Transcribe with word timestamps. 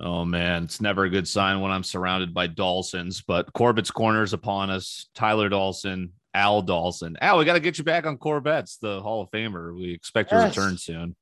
Oh 0.00 0.24
man, 0.24 0.64
it's 0.64 0.80
never 0.80 1.04
a 1.04 1.10
good 1.10 1.28
sign 1.28 1.60
when 1.60 1.70
I'm 1.70 1.84
surrounded 1.84 2.34
by 2.34 2.48
Dawsons, 2.48 3.22
but 3.22 3.52
Corbett's 3.52 3.92
corners 3.92 4.32
upon 4.32 4.70
us. 4.70 5.08
Tyler 5.14 5.48
Dawson, 5.48 6.12
Al 6.34 6.62
Dawson. 6.62 7.16
Al, 7.20 7.38
we 7.38 7.44
got 7.44 7.54
to 7.54 7.60
get 7.60 7.78
you 7.78 7.84
back 7.84 8.04
on 8.04 8.18
Corbett's 8.18 8.78
the 8.78 9.00
Hall 9.00 9.22
of 9.22 9.30
Famer. 9.30 9.74
We 9.74 9.92
expect 9.92 10.32
your 10.32 10.40
yes. 10.40 10.56
return 10.56 10.76
soon. 10.78 11.16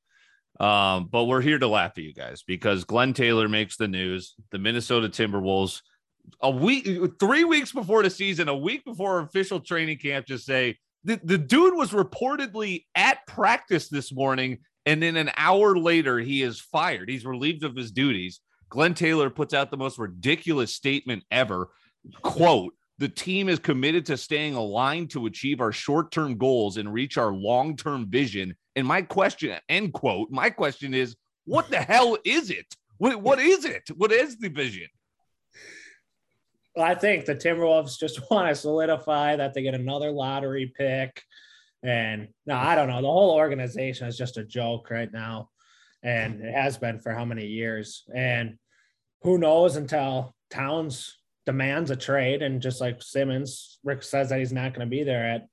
Um, 0.59 1.07
but 1.11 1.25
we're 1.25 1.41
here 1.41 1.59
to 1.59 1.67
laugh 1.67 1.93
at 1.97 2.03
you 2.03 2.13
guys 2.13 2.43
because 2.43 2.83
Glenn 2.83 3.13
Taylor 3.13 3.47
makes 3.47 3.77
the 3.77 3.87
news. 3.87 4.35
The 4.51 4.59
Minnesota 4.59 5.07
Timberwolves, 5.07 5.81
a 6.41 6.49
week, 6.49 6.87
three 7.19 7.43
weeks 7.43 7.71
before 7.71 8.01
the 8.01 8.09
season, 8.09 8.47
a 8.49 8.55
week 8.55 8.85
before 8.85 9.19
official 9.19 9.59
training 9.59 9.97
camp, 9.99 10.25
just 10.25 10.45
say 10.45 10.77
the, 11.03 11.19
the 11.23 11.37
dude 11.37 11.75
was 11.75 11.91
reportedly 11.91 12.85
at 12.95 13.25
practice 13.27 13.89
this 13.89 14.11
morning. 14.11 14.59
And 14.85 15.01
then 15.01 15.15
an 15.15 15.31
hour 15.37 15.77
later, 15.77 16.19
he 16.19 16.41
is 16.41 16.59
fired. 16.59 17.09
He's 17.09 17.25
relieved 17.25 17.63
of 17.63 17.75
his 17.75 17.91
duties. 17.91 18.41
Glenn 18.73 18.95
Taylor 18.95 19.29
puts 19.29 19.53
out 19.53 19.69
the 19.69 19.77
most 19.77 19.99
ridiculous 19.99 20.73
statement 20.73 21.23
ever. 21.29 21.69
Quote, 22.23 22.73
the 22.97 23.07
team 23.07 23.47
is 23.47 23.59
committed 23.59 24.03
to 24.07 24.17
staying 24.17 24.55
aligned 24.55 25.11
to 25.11 25.27
achieve 25.27 25.61
our 25.61 25.71
short-term 25.71 26.39
goals 26.39 26.77
and 26.77 26.91
reach 26.91 27.15
our 27.19 27.31
long-term 27.31 28.09
vision. 28.09 28.55
And 28.75 28.87
my 28.87 29.03
question, 29.03 29.55
end 29.69 29.93
quote, 29.93 30.31
my 30.31 30.49
question 30.49 30.95
is, 30.95 31.15
what 31.45 31.69
the 31.69 31.77
hell 31.77 32.17
is 32.25 32.49
it? 32.49 32.65
What, 32.97 33.21
what 33.21 33.37
is 33.37 33.63
it? 33.63 33.83
What 33.95 34.11
is 34.11 34.39
the 34.39 34.49
vision? 34.49 34.87
I 36.75 36.95
think 36.95 37.25
the 37.25 37.35
Timberwolves 37.35 37.99
just 37.99 38.21
want 38.31 38.49
to 38.49 38.55
solidify 38.55 39.35
that 39.35 39.53
they 39.53 39.61
get 39.61 39.75
another 39.75 40.09
lottery 40.09 40.73
pick. 40.75 41.21
And 41.83 42.29
no, 42.47 42.55
I 42.55 42.73
don't 42.73 42.87
know. 42.87 43.03
The 43.03 43.07
whole 43.07 43.35
organization 43.35 44.07
is 44.07 44.17
just 44.17 44.37
a 44.37 44.43
joke 44.43 44.89
right 44.89 45.13
now. 45.13 45.49
And 46.01 46.41
it 46.41 46.55
has 46.55 46.79
been 46.79 46.99
for 46.99 47.13
how 47.13 47.23
many 47.23 47.45
years? 47.45 48.03
And 48.15 48.57
who 49.23 49.37
knows 49.37 49.75
until 49.75 50.35
Towns 50.49 51.17
demands 51.45 51.91
a 51.91 51.95
trade 51.95 52.41
and 52.41 52.61
just 52.61 52.79
like 52.79 53.01
Simmons, 53.01 53.79
Rick 53.83 54.03
says 54.03 54.29
that 54.29 54.39
he's 54.39 54.53
not 54.53 54.73
going 54.73 54.87
to 54.87 54.89
be 54.89 55.03
there 55.03 55.25
at 55.25 55.47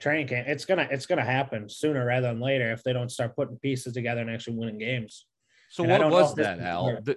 training 0.00 0.28
camp. 0.28 0.48
It's 0.48 0.64
gonna 0.64 0.88
it's 0.90 1.06
gonna 1.06 1.24
happen 1.24 1.68
sooner 1.68 2.04
rather 2.04 2.28
than 2.28 2.40
later 2.40 2.72
if 2.72 2.82
they 2.82 2.92
don't 2.92 3.10
start 3.10 3.36
putting 3.36 3.58
pieces 3.58 3.92
together 3.92 4.22
and 4.22 4.30
actually 4.30 4.56
winning 4.56 4.78
games. 4.78 5.26
So 5.70 5.84
and 5.84 6.02
what 6.02 6.10
was 6.10 6.34
that, 6.34 6.58
Al? 6.58 6.98
The, 7.02 7.16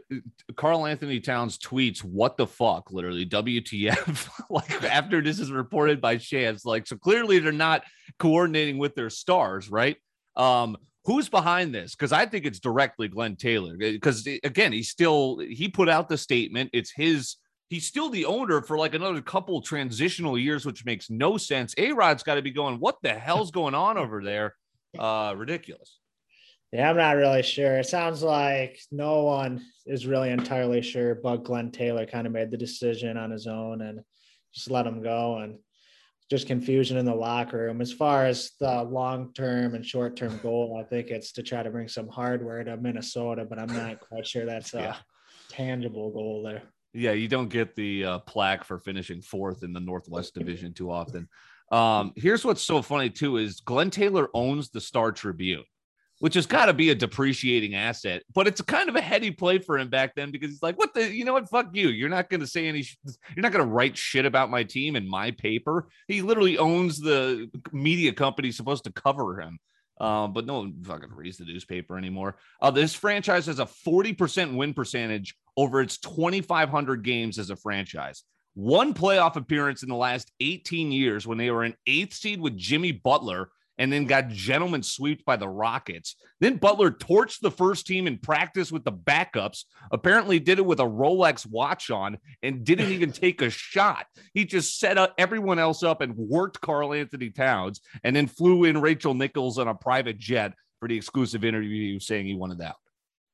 Karl-Anthony 0.55 1.19
Towns 1.19 1.57
tweets, 1.57 2.03
"What 2.03 2.37
the 2.37 2.45
fuck?" 2.45 2.91
Literally, 2.91 3.25
WTF? 3.25 4.29
like 4.51 4.83
after 4.83 5.21
this 5.21 5.39
is 5.39 5.51
reported 5.51 5.99
by 5.99 6.17
Shams, 6.17 6.63
like 6.63 6.85
so 6.85 6.95
clearly 6.95 7.39
they're 7.39 7.51
not 7.51 7.83
coordinating 8.19 8.77
with 8.77 8.93
their 8.93 9.09
stars, 9.09 9.71
right? 9.71 9.97
Um, 10.35 10.77
who's 11.05 11.29
behind 11.29 11.73
this? 11.73 11.95
Because 11.95 12.11
i 12.11 12.25
think 12.25 12.45
it's 12.45 12.59
directly 12.59 13.07
glenn 13.07 13.35
taylor 13.35 13.75
because 13.77 14.25
eh, 14.27 14.39
again 14.43 14.71
he's 14.71 14.89
still 14.89 15.39
he 15.39 15.67
put 15.67 15.89
out 15.89 16.09
the 16.09 16.17
statement 16.17 16.69
it's 16.73 16.91
his 16.91 17.37
he's 17.69 17.87
still 17.87 18.09
the 18.09 18.25
owner 18.25 18.61
for 18.61 18.77
like 18.77 18.93
another 18.93 19.21
couple 19.21 19.61
transitional 19.61 20.37
years 20.37 20.65
which 20.65 20.85
makes 20.85 21.09
no 21.09 21.37
sense. 21.37 21.73
A-Rod's 21.77 22.23
got 22.23 22.35
to 22.35 22.41
be 22.41 22.51
going 22.51 22.79
what 22.79 22.97
the 23.01 23.13
hell's 23.13 23.51
going 23.51 23.75
on 23.75 23.97
over 23.97 24.23
there? 24.23 24.55
Uh 24.97 25.33
ridiculous. 25.35 25.99
Yeah 26.71 26.89
i'm 26.89 26.97
not 26.97 27.17
really 27.17 27.43
sure. 27.43 27.77
It 27.77 27.87
sounds 27.87 28.21
like 28.23 28.79
no 28.91 29.23
one 29.23 29.61
is 29.85 30.07
really 30.07 30.29
entirely 30.29 30.81
sure 30.81 31.15
but 31.15 31.43
glenn 31.43 31.71
taylor 31.71 32.05
kind 32.05 32.27
of 32.27 32.33
made 32.33 32.51
the 32.51 32.57
decision 32.57 33.17
on 33.17 33.31
his 33.31 33.47
own 33.47 33.81
and 33.81 34.01
just 34.53 34.69
let 34.69 34.87
him 34.87 35.01
go 35.01 35.39
and 35.39 35.57
just 36.33 36.47
confusion 36.47 36.97
in 36.97 37.05
the 37.05 37.13
locker 37.13 37.57
room. 37.57 37.79
As 37.79 37.93
far 37.93 38.25
as 38.25 38.53
the 38.59 38.81
long 38.81 39.31
term 39.33 39.75
and 39.75 39.85
short 39.85 40.15
term 40.15 40.39
goal, 40.43 40.79
I 40.79 40.83
think 40.83 41.09
it's 41.09 41.31
to 41.33 41.43
try 41.43 41.61
to 41.61 41.69
bring 41.69 41.87
some 41.87 42.07
hardware 42.07 42.63
to 42.63 42.75
Minnesota, 42.75 43.45
but 43.45 43.59
I'm 43.59 43.71
not 43.71 43.99
quite 43.99 44.25
sure 44.25 44.43
that's 44.43 44.73
a 44.73 44.79
yeah. 44.79 44.95
tangible 45.49 46.11
goal 46.11 46.41
there. 46.41 46.63
Yeah, 46.91 47.11
you 47.11 47.27
don't 47.27 47.49
get 47.49 47.75
the 47.75 48.05
uh, 48.05 48.19
plaque 48.19 48.63
for 48.63 48.79
finishing 48.79 49.21
fourth 49.21 49.61
in 49.61 49.73
the 49.73 49.79
Northwest 49.79 50.33
Division 50.39 50.73
too 50.73 50.89
often. 50.89 51.29
Um, 51.71 52.13
here's 52.15 52.43
what's 52.43 52.63
so 52.63 52.81
funny 52.81 53.11
too 53.11 53.37
is 53.37 53.61
Glenn 53.61 53.91
Taylor 53.91 54.29
owns 54.33 54.69
the 54.69 54.81
Star 54.81 55.11
Tribune 55.11 55.63
which 56.23 56.35
has 56.35 56.45
got 56.45 56.67
to 56.67 56.73
be 56.73 56.89
a 56.89 56.95
depreciating 56.95 57.75
asset. 57.75 58.23
But 58.33 58.47
it's 58.47 58.61
kind 58.61 58.87
of 58.87 58.95
a 58.95 59.01
heady 59.01 59.29
play 59.29 59.57
for 59.57 59.77
him 59.77 59.89
back 59.89 60.15
then 60.15 60.31
because 60.31 60.51
he's 60.51 60.63
like, 60.63 60.79
"What 60.79 60.93
the? 60.93 61.13
You 61.13 61.25
know 61.25 61.33
what? 61.33 61.49
Fuck 61.49 61.71
you! 61.73 61.89
You're 61.89 62.07
not 62.07 62.29
going 62.29 62.39
to 62.39 62.47
say 62.47 62.65
any. 62.69 62.87
You're 63.35 63.43
not 63.43 63.51
going 63.51 63.65
to 63.65 63.69
write 63.69 63.97
shit 63.97 64.25
about 64.25 64.49
my 64.49 64.63
team 64.63 64.95
in 64.95 65.05
my 65.05 65.31
paper." 65.31 65.89
He 66.07 66.21
literally 66.21 66.57
owns 66.57 66.97
the 66.97 67.51
media 67.73 68.13
company 68.13 68.53
supposed 68.53 68.85
to 68.85 68.93
cover 68.93 69.41
him. 69.41 69.59
Um, 69.99 70.31
but 70.31 70.45
no 70.45 70.59
one 70.59 70.81
fucking 70.83 71.11
reads 71.13 71.39
the 71.39 71.43
newspaper 71.43 71.97
anymore. 71.97 72.37
Uh, 72.61 72.71
this 72.71 72.95
franchise 72.95 73.47
has 73.47 73.59
a 73.59 73.65
40% 73.65 74.55
win 74.55 74.73
percentage 74.73 75.35
over 75.57 75.81
its 75.81 75.97
2,500 75.97 77.03
games 77.03 77.37
as 77.37 77.49
a 77.49 77.57
franchise. 77.57 78.23
One 78.53 78.93
playoff 78.93 79.35
appearance 79.35 79.83
in 79.83 79.89
the 79.89 79.95
last 79.95 80.31
18 80.39 80.93
years 80.93 81.27
when 81.27 81.37
they 81.37 81.51
were 81.51 81.63
an 81.63 81.75
eighth 81.85 82.13
seed 82.13 82.39
with 82.39 82.55
Jimmy 82.55 82.93
Butler 82.93 83.49
and 83.77 83.91
then 83.91 84.05
got 84.05 84.29
gentlemen 84.29 84.83
swept 84.83 85.25
by 85.25 85.35
the 85.35 85.47
Rockets. 85.47 86.15
Then 86.39 86.57
Butler 86.57 86.91
torched 86.91 87.39
the 87.41 87.51
first 87.51 87.87
team 87.87 88.07
in 88.07 88.17
practice 88.17 88.71
with 88.71 88.83
the 88.83 88.91
backups. 88.91 89.63
Apparently, 89.91 90.39
did 90.39 90.59
it 90.59 90.65
with 90.65 90.79
a 90.79 90.83
Rolex 90.83 91.49
watch 91.49 91.89
on 91.89 92.17
and 92.41 92.63
didn't 92.63 92.91
even 92.91 93.11
take 93.13 93.41
a 93.41 93.49
shot. 93.49 94.05
He 94.33 94.45
just 94.45 94.79
set 94.79 94.97
up 94.97 95.13
everyone 95.17 95.59
else 95.59 95.83
up 95.83 96.01
and 96.01 96.15
worked 96.15 96.61
Karl-Anthony 96.61 97.31
Towns, 97.31 97.81
and 98.03 98.15
then 98.15 98.27
flew 98.27 98.65
in 98.65 98.81
Rachel 98.81 99.13
Nichols 99.13 99.57
on 99.57 99.67
a 99.67 99.75
private 99.75 100.17
jet 100.17 100.53
for 100.79 100.87
the 100.87 100.97
exclusive 100.97 101.43
interview 101.45 101.99
saying 101.99 102.25
he 102.25 102.35
wanted 102.35 102.61
out. 102.61 102.75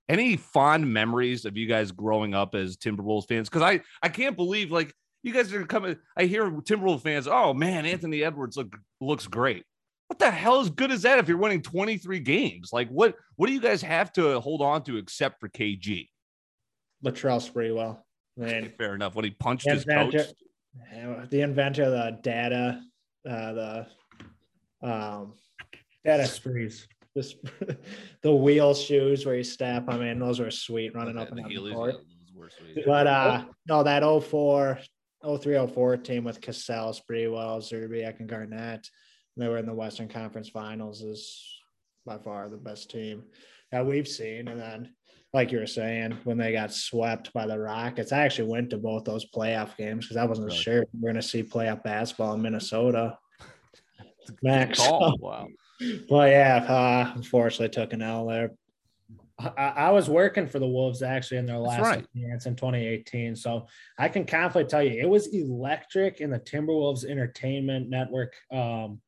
Any 0.08 0.38
fond 0.38 0.92
memories 0.92 1.46
of 1.46 1.56
you 1.56 1.68
guys 1.68 1.92
growing 1.92 2.34
up 2.34 2.56
as 2.56 2.78
Timberwolves 2.78 3.28
fans? 3.28 3.48
Because 3.48 3.62
I 3.62 3.82
I 4.02 4.10
can't 4.10 4.36
believe 4.36 4.72
like 4.72 4.94
you 5.22 5.34
guys 5.34 5.54
are 5.54 5.66
coming. 5.66 5.98
I 6.18 6.26
hear 6.26 6.50
Timberwolves 6.50 7.04
fans. 7.04 7.28
Oh 7.28 7.54
man, 7.54 7.86
Anthony 7.86 8.24
Edwards 8.24 8.58
look, 8.58 8.76
looks 9.00 9.28
great 9.28 9.66
what 10.10 10.18
the 10.18 10.32
hell 10.32 10.60
is 10.60 10.72
good 10.72 10.90
is 10.90 11.04
that 11.04 11.20
if 11.20 11.28
you're 11.28 11.38
winning 11.38 11.62
23 11.62 12.20
games? 12.20 12.72
Like 12.74 12.90
what 12.90 13.16
what 13.36 13.46
do 13.46 13.54
you 13.54 13.62
guys 13.62 13.84
have 13.84 14.12
to 14.14 14.40
hold 14.40 14.62
on 14.62 14.84
to 14.86 14.98
except 14.98 15.40
for 15.40 15.48
KG? 15.48 16.10
Latrell 17.06 17.40
Sprewell. 17.40 18.00
Man, 18.36 18.74
fair 18.78 18.96
enough. 18.96 19.14
When 19.14 19.24
he 19.24 19.32
punched 19.32 19.70
his 19.70 19.86
coach. 19.86 20.16
The 21.30 21.42
inventor 21.42 21.84
of 21.84 21.92
the 21.92 22.20
data, 22.24 22.82
uh, 23.30 23.54
the 23.54 23.88
um, 24.82 25.34
data 26.04 26.26
sprees. 26.26 26.88
This, 27.14 27.36
the 28.24 28.34
wheel 28.34 28.74
shoes 28.74 29.26
where 29.26 29.36
you 29.36 29.44
step. 29.44 29.86
I 29.90 29.98
mean, 29.98 30.18
those 30.18 30.40
were 30.40 30.50
sweet 30.50 30.96
running 30.96 31.18
okay, 31.18 31.24
up 31.24 31.32
and 31.32 31.40
down 31.40 31.50
the 31.50 31.72
court. 31.72 31.96
But 32.86 33.08
uh, 33.08 33.46
no, 33.68 33.84
that 33.84 34.02
04, 34.02 34.80
03, 35.40 35.68
04 35.68 35.98
team 35.98 36.24
with 36.24 36.42
Cassell, 36.42 36.94
Sprewell, 36.94 37.62
Szczerbiak, 37.62 38.20
and 38.20 38.30
Garnett 38.30 38.88
they 39.42 39.48
were 39.48 39.58
in 39.58 39.66
the 39.66 39.74
Western 39.74 40.08
Conference 40.08 40.50
Finals 40.50 41.02
is 41.02 41.60
by 42.06 42.18
far 42.18 42.50
the 42.50 42.58
best 42.58 42.90
team 42.90 43.24
that 43.72 43.86
we've 43.86 44.08
seen. 44.08 44.48
And 44.48 44.60
then, 44.60 44.94
like 45.34 45.52
you 45.52 45.60
were 45.60 45.68
saying, 45.68 46.18
when 46.24 46.38
they 46.38 46.52
got 46.52 46.74
swept 46.74 47.32
by 47.34 47.46
the 47.46 47.60
Rockets, 47.60 48.12
I 48.12 48.20
actually 48.20 48.50
went 48.50 48.72
to 48.72 48.78
both 48.78 49.04
those 49.04 49.30
playoff 49.30 49.78
games 49.78 50.06
because 50.06 50.18
I 50.18 50.26
wasn't 50.26 50.48
really? 50.48 50.60
sure 50.60 50.86
we 50.94 51.00
are 51.00 51.12
going 51.12 51.16
to 51.16 51.22
see 51.22 51.44
playoff 51.44 51.84
basketball 51.84 52.34
in 52.34 52.42
Minnesota. 52.42 53.18
Max. 54.44 54.80
Wow. 55.20 55.48
Well, 56.10 56.28
yeah, 56.28 56.58
uh, 56.58 57.14
unfortunately 57.16 57.70
took 57.70 57.94
an 57.94 58.02
L 58.02 58.26
there. 58.28 58.52
I, 59.40 59.74
I, 59.78 59.92
was 59.92 60.10
working 60.10 60.46
for 60.46 60.60
the 60.60 60.68
Wolves 60.68 61.02
actually 61.02 61.38
in 61.38 61.46
their 61.46 61.58
last 61.58 61.82
right. 61.82 62.04
appearance 62.04 62.46
in 62.46 62.58
2018. 62.58 63.36
So 63.38 63.68
I 63.98 64.10
can 64.10 64.26
confidently 64.26 64.70
tell 64.70 64.84
you 64.84 65.00
it 65.00 65.08
was 65.08 65.28
electric 65.28 66.20
in 66.20 66.30
the 66.30 66.40
Timberwolves 66.40 67.06
Entertainment 67.06 67.90
Network 67.90 68.34
um, 68.52 69.00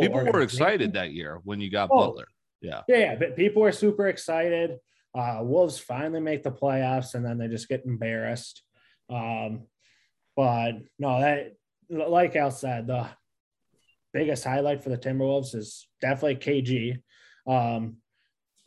people 0.00 0.24
were 0.24 0.42
excited 0.42 0.94
that 0.94 1.12
year 1.12 1.40
when 1.44 1.60
you 1.60 1.70
got 1.70 1.88
oh, 1.92 2.08
Butler. 2.08 2.26
Yeah. 2.60 2.82
Yeah. 2.88 3.16
But 3.16 3.36
people 3.36 3.62
were 3.62 3.72
super 3.72 4.08
excited. 4.08 4.78
Uh, 5.14 5.40
Wolves 5.42 5.78
finally 5.78 6.20
make 6.20 6.42
the 6.42 6.50
playoffs 6.50 7.14
and 7.14 7.24
then 7.24 7.38
they 7.38 7.48
just 7.48 7.68
get 7.68 7.84
embarrassed. 7.84 8.62
Um, 9.08 9.66
but 10.36 10.72
no, 10.98 11.20
that, 11.20 11.52
like 11.88 12.34
Al 12.34 12.50
said, 12.50 12.86
the 12.88 13.08
biggest 14.12 14.44
highlight 14.44 14.82
for 14.82 14.88
the 14.88 14.98
Timberwolves 14.98 15.54
is 15.54 15.86
definitely 16.00 16.36
KG. 16.36 17.00
Um, 17.46 17.98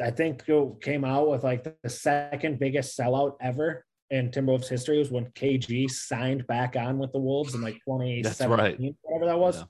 I 0.02 0.12
think 0.12 0.44
it 0.48 0.82
came 0.82 1.04
out 1.04 1.30
with 1.30 1.44
like 1.44 1.64
the 1.64 1.90
second 1.90 2.60
biggest 2.60 2.98
sellout 2.98 3.38
ever 3.42 3.84
in 4.10 4.30
Timberwolves 4.30 4.70
history 4.70 5.00
was 5.00 5.12
when 5.12 5.26
KG 5.32 5.90
signed 5.90 6.46
back 6.48 6.76
on 6.76 6.98
with 6.98 7.12
the 7.12 7.20
Wolves 7.20 7.56
in 7.56 7.62
like 7.62 7.76
2017, 7.86 8.50
right. 8.50 8.96
whatever 9.02 9.26
that 9.26 9.40
was. 9.40 9.66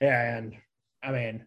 Yeah. 0.00 0.08
yeah. 0.08 0.36
and 0.36 0.56
I 1.06 1.12
mean, 1.12 1.46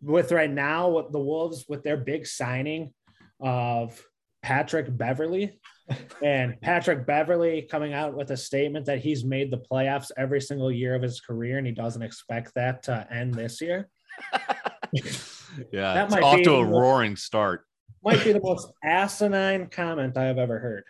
with 0.00 0.32
right 0.32 0.50
now, 0.50 0.88
with 0.88 1.12
the 1.12 1.20
Wolves, 1.20 1.66
with 1.68 1.82
their 1.82 1.96
big 1.96 2.26
signing 2.26 2.94
of 3.40 4.02
Patrick 4.42 4.86
Beverley, 4.96 5.60
and 6.22 6.60
Patrick 6.60 7.06
Beverley 7.06 7.62
coming 7.62 7.92
out 7.92 8.16
with 8.16 8.30
a 8.30 8.36
statement 8.36 8.86
that 8.86 9.00
he's 9.00 9.24
made 9.24 9.50
the 9.50 9.62
playoffs 9.70 10.10
every 10.16 10.40
single 10.40 10.72
year 10.72 10.94
of 10.94 11.02
his 11.02 11.20
career, 11.20 11.58
and 11.58 11.66
he 11.66 11.72
doesn't 11.72 12.02
expect 12.02 12.54
that 12.54 12.82
to 12.84 13.06
end 13.10 13.34
this 13.34 13.60
year. 13.60 13.88
yeah, 14.92 15.94
that 15.94 16.10
might 16.10 16.22
off 16.22 16.36
be, 16.36 16.44
to 16.44 16.54
a 16.54 16.64
roaring 16.64 17.14
start. 17.14 17.64
might 18.02 18.24
be 18.24 18.32
the 18.32 18.40
most 18.40 18.72
asinine 18.82 19.66
comment 19.68 20.16
I 20.16 20.24
have 20.24 20.38
ever 20.38 20.58
heard. 20.58 20.84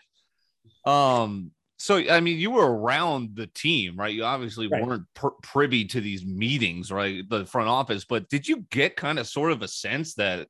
Um, 0.91 1.51
so 1.79 1.97
I 1.97 2.21
mean, 2.21 2.39
you 2.39 2.51
were 2.51 2.75
around 2.75 3.37
the 3.37 3.47
team, 3.49 3.97
right? 3.97 4.15
You 4.15 4.25
obviously 4.25 4.69
right. 4.69 4.85
weren't 4.85 5.05
pr- 5.15 5.29
privy 5.43 5.85
to 5.87 6.01
these 6.01 6.25
meetings, 6.25 6.91
right? 6.91 7.29
The 7.29 7.45
front 7.45 7.69
office, 7.69 8.05
but 8.05 8.29
did 8.29 8.49
you 8.49 8.67
get 8.71 8.97
kind 8.97 9.19
of 9.19 9.27
sort 9.27 9.53
of 9.53 9.63
a 9.63 9.69
sense 9.69 10.15
that 10.15 10.49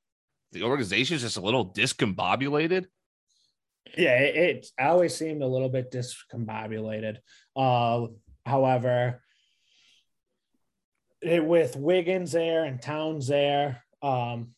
the 0.53 0.63
organization 0.63 1.17
is 1.17 1.23
just 1.23 1.37
a 1.37 1.41
little 1.41 1.73
discombobulated? 1.73 2.87
Yeah, 3.97 4.19
it, 4.19 4.37
it 4.37 4.67
always 4.79 5.15
seemed 5.15 5.43
a 5.43 5.47
little 5.47 5.69
bit 5.69 5.91
discombobulated. 5.91 7.17
Uh, 7.57 8.07
however, 8.45 9.23
it, 11.23 11.45
with 11.45 11.77
Wiggins 11.77 12.33
there 12.33 12.65
and 12.65 12.81
Towns 12.81 13.27
there, 13.27 13.83
um, 14.03 14.55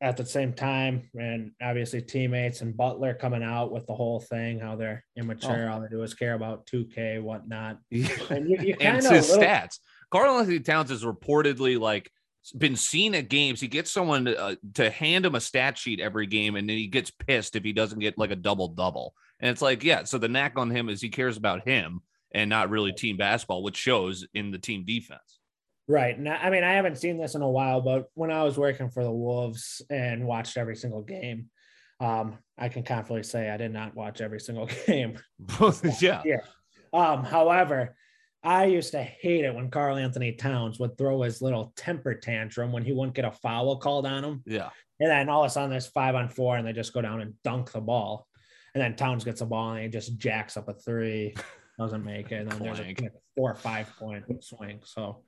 at 0.00 0.16
the 0.16 0.26
same 0.26 0.52
time, 0.52 1.08
and 1.18 1.52
obviously 1.62 2.02
teammates 2.02 2.60
and 2.60 2.76
Butler 2.76 3.14
coming 3.14 3.42
out 3.42 3.72
with 3.72 3.86
the 3.86 3.94
whole 3.94 4.20
thing, 4.20 4.60
how 4.60 4.76
they're 4.76 5.02
immature, 5.16 5.68
oh. 5.68 5.72
all 5.72 5.80
they 5.80 5.88
do 5.88 6.02
is 6.02 6.12
care 6.12 6.34
about 6.34 6.66
2K, 6.66 7.22
whatnot. 7.22 7.78
And, 8.30 8.50
you, 8.50 8.58
you 8.58 8.76
and 8.80 8.96
his 8.96 9.30
little... 9.30 9.38
stats. 9.38 9.78
Karl-Anthony 10.10 10.60
Towns 10.60 10.90
is 10.90 11.04
reportedly 11.04 11.78
like 11.80 12.10
been 12.56 12.76
seen 12.76 13.14
at 13.14 13.28
games. 13.28 13.60
He 13.60 13.68
gets 13.68 13.90
someone 13.90 14.26
to, 14.26 14.38
uh, 14.38 14.54
to 14.74 14.90
hand 14.90 15.24
him 15.24 15.34
a 15.34 15.40
stat 15.40 15.78
sheet 15.78 16.00
every 16.00 16.26
game, 16.26 16.56
and 16.56 16.68
then 16.68 16.76
he 16.76 16.86
gets 16.86 17.10
pissed 17.10 17.56
if 17.56 17.64
he 17.64 17.72
doesn't 17.72 17.98
get 17.98 18.18
like 18.18 18.30
a 18.30 18.36
double 18.36 18.68
double. 18.68 19.14
And 19.40 19.50
it's 19.50 19.62
like, 19.62 19.82
yeah. 19.82 20.04
So 20.04 20.18
the 20.18 20.28
knack 20.28 20.58
on 20.58 20.70
him 20.70 20.88
is 20.88 21.00
he 21.00 21.08
cares 21.08 21.36
about 21.36 21.66
him 21.66 22.00
and 22.32 22.50
not 22.50 22.70
really 22.70 22.92
team 22.92 23.16
basketball, 23.16 23.62
which 23.62 23.76
shows 23.76 24.26
in 24.34 24.50
the 24.50 24.58
team 24.58 24.84
defense. 24.84 25.40
Right. 25.88 26.18
Now, 26.18 26.38
I 26.40 26.50
mean, 26.50 26.64
I 26.64 26.72
haven't 26.72 26.98
seen 26.98 27.18
this 27.18 27.34
in 27.34 27.42
a 27.42 27.50
while, 27.50 27.80
but 27.80 28.06
when 28.14 28.30
I 28.30 28.42
was 28.42 28.58
working 28.58 28.90
for 28.90 29.04
the 29.04 29.10
Wolves 29.10 29.82
and 29.88 30.26
watched 30.26 30.56
every 30.56 30.76
single 30.76 31.02
game, 31.02 31.48
um, 32.00 32.38
I 32.58 32.68
can 32.68 32.82
confidently 32.82 33.22
say 33.22 33.48
I 33.48 33.56
did 33.56 33.72
not 33.72 33.94
watch 33.94 34.20
every 34.20 34.40
single 34.40 34.66
game. 34.86 35.18
yeah. 36.00 36.22
Yeah. 36.24 36.40
Um, 36.92 37.24
however, 37.24 37.94
I 38.42 38.66
used 38.66 38.92
to 38.92 39.02
hate 39.02 39.44
it 39.44 39.54
when 39.54 39.70
Karl-Anthony 39.70 40.32
Towns 40.32 40.78
would 40.78 40.96
throw 40.98 41.22
his 41.22 41.42
little 41.42 41.72
temper 41.76 42.14
tantrum 42.14 42.72
when 42.72 42.84
he 42.84 42.92
wouldn't 42.92 43.16
get 43.16 43.24
a 43.24 43.32
foul 43.32 43.76
called 43.78 44.06
on 44.06 44.24
him. 44.24 44.42
Yeah. 44.46 44.70
And 45.00 45.10
then 45.10 45.28
all 45.28 45.44
of 45.44 45.48
a 45.48 45.50
sudden 45.50 45.70
there's 45.70 45.88
five 45.88 46.14
on 46.14 46.28
four 46.28 46.56
and 46.56 46.66
they 46.66 46.72
just 46.72 46.92
go 46.92 47.02
down 47.02 47.20
and 47.20 47.34
dunk 47.44 47.72
the 47.72 47.80
ball. 47.80 48.26
And 48.74 48.82
then 48.82 48.96
Towns 48.96 49.24
gets 49.24 49.40
the 49.40 49.46
ball 49.46 49.72
and 49.72 49.82
he 49.82 49.88
just 49.88 50.16
jacks 50.18 50.56
up 50.56 50.68
a 50.68 50.74
three, 50.74 51.34
doesn't 51.78 52.04
make 52.04 52.32
it. 52.32 52.42
And 52.42 52.50
then 52.50 52.58
there's 52.60 52.80
a 52.80 52.94
four 53.36 53.50
or 53.50 53.54
five 53.54 53.90
point 53.98 54.24
swing. 54.44 54.80
So 54.84 55.22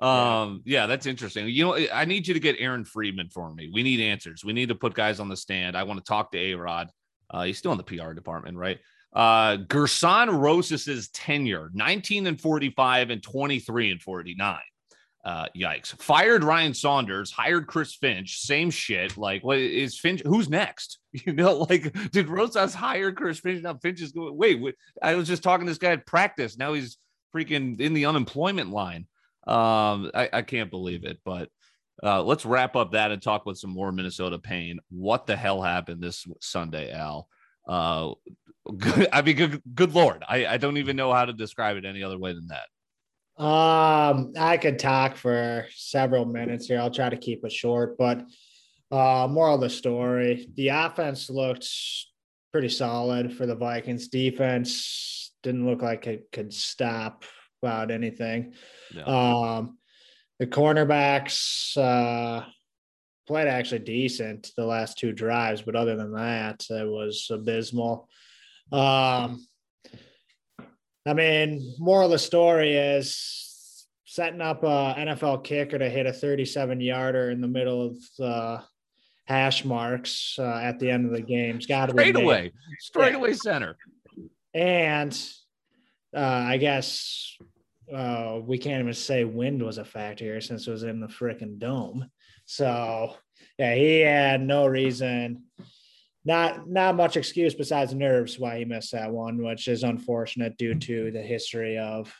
um, 0.00 0.62
yeah. 0.64 0.86
that's 0.86 1.06
interesting. 1.06 1.48
You 1.48 1.64
know, 1.64 1.86
I 1.92 2.04
need 2.04 2.26
you 2.26 2.34
to 2.34 2.40
get 2.40 2.56
Aaron 2.58 2.84
Friedman 2.84 3.28
for 3.28 3.52
me. 3.52 3.70
We 3.72 3.82
need 3.82 4.00
answers. 4.00 4.44
We 4.44 4.52
need 4.52 4.68
to 4.68 4.74
put 4.74 4.94
guys 4.94 5.20
on 5.20 5.28
the 5.28 5.36
stand. 5.36 5.76
I 5.76 5.82
want 5.82 5.98
to 5.98 6.08
talk 6.08 6.32
to 6.32 6.38
A 6.38 6.54
Rod. 6.54 6.88
Uh, 7.28 7.44
he's 7.44 7.58
still 7.58 7.72
in 7.72 7.78
the 7.78 7.84
PR 7.84 8.12
department, 8.12 8.56
right? 8.56 8.78
Uh, 9.12 9.56
Gersson 9.56 10.40
Rosas's 10.40 11.08
tenure 11.10 11.70
19 11.74 12.26
and 12.26 12.40
45 12.40 13.10
and 13.10 13.22
23 13.22 13.90
and 13.90 14.02
49. 14.02 14.58
Uh, 15.22 15.44
yikes. 15.54 15.88
Fired 16.00 16.42
Ryan 16.42 16.72
Saunders, 16.72 17.30
hired 17.30 17.66
Chris 17.66 17.94
Finch, 17.94 18.40
same 18.40 18.70
shit. 18.70 19.18
Like, 19.18 19.44
what 19.44 19.58
is 19.58 19.98
Finch? 19.98 20.22
Who's 20.24 20.48
next? 20.48 20.98
You 21.26 21.32
know, 21.32 21.66
like, 21.68 21.92
did 22.12 22.28
Rosas 22.28 22.72
hire 22.72 23.10
Chris 23.10 23.40
Finch? 23.40 23.64
Now 23.64 23.74
Finch 23.74 24.00
is 24.00 24.12
going, 24.12 24.36
wait, 24.36 24.60
wait, 24.60 24.76
I 25.02 25.16
was 25.16 25.26
just 25.26 25.42
talking 25.42 25.66
to 25.66 25.70
this 25.70 25.76
guy 25.76 25.90
at 25.90 26.06
practice. 26.06 26.56
Now 26.56 26.72
he's 26.72 26.98
freaking 27.34 27.80
in 27.80 27.94
the 27.94 28.06
unemployment 28.06 28.70
line. 28.70 29.08
Um, 29.46 30.10
I, 30.14 30.28
I 30.32 30.42
can't 30.42 30.70
believe 30.70 31.04
it, 31.04 31.18
but 31.24 31.48
uh, 32.02 32.22
let's 32.22 32.46
wrap 32.46 32.76
up 32.76 32.92
that 32.92 33.10
and 33.10 33.20
talk 33.20 33.46
with 33.46 33.58
some 33.58 33.70
more 33.70 33.92
Minnesota 33.92 34.38
pain. 34.38 34.78
What 34.90 35.26
the 35.26 35.36
hell 35.36 35.62
happened 35.62 36.02
this 36.02 36.26
Sunday, 36.40 36.92
Al? 36.92 37.28
Uh, 37.68 38.12
good, 38.76 39.08
I 39.12 39.22
mean, 39.22 39.36
good, 39.36 39.62
good 39.74 39.94
Lord. 39.94 40.24
I, 40.28 40.46
I 40.46 40.56
don't 40.56 40.76
even 40.76 40.96
know 40.96 41.12
how 41.12 41.24
to 41.24 41.32
describe 41.32 41.76
it 41.76 41.84
any 41.84 42.02
other 42.02 42.18
way 42.18 42.32
than 42.32 42.48
that. 42.48 43.42
Um, 43.42 44.32
I 44.38 44.58
could 44.58 44.78
talk 44.78 45.16
for 45.16 45.66
several 45.74 46.26
minutes 46.26 46.66
here. 46.66 46.78
I'll 46.78 46.90
try 46.90 47.08
to 47.08 47.16
keep 47.16 47.44
it 47.44 47.52
short, 47.52 47.96
but 47.96 48.22
uh, 48.90 49.28
moral 49.30 49.54
of 49.54 49.62
the 49.62 49.70
story: 49.70 50.48
the 50.56 50.68
offense 50.68 51.30
looked 51.30 51.66
pretty 52.52 52.68
solid 52.68 53.32
for 53.32 53.46
the 53.46 53.54
Vikings. 53.54 54.08
Defense 54.08 55.32
didn't 55.42 55.64
look 55.64 55.80
like 55.80 56.06
it 56.06 56.28
could 56.32 56.52
stop 56.52 57.24
about 57.62 57.90
anything. 57.90 58.54
Um, 59.04 59.78
the 60.38 60.46
cornerbacks 60.46 61.76
uh, 61.76 62.44
played 63.26 63.48
actually 63.48 63.80
decent 63.80 64.50
the 64.56 64.64
last 64.64 64.98
two 64.98 65.12
drives, 65.12 65.62
but 65.62 65.76
other 65.76 65.96
than 65.96 66.12
that, 66.12 66.64
it 66.70 66.88
was 66.88 67.28
abysmal. 67.30 68.08
Um, 68.72 69.46
I 71.06 71.14
mean, 71.14 71.74
more 71.78 72.02
of 72.02 72.10
the 72.10 72.18
story 72.18 72.76
is 72.76 73.86
setting 74.04 74.40
up 74.40 74.64
a 74.64 74.94
NFL 74.98 75.44
kicker 75.44 75.78
to 75.78 75.88
hit 75.88 76.06
a 76.06 76.12
37 76.12 76.80
yarder 76.80 77.30
in 77.30 77.40
the 77.40 77.48
middle 77.48 77.86
of 77.86 77.96
the 78.18 78.62
hash 79.26 79.64
marks 79.64 80.36
uh, 80.38 80.60
at 80.62 80.78
the 80.78 80.90
end 80.90 81.06
of 81.06 81.12
the 81.12 81.22
game. 81.22 81.56
It's 81.56 81.66
got 81.66 81.86
to 81.86 81.94
be 81.94 82.02
straight 82.02 82.16
away, 82.16 82.52
straight 82.80 83.14
away 83.14 83.34
center. 83.34 83.76
And 84.52 85.16
uh, 86.14 86.20
I 86.20 86.56
guess 86.56 87.36
uh, 87.94 88.40
we 88.42 88.58
can't 88.58 88.82
even 88.82 88.94
say 88.94 89.24
wind 89.24 89.62
was 89.62 89.78
a 89.78 89.84
factor 89.84 90.24
here 90.24 90.40
since 90.40 90.66
it 90.66 90.70
was 90.70 90.82
in 90.82 91.00
the 91.00 91.06
freaking 91.06 91.58
dome. 91.58 92.08
So 92.46 93.14
yeah, 93.58 93.74
he 93.74 94.00
had 94.00 94.40
no 94.40 94.66
reason, 94.66 95.44
not 96.24 96.68
not 96.68 96.96
much 96.96 97.16
excuse 97.16 97.54
besides 97.54 97.94
nerves 97.94 98.38
why 98.38 98.58
he 98.58 98.64
missed 98.64 98.92
that 98.92 99.10
one, 99.10 99.42
which 99.42 99.68
is 99.68 99.82
unfortunate 99.82 100.56
due 100.56 100.74
to 100.74 101.10
the 101.10 101.22
history 101.22 101.78
of 101.78 102.12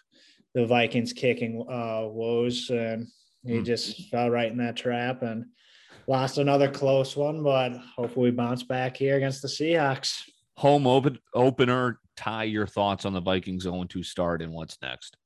the 0.55 0.67
Vikings 0.67 1.13
kicking 1.13 1.65
uh, 1.69 2.07
woes, 2.07 2.71
and 2.71 3.09
he 3.45 3.55
mm. 3.55 3.65
just 3.65 4.09
fell 4.11 4.31
right 4.31 4.51
in 4.51 4.59
that 4.59 4.77
trap 4.77 5.23
and 5.23 5.47
lost 6.07 6.39
another 6.39 6.71
close 6.71 7.17
one. 7.17 7.43
But 7.43 7.73
hopefully, 7.97 8.31
we 8.31 8.37
bounce 8.37 8.63
back 8.63 8.97
here 8.97 9.17
against 9.17 9.43
the 9.43 9.49
Seahawks. 9.49 10.23
Home 10.57 10.87
open 10.87 11.19
opener. 11.35 11.99
Ty, 12.17 12.45
your 12.45 12.67
thoughts 12.67 13.07
on 13.07 13.15
the 13.15 13.21
Vikings 13.21 13.65
going 13.65 13.89
to 13.89 14.03
start 14.03 14.43
and 14.43 14.53
what's 14.53 14.77
next? 14.83 15.17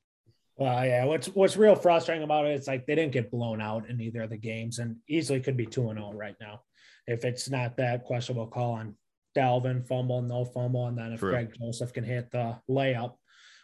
Well, 0.57 0.85
yeah. 0.85 1.05
What's 1.05 1.27
what's 1.29 1.57
real 1.57 1.75
frustrating 1.75 2.23
about 2.23 2.47
it? 2.47 2.53
it 2.53 2.61
is 2.61 2.69
like 2.69 2.87
they 2.87 2.95
didn't 2.95 3.13
get 3.13 3.31
blown 3.31 3.61
out 3.61 3.89
in 3.89 4.01
either 4.01 4.23
of 4.23 4.31
the 4.31 4.37
games, 4.37 4.79
and 4.79 4.97
easily 5.09 5.41
could 5.41 5.57
be 5.57 5.67
two 5.67 5.89
and 5.89 5.99
zero 5.99 6.11
oh 6.13 6.17
right 6.17 6.37
now 6.41 6.61
if 7.07 7.25
it's 7.25 7.51
not 7.51 7.77
that 7.77 8.05
questionable 8.05 8.47
call 8.47 8.73
on 8.73 8.97
Dalvin 9.37 9.87
fumble, 9.87 10.23
no 10.23 10.45
fumble, 10.45 10.87
and 10.87 10.97
then 10.97 11.13
if. 11.13 11.21
Greg 11.21 11.55
Joseph 11.59 11.93
can 11.93 12.05
hit 12.05 12.31
the 12.31 12.59
layup. 12.71 13.15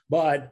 But 0.09 0.51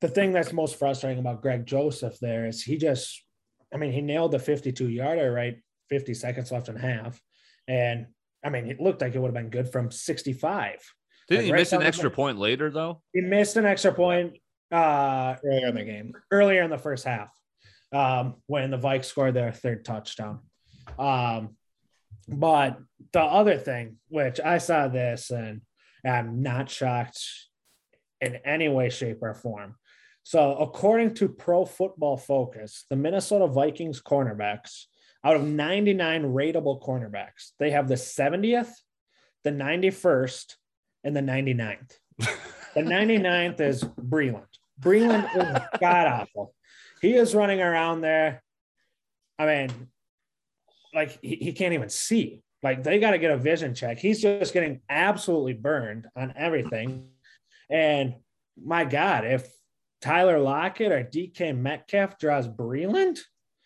the 0.00 0.08
thing 0.08 0.32
that's 0.32 0.52
most 0.52 0.78
frustrating 0.78 1.18
about 1.18 1.42
Greg 1.42 1.66
Joseph 1.66 2.18
there 2.20 2.46
is 2.46 2.62
he 2.62 2.76
just, 2.76 3.24
I 3.72 3.78
mean, 3.78 3.92
he 3.92 4.00
nailed 4.00 4.32
the 4.32 4.38
52 4.38 4.88
yarder 4.88 5.32
right, 5.32 5.58
50 5.88 6.14
seconds 6.14 6.50
left 6.50 6.68
in 6.68 6.76
half, 6.76 7.20
and 7.68 8.06
I 8.44 8.50
mean, 8.50 8.66
it 8.66 8.80
looked 8.80 9.00
like 9.00 9.14
it 9.14 9.18
would 9.18 9.28
have 9.28 9.34
been 9.34 9.50
good 9.50 9.70
from 9.72 9.90
65. 9.90 10.78
Didn't 11.28 11.38
like 11.38 11.44
he 11.46 11.52
right 11.52 11.58
miss 11.60 11.72
an 11.72 11.82
extra 11.82 12.10
point 12.10 12.38
later 12.38 12.70
though? 12.70 13.02
He 13.12 13.20
missed 13.20 13.56
an 13.56 13.66
extra 13.66 13.92
point 13.92 14.38
uh, 14.72 15.36
earlier 15.44 15.68
in 15.68 15.74
the 15.74 15.84
game, 15.84 16.12
earlier 16.30 16.62
in 16.62 16.70
the 16.70 16.78
first 16.78 17.04
half, 17.04 17.30
um, 17.92 18.36
when 18.46 18.70
the 18.70 18.78
Vikes 18.78 19.06
scored 19.06 19.34
their 19.34 19.52
third 19.52 19.84
touchdown. 19.84 20.40
Um, 20.98 21.56
but 22.28 22.78
the 23.12 23.22
other 23.22 23.56
thing, 23.56 23.96
which 24.08 24.40
I 24.40 24.58
saw 24.58 24.88
this 24.88 25.30
and 25.30 25.60
I'm 26.04 26.42
not 26.42 26.70
shocked 26.70 27.20
in 28.20 28.36
any 28.44 28.68
way, 28.68 28.90
shape, 28.90 29.18
or 29.22 29.34
form. 29.34 29.76
So, 30.22 30.56
according 30.56 31.14
to 31.14 31.28
Pro 31.28 31.64
Football 31.64 32.16
Focus, 32.16 32.84
the 32.90 32.96
Minnesota 32.96 33.46
Vikings 33.46 34.02
cornerbacks, 34.02 34.86
out 35.22 35.36
of 35.36 35.46
99 35.46 36.24
rateable 36.24 36.82
cornerbacks, 36.82 37.52
they 37.58 37.70
have 37.70 37.88
the 37.88 37.94
70th, 37.94 38.70
the 39.44 39.50
91st, 39.50 40.54
and 41.04 41.16
the 41.16 41.20
99th. 41.20 41.92
the 42.18 42.82
99th 42.82 43.60
is 43.60 43.84
Breeland. 43.84 44.55
Breeland 44.80 45.24
is 45.36 45.62
god 45.80 46.06
awful. 46.06 46.54
He 47.00 47.14
is 47.14 47.34
running 47.34 47.60
around 47.60 48.00
there. 48.00 48.42
I 49.38 49.46
mean, 49.46 49.70
like 50.94 51.18
he, 51.22 51.36
he 51.36 51.52
can't 51.52 51.74
even 51.74 51.88
see. 51.88 52.42
Like 52.62 52.82
they 52.82 52.98
got 52.98 53.12
to 53.12 53.18
get 53.18 53.30
a 53.30 53.36
vision 53.36 53.74
check. 53.74 53.98
He's 53.98 54.20
just 54.20 54.52
getting 54.52 54.80
absolutely 54.88 55.52
burned 55.52 56.08
on 56.16 56.34
everything. 56.36 57.08
And 57.70 58.14
my 58.62 58.84
God, 58.84 59.24
if 59.24 59.46
Tyler 60.00 60.38
Lockett 60.38 60.92
or 60.92 61.04
DK 61.04 61.56
Metcalf 61.56 62.18
draws 62.18 62.48
Breeland, 62.48 63.18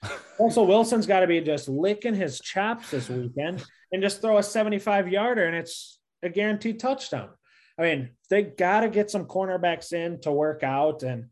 Russell 0.41 0.67
Wilson's 0.67 1.07
got 1.07 1.21
to 1.21 1.27
be 1.27 1.41
just 1.41 1.69
licking 1.69 2.15
his 2.15 2.41
chops 2.41 2.91
this 2.91 3.09
weekend 3.09 3.65
and 3.93 4.03
just 4.03 4.21
throw 4.21 4.39
a 4.39 4.43
75 4.43 5.09
yarder 5.09 5.45
and 5.47 5.57
it's 5.57 5.99
a 6.23 6.29
guaranteed 6.29 6.81
touchdown. 6.81 7.31
I 7.79 7.83
mean, 7.83 8.11
they 8.31 8.43
got 8.45 8.81
to 8.81 8.89
get 8.89 9.11
some 9.11 9.27
cornerbacks 9.27 9.93
in 9.93 10.21
to 10.21 10.33
work 10.33 10.63
out 10.63 11.03
and 11.03 11.27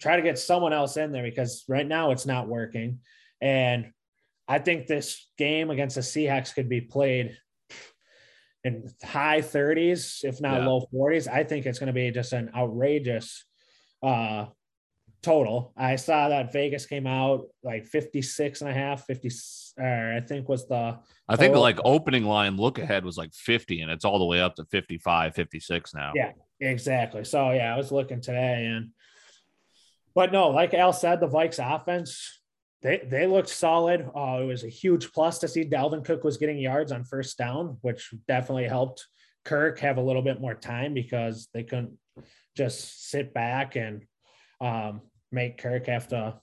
try 0.00 0.16
to 0.16 0.22
get 0.22 0.38
someone 0.38 0.72
else 0.72 0.96
in 0.96 1.12
there 1.12 1.22
because 1.22 1.64
right 1.68 1.86
now 1.86 2.10
it's 2.10 2.26
not 2.26 2.48
working. 2.48 3.00
And 3.40 3.92
I 4.48 4.58
think 4.58 4.86
this 4.86 5.28
game 5.36 5.70
against 5.70 5.96
the 5.96 6.00
Seahawks 6.00 6.54
could 6.54 6.68
be 6.68 6.80
played 6.80 7.36
in 8.64 8.90
high 9.04 9.40
30s, 9.42 10.24
if 10.24 10.40
not 10.40 10.60
Yeah. 10.60 10.66
low 10.66 10.86
40s. 10.92 11.28
I 11.28 11.44
think 11.44 11.66
it's 11.66 11.78
going 11.78 11.88
to 11.88 11.92
be 11.92 12.10
just 12.10 12.32
an 12.32 12.50
outrageous 12.56 13.44
uh, 14.02 14.46
total. 15.22 15.72
I 15.76 15.96
saw 15.96 16.28
that 16.28 16.52
Vegas 16.52 16.86
came 16.86 17.06
out 17.06 17.46
like 17.62 17.86
56 17.86 18.60
and 18.60 18.70
a 18.70 18.72
half, 18.72 19.04
50, 19.06 19.30
or 19.78 20.14
I 20.16 20.20
think 20.20 20.48
was 20.48 20.66
the, 20.68 20.98
I 21.28 21.36
think 21.36 21.54
like 21.56 21.78
opening 21.84 22.24
line 22.24 22.56
look 22.56 22.78
ahead 22.78 23.04
was 23.04 23.16
like 23.16 23.34
50 23.34 23.80
and 23.80 23.90
it's 23.90 24.04
all 24.04 24.18
the 24.18 24.24
way 24.24 24.40
up 24.40 24.54
to 24.56 24.64
55, 24.64 25.34
56 25.34 25.94
now. 25.94 26.12
Yeah. 26.14 26.32
exactly. 26.60 27.24
So 27.24 27.50
yeah, 27.50 27.74
I 27.74 27.76
was 27.76 27.92
looking 27.92 28.20
today 28.20 28.66
and, 28.66 28.90
but 30.14 30.32
no, 30.32 30.48
like 30.48 30.74
Al 30.74 30.92
said, 30.92 31.20
the 31.20 31.28
Vikes 31.28 31.58
offense, 31.62 32.40
they, 32.82 33.02
they 33.04 33.26
looked 33.26 33.48
solid. 33.48 34.08
Uh, 34.14 34.38
it 34.40 34.46
was 34.46 34.64
a 34.64 34.68
huge 34.68 35.12
plus 35.12 35.38
to 35.40 35.48
see 35.48 35.64
Dalvin 35.64 36.04
Cook 36.04 36.24
was 36.24 36.38
getting 36.38 36.58
yards 36.58 36.92
on 36.92 37.04
first 37.04 37.38
down, 37.38 37.78
which 37.82 38.12
definitely 38.26 38.66
helped 38.66 39.06
Kirk 39.44 39.78
have 39.80 39.96
a 39.96 40.02
little 40.02 40.22
bit 40.22 40.40
more 40.40 40.54
time 40.54 40.94
because 40.94 41.48
they 41.52 41.62
couldn't 41.62 41.98
just 42.56 43.10
sit 43.10 43.32
back 43.32 43.76
and 43.76 44.04
um, 44.60 45.00
make 45.32 45.58
Kirk 45.58 45.86
have 45.86 46.08
to 46.08 46.40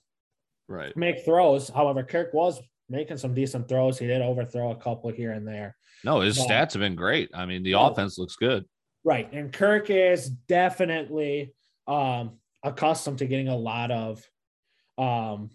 Right. 0.68 0.96
make 0.96 1.24
throws. 1.24 1.68
However, 1.68 2.02
Kirk 2.02 2.32
was 2.34 2.60
making 2.88 3.16
some 3.18 3.34
decent 3.34 3.68
throws. 3.68 3.98
He 3.98 4.06
did 4.06 4.22
overthrow 4.22 4.70
a 4.72 4.76
couple 4.76 5.10
here 5.10 5.32
and 5.32 5.46
there. 5.46 5.76
No, 6.04 6.20
his 6.20 6.36
Yeah. 6.38 6.44
stats 6.64 6.72
have 6.72 6.80
been 6.80 6.94
great. 6.96 7.30
I 7.34 7.46
mean, 7.46 7.62
the 7.62 7.70
Yeah. 7.70 7.88
offense 7.88 8.18
looks 8.18 8.36
good. 8.36 8.64
Right. 9.04 9.32
And 9.32 9.52
Kirk 9.52 9.90
is 9.90 10.28
definitely 10.30 11.52
um, 11.88 12.40
accustomed 12.64 13.18
to 13.18 13.26
getting 13.26 13.46
a 13.48 13.56
lot 13.56 13.92
of 13.92 14.28
um, 14.98 15.50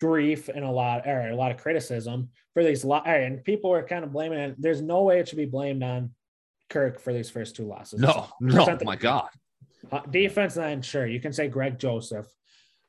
grief 0.00 0.48
and 0.48 0.64
a 0.64 0.70
lot 0.70 1.06
or 1.06 1.28
a 1.28 1.36
lot 1.36 1.50
of 1.50 1.58
criticism 1.58 2.30
for 2.54 2.62
these 2.64 2.84
lo- 2.84 3.02
and 3.04 3.42
people 3.44 3.68
were 3.70 3.82
kind 3.82 4.04
of 4.04 4.12
blaming 4.12 4.38
it. 4.38 4.54
There's 4.58 4.80
no 4.80 5.02
way 5.02 5.18
it 5.20 5.28
should 5.28 5.36
be 5.36 5.44
blamed 5.46 5.82
on 5.82 6.14
Kirk 6.70 7.00
for 7.00 7.12
these 7.12 7.28
first 7.28 7.54
two 7.56 7.64
losses. 7.66 8.00
No, 8.00 8.28
no, 8.40 8.78
my 8.84 8.96
God. 8.96 9.28
Uh, 9.94 10.00
defense, 10.10 10.54
then 10.54 10.82
sure 10.82 11.06
you 11.06 11.20
can 11.20 11.32
say 11.32 11.46
Greg 11.46 11.78
Joseph, 11.78 12.26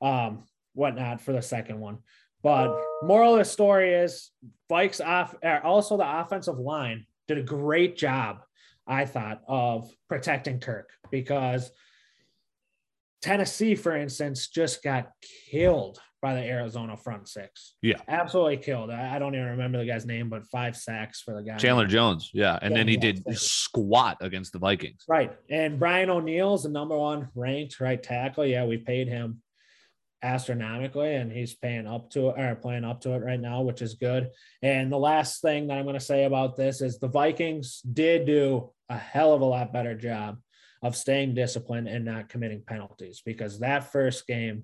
um, 0.02 0.44
whatnot 0.74 1.22
for 1.22 1.34
the 1.34 1.42
second 1.42 1.80
one. 1.80 2.00
But 2.42 2.76
moral 3.04 3.34
of 3.34 3.40
the 3.40 3.46
story 3.46 3.94
is 3.94 4.32
Vikes 4.72 5.06
off. 5.06 5.36
uh, 5.44 5.60
Also, 5.64 5.98
the 5.98 6.20
offensive 6.20 6.58
line 6.58 7.06
did 7.28 7.38
a 7.38 7.44
great 7.44 7.96
job, 7.96 8.38
I 8.88 9.06
thought, 9.06 9.44
of 9.48 9.88
protecting 10.10 10.60
Kirk 10.60 10.90
because 11.12 11.70
Tennessee, 13.22 13.76
for 13.76 13.96
instance, 13.96 14.48
just 14.48 14.82
got 14.84 15.12
killed 15.52 16.00
by 16.26 16.34
the 16.34 16.42
Arizona 16.42 16.98
front 16.98 17.28
six. 17.28 17.76
Yeah. 17.84 18.00
absolutely 18.08 18.58
killed. 18.58 18.90
I, 18.90 19.16
I 19.16 19.20
don't 19.20 19.36
even 19.36 19.48
remember 19.50 19.78
the 19.78 19.86
guy's 19.86 20.08
name, 20.08 20.28
but 20.28 20.44
five 20.48 20.76
sacks 20.76 21.22
for 21.22 21.36
the 21.36 21.44
guy. 21.44 21.58
Chandler 21.58 21.86
Jones. 21.86 22.32
Yeah. 22.34 22.58
And 22.64 22.72
Yeah, 22.72 22.78
then 22.80 22.88
he 22.88 22.98
did 22.98 23.22
you. 23.28 23.36
squat 23.36 24.18
against 24.22 24.52
the 24.52 24.58
Vikings. 24.58 25.04
Right. 25.08 25.32
And 25.52 25.78
Brian 25.78 26.10
O'Neill's 26.10 26.64
the 26.64 26.70
number 26.70 26.98
one 26.98 27.28
ranked 27.36 27.80
right 27.80 28.02
tackle. 28.02 28.44
Yeah, 28.44 28.66
we 28.66 28.78
paid 28.80 29.08
him 29.08 29.44
astronomically 30.24 31.14
and 31.14 31.32
he's 31.32 31.54
paying 31.54 31.86
up 31.86 32.10
to 32.10 32.30
it 32.30 32.40
or 32.40 32.56
playing 32.56 32.86
up 32.86 33.02
to 33.02 33.14
it 33.14 33.20
right 33.20 33.40
now, 33.40 33.62
which 33.62 33.84
is 33.84 33.94
good. 33.94 34.32
And 34.64 34.92
the 34.92 34.98
last 34.98 35.44
thing 35.44 35.68
that 35.68 35.78
I'm 35.78 35.86
going 35.86 35.94
to 35.94 36.00
say 36.00 36.24
about 36.24 36.56
this 36.56 36.82
is 36.82 36.98
the 36.98 37.08
Vikings 37.08 37.82
did 37.82 38.26
do 38.26 38.72
a 38.90 38.98
hell 38.98 39.34
of 39.36 39.42
a 39.42 39.46
lot 39.46 39.72
better 39.72 39.94
job 39.94 40.40
of 40.82 40.96
staying 40.96 41.36
disciplined 41.36 41.88
and 41.88 42.04
not 42.04 42.30
committing 42.30 42.64
penalties 42.66 43.22
because 43.24 43.60
that 43.60 43.92
first 43.92 44.26
game, 44.26 44.64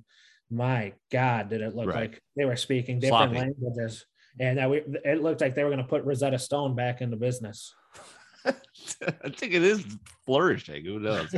my 0.51 0.93
God, 1.11 1.49
did 1.49 1.61
it 1.61 1.75
look 1.75 1.87
Right. 1.87 2.11
like 2.11 2.21
they 2.35 2.45
were 2.45 2.55
speaking 2.55 2.99
different 2.99 3.31
Sloppy. 3.33 3.39
languages. 3.39 4.05
And 4.39 4.57
that 4.57 4.69
we, 4.69 4.81
it 5.05 5.21
looked 5.21 5.41
like 5.41 5.55
they 5.55 5.63
were 5.63 5.69
going 5.69 5.81
to 5.83 5.87
put 5.87 6.03
Rosetta 6.03 6.39
Stone 6.39 6.75
back 6.75 7.01
into 7.01 7.17
business. 7.17 7.73
I 8.45 9.29
think 9.29 9.53
it 9.53 9.63
is 9.63 9.85
flourishing. 10.25 10.85
Who 10.85 10.99
knows? 10.99 11.33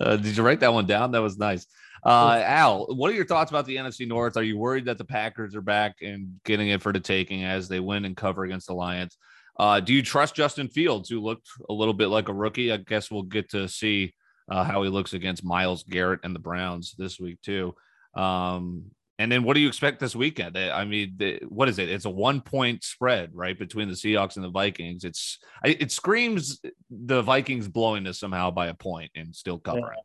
uh, 0.00 0.16
did 0.16 0.36
you 0.36 0.42
write 0.42 0.60
that 0.60 0.72
one 0.72 0.86
down? 0.86 1.12
That 1.12 1.22
was 1.22 1.38
nice. 1.38 1.66
Uh, 2.04 2.42
Al, 2.44 2.86
what 2.94 3.10
are 3.10 3.14
your 3.14 3.24
thoughts 3.24 3.50
about 3.50 3.64
the 3.66 3.76
NFC 3.76 4.06
North? 4.06 4.36
Are 4.36 4.42
you 4.42 4.58
worried 4.58 4.84
that 4.86 4.98
the 4.98 5.04
Packers 5.04 5.54
are 5.54 5.62
back 5.62 5.96
and 6.02 6.38
getting 6.44 6.68
it 6.68 6.82
for 6.82 6.92
the 6.92 7.00
taking 7.00 7.44
as 7.44 7.66
they 7.68 7.80
win 7.80 8.04
and 8.04 8.16
cover 8.16 8.44
against 8.44 8.66
the 8.66 8.74
Lions? 8.74 9.16
Uh, 9.58 9.80
do 9.80 9.94
you 9.94 10.02
trust 10.02 10.34
Justin 10.34 10.68
Fields, 10.68 11.08
who 11.08 11.20
looked 11.20 11.48
a 11.70 11.72
little 11.72 11.94
bit 11.94 12.08
like 12.08 12.28
a 12.28 12.34
rookie? 12.34 12.72
I 12.72 12.76
guess 12.78 13.10
we'll 13.10 13.22
get 13.22 13.50
to 13.50 13.68
see 13.68 14.12
uh, 14.50 14.64
how 14.64 14.82
he 14.82 14.90
looks 14.90 15.14
against 15.14 15.44
Myles 15.44 15.84
Garrett 15.84 16.20
and 16.24 16.34
the 16.34 16.40
Browns 16.40 16.94
this 16.98 17.18
week 17.18 17.40
too. 17.40 17.74
Um, 18.16 18.90
and 19.18 19.30
then 19.30 19.44
what 19.44 19.54
do 19.54 19.60
you 19.60 19.68
expect 19.68 20.00
this 20.00 20.16
weekend? 20.16 20.58
I 20.58 20.84
mean, 20.84 21.14
the, 21.16 21.40
what 21.48 21.68
is 21.68 21.78
it? 21.78 21.88
It's 21.88 22.04
a 22.04 22.10
one 22.10 22.40
point 22.40 22.82
spread, 22.82 23.30
right, 23.32 23.56
between 23.56 23.88
the 23.88 23.94
Seahawks 23.94 24.36
and 24.36 24.44
the 24.44 24.50
Vikings. 24.50 25.04
It's 25.04 25.38
I- 25.64 25.76
it 25.78 25.92
screams 25.92 26.60
the 26.90 27.22
Vikings 27.22 27.68
blowing 27.68 28.04
this 28.04 28.18
somehow 28.18 28.50
by 28.50 28.66
a 28.66 28.74
point 28.74 29.12
and 29.14 29.34
still 29.34 29.58
covering. 29.58 30.00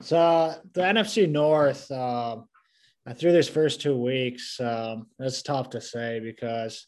So 0.00 0.54
the 0.74 0.80
NFC 0.82 1.28
North, 1.28 1.90
um, 1.90 2.48
through 3.14 3.32
these 3.32 3.48
first 3.48 3.80
two 3.80 3.96
weeks, 3.96 4.58
um, 4.60 5.06
it's 5.18 5.42
tough 5.42 5.70
to 5.70 5.80
say 5.80 6.20
because 6.20 6.86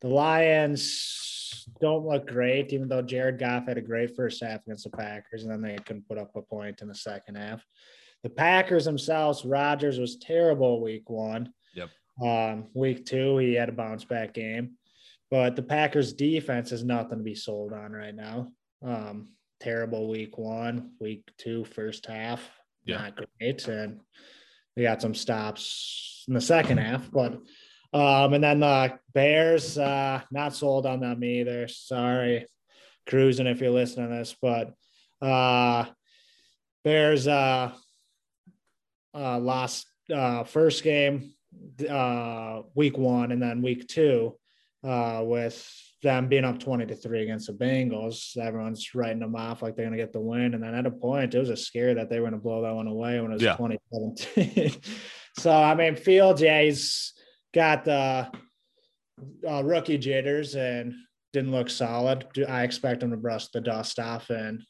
the 0.00 0.08
Lions 0.08 1.66
don't 1.80 2.06
look 2.06 2.26
great, 2.26 2.72
even 2.72 2.88
though 2.88 3.02
Jared 3.02 3.38
Goff 3.38 3.66
had 3.66 3.78
a 3.78 3.82
great 3.82 4.14
first 4.16 4.42
half 4.42 4.62
against 4.62 4.84
the 4.84 4.96
Packers, 4.96 5.42
and 5.42 5.52
then 5.52 5.60
they 5.60 5.76
couldn't 5.76 6.08
put 6.08 6.18
up 6.18 6.30
a 6.36 6.42
point 6.42 6.82
in 6.82 6.88
the 6.88 6.94
second 6.94 7.36
half. 7.36 7.64
The 8.22 8.30
Packers 8.30 8.84
themselves, 8.84 9.44
Rodgers 9.44 9.98
was 9.98 10.16
terrible 10.16 10.82
week 10.82 11.08
one. 11.08 11.52
Yep. 11.74 11.90
Um, 12.22 12.66
week 12.74 13.06
two, 13.06 13.38
he 13.38 13.54
had 13.54 13.68
a 13.68 13.72
bounce 13.72 14.04
back 14.04 14.34
game, 14.34 14.72
but 15.30 15.54
the 15.56 15.62
Packers 15.62 16.12
defense 16.12 16.72
is 16.72 16.82
nothing 16.84 17.18
to 17.18 17.24
be 17.24 17.34
sold 17.36 17.72
on 17.72 17.92
right 17.92 18.14
now. 18.14 18.48
Um, 18.84 19.28
terrible 19.60 20.08
week 20.08 20.36
one, 20.38 20.92
week 21.00 21.28
two, 21.38 21.64
first 21.64 22.06
half, 22.06 22.48
Yeah. 22.84 22.98
not 22.98 23.16
great, 23.38 23.66
and 23.68 24.00
they 24.74 24.82
got 24.82 25.00
some 25.02 25.14
stops 25.14 26.24
in 26.28 26.34
the 26.34 26.40
second 26.40 26.78
half, 26.78 27.10
but 27.10 27.38
um, 27.92 28.34
and 28.34 28.44
then 28.44 28.60
the 28.60 28.98
Bears, 29.14 29.78
uh, 29.78 30.20
not 30.30 30.54
sold 30.54 30.84
on 30.84 31.00
them 31.00 31.24
either. 31.24 31.68
Sorry, 31.68 32.46
Cruzen 33.06 33.46
if 33.46 33.60
you're 33.62 33.70
listening 33.70 34.10
to 34.10 34.16
this, 34.16 34.36
but 34.42 34.74
uh, 35.26 35.86
Bears 36.84 37.26
uh, 37.26 37.72
uh, 39.18 39.38
lost 39.38 39.86
uh, 40.14 40.44
first 40.44 40.82
game 40.84 41.34
uh, 41.88 42.62
week 42.74 42.96
one, 42.96 43.32
and 43.32 43.42
then 43.42 43.62
week 43.62 43.88
two 43.88 44.36
uh, 44.84 45.22
with 45.24 45.70
them 46.02 46.28
being 46.28 46.44
up 46.44 46.60
20 46.60 46.86
to 46.86 46.94
3 46.94 47.22
against 47.22 47.48
the 47.48 47.52
Bengals. 47.52 48.36
Everyone's 48.36 48.94
writing 48.94 49.18
them 49.18 49.34
off 49.34 49.62
like 49.62 49.74
they're 49.74 49.86
going 49.86 49.98
to 49.98 50.02
get 50.02 50.12
the 50.12 50.20
win. 50.20 50.54
And 50.54 50.62
then 50.62 50.74
at 50.74 50.86
a 50.86 50.90
point, 50.92 51.34
it 51.34 51.38
was 51.38 51.50
a 51.50 51.56
scare 51.56 51.94
that 51.94 52.08
they 52.08 52.20
were 52.20 52.28
going 52.28 52.38
to 52.40 52.44
blow 52.44 52.62
that 52.62 52.74
one 52.74 52.86
away 52.86 53.20
when 53.20 53.32
it 53.32 53.34
was 53.34 53.42
Yeah. 53.42 53.56
2017. 53.56 54.80
so, 55.38 55.50
I 55.50 55.74
mean, 55.74 55.96
Fields, 55.96 56.40
yeah, 56.40 56.62
he's 56.62 57.14
got 57.52 57.84
the 57.84 58.30
uh, 59.48 59.64
rookie 59.64 59.98
jitters 59.98 60.54
and 60.54 60.94
didn't 61.32 61.50
look 61.50 61.68
solid. 61.68 62.26
Do- 62.32 62.46
I 62.46 62.62
expect 62.62 63.02
him 63.02 63.10
to 63.10 63.16
brush 63.16 63.48
the 63.48 63.60
dust 63.60 63.98
off 63.98 64.30
and 64.30 64.62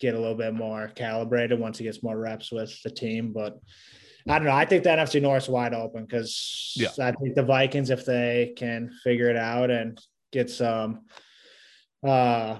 get 0.00 0.14
a 0.14 0.18
little 0.18 0.34
bit 0.36 0.54
more 0.54 0.88
calibrated 0.94 1.58
once 1.58 1.78
he 1.78 1.84
gets 1.84 2.02
more 2.02 2.18
reps 2.18 2.52
with 2.52 2.80
the 2.82 2.90
team. 2.90 3.32
But 3.32 3.58
I 4.28 4.38
don't 4.38 4.46
know. 4.46 4.54
I 4.54 4.64
think 4.64 4.82
the 4.82 4.90
NFC 4.90 5.22
North's 5.22 5.48
wide 5.48 5.74
open 5.74 6.04
because 6.04 6.72
Yeah. 6.76 6.88
I 7.00 7.12
think 7.12 7.34
the 7.34 7.42
Vikings, 7.42 7.90
if 7.90 8.04
they 8.04 8.52
can 8.56 8.90
figure 9.04 9.30
it 9.30 9.36
out 9.36 9.70
and 9.70 9.98
get 10.32 10.50
some 10.50 11.06
uh, 12.06 12.58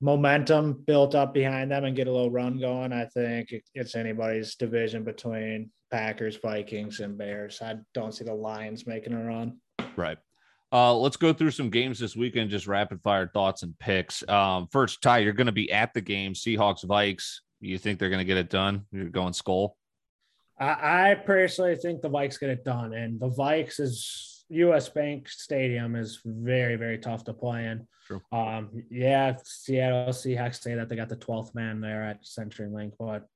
momentum 0.00 0.82
built 0.86 1.14
up 1.14 1.34
behind 1.34 1.70
them 1.70 1.84
and 1.84 1.94
get 1.96 2.08
a 2.08 2.12
little 2.12 2.30
run 2.30 2.58
going, 2.58 2.92
I 2.92 3.04
think 3.06 3.54
it's 3.74 3.94
anybody's 3.94 4.54
division 4.56 5.04
between 5.04 5.70
Packers, 5.90 6.36
Vikings, 6.36 7.00
and 7.00 7.16
Bears. 7.16 7.60
I 7.62 7.76
don't 7.92 8.12
see 8.12 8.24
the 8.24 8.34
Lions 8.34 8.86
making 8.86 9.12
a 9.12 9.22
run. 9.22 9.58
Right. 9.96 10.18
Uh, 10.74 10.92
let's 10.92 11.16
go 11.16 11.32
through 11.32 11.52
some 11.52 11.70
games 11.70 12.00
this 12.00 12.16
weekend, 12.16 12.50
just 12.50 12.66
rapid 12.66 13.00
fire 13.00 13.30
thoughts 13.32 13.62
and 13.62 13.78
picks. 13.78 14.28
Um, 14.28 14.66
first, 14.72 15.00
Ty, 15.00 15.18
you're 15.18 15.32
going 15.32 15.46
to 15.46 15.52
be 15.52 15.70
at 15.70 15.94
the 15.94 16.00
game, 16.00 16.32
Seahawks, 16.32 16.84
Vikes. 16.84 17.36
You 17.60 17.78
think 17.78 18.00
they're 18.00 18.10
going 18.10 18.18
to 18.18 18.24
get 18.24 18.38
it 18.38 18.50
done? 18.50 18.84
You're 18.90 19.04
going 19.04 19.34
skull. 19.34 19.76
I, 20.58 21.10
I 21.10 21.14
personally 21.14 21.76
think 21.76 22.02
the 22.02 22.10
Vikes 22.10 22.40
get 22.40 22.50
it 22.50 22.64
done, 22.64 22.92
and 22.92 23.20
the 23.20 23.30
Vikes 23.30 23.78
is 23.78 24.44
U.S. 24.48 24.88
Bank 24.88 25.28
Stadium 25.28 25.94
is 25.94 26.20
very 26.24 26.74
very 26.74 26.98
tough 26.98 27.22
to 27.24 27.32
play 27.32 27.66
in. 27.66 27.86
True. 28.08 28.20
Um, 28.32 28.70
yeah, 28.90 29.36
Seattle 29.44 30.12
Seahawks 30.12 30.60
say 30.60 30.74
that 30.74 30.88
they 30.88 30.96
got 30.96 31.08
the 31.08 31.16
twelfth 31.16 31.54
man 31.54 31.80
there 31.80 32.02
at 32.02 32.24
CenturyLink, 32.24 32.94
but 32.98 33.28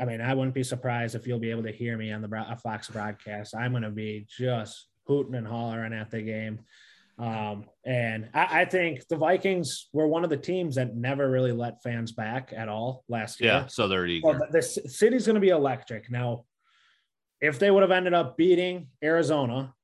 I 0.00 0.04
mean, 0.04 0.20
I 0.20 0.34
wouldn't 0.34 0.54
be 0.54 0.64
surprised 0.64 1.14
if 1.14 1.28
you'll 1.28 1.38
be 1.38 1.52
able 1.52 1.62
to 1.62 1.72
hear 1.72 1.96
me 1.96 2.10
on 2.10 2.22
the 2.22 2.58
Fox 2.60 2.88
broadcast. 2.88 3.54
I'm 3.54 3.70
going 3.70 3.84
to 3.84 3.90
be 3.90 4.26
just 4.28 4.87
hooting 5.08 5.34
and 5.34 5.46
hollering 5.46 5.92
at 5.92 6.10
the 6.10 6.22
game. 6.22 6.60
Um, 7.18 7.64
and 7.84 8.28
I, 8.32 8.60
I 8.60 8.64
think 8.64 9.08
the 9.08 9.16
Vikings 9.16 9.88
were 9.92 10.06
one 10.06 10.22
of 10.22 10.30
the 10.30 10.36
teams 10.36 10.76
that 10.76 10.94
never 10.94 11.28
really 11.28 11.50
let 11.50 11.82
fans 11.82 12.12
back 12.12 12.52
at 12.56 12.68
all 12.68 13.04
last 13.08 13.40
year. 13.40 13.50
Yeah. 13.50 13.66
So 13.66 13.88
they're 13.88 14.06
eager. 14.06 14.28
Well, 14.28 14.38
the, 14.38 14.58
the 14.58 14.62
city's 14.62 15.26
going 15.26 15.34
to 15.34 15.40
be 15.40 15.48
electric. 15.48 16.10
Now, 16.10 16.44
if 17.40 17.58
they 17.58 17.70
would 17.70 17.82
have 17.82 17.90
ended 17.90 18.14
up 18.14 18.36
beating 18.36 18.88
Arizona, 19.02 19.74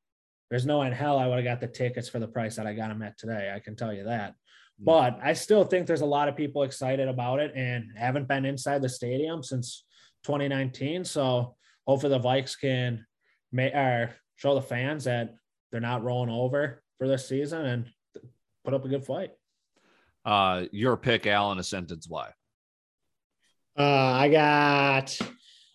there's 0.50 0.66
no 0.66 0.82
in 0.82 0.92
hell 0.92 1.18
I 1.18 1.26
would 1.26 1.36
have 1.36 1.44
got 1.44 1.60
the 1.60 1.66
tickets 1.66 2.08
for 2.08 2.20
the 2.20 2.28
price 2.28 2.56
that 2.56 2.66
I 2.66 2.74
got 2.74 2.88
them 2.88 3.02
at 3.02 3.18
today. 3.18 3.52
I 3.54 3.58
can 3.58 3.74
tell 3.74 3.92
you 3.92 4.04
that. 4.04 4.34
But 4.78 5.18
I 5.22 5.34
still 5.34 5.64
think 5.64 5.86
there's 5.86 6.00
a 6.00 6.06
lot 6.06 6.28
of 6.28 6.36
people 6.36 6.64
excited 6.64 7.08
about 7.08 7.38
it 7.38 7.52
and 7.54 7.90
haven't 7.96 8.28
been 8.28 8.44
inside 8.44 8.82
the 8.82 8.88
stadium 8.88 9.42
since 9.42 9.84
2019. 10.24 11.04
So 11.04 11.54
hopefully 11.86 12.10
the 12.10 12.20
Vikes 12.20 12.58
can 12.60 13.06
may, 13.52 13.68
or 13.68 14.14
show 14.36 14.54
the 14.54 14.62
fans 14.62 15.04
that 15.04 15.36
they're 15.70 15.80
not 15.80 16.02
rolling 16.02 16.30
over 16.30 16.82
for 16.98 17.08
this 17.08 17.28
season 17.28 17.64
and 17.64 17.86
put 18.64 18.74
up 18.74 18.84
a 18.84 18.88
good 18.88 19.04
fight. 19.04 19.30
Uh, 20.24 20.64
your 20.72 20.96
pick, 20.96 21.26
Alan, 21.26 21.58
a 21.58 21.62
sentence 21.62 22.08
why? 22.08 22.30
Uh, 23.78 23.82
I 23.82 24.28
got. 24.28 25.18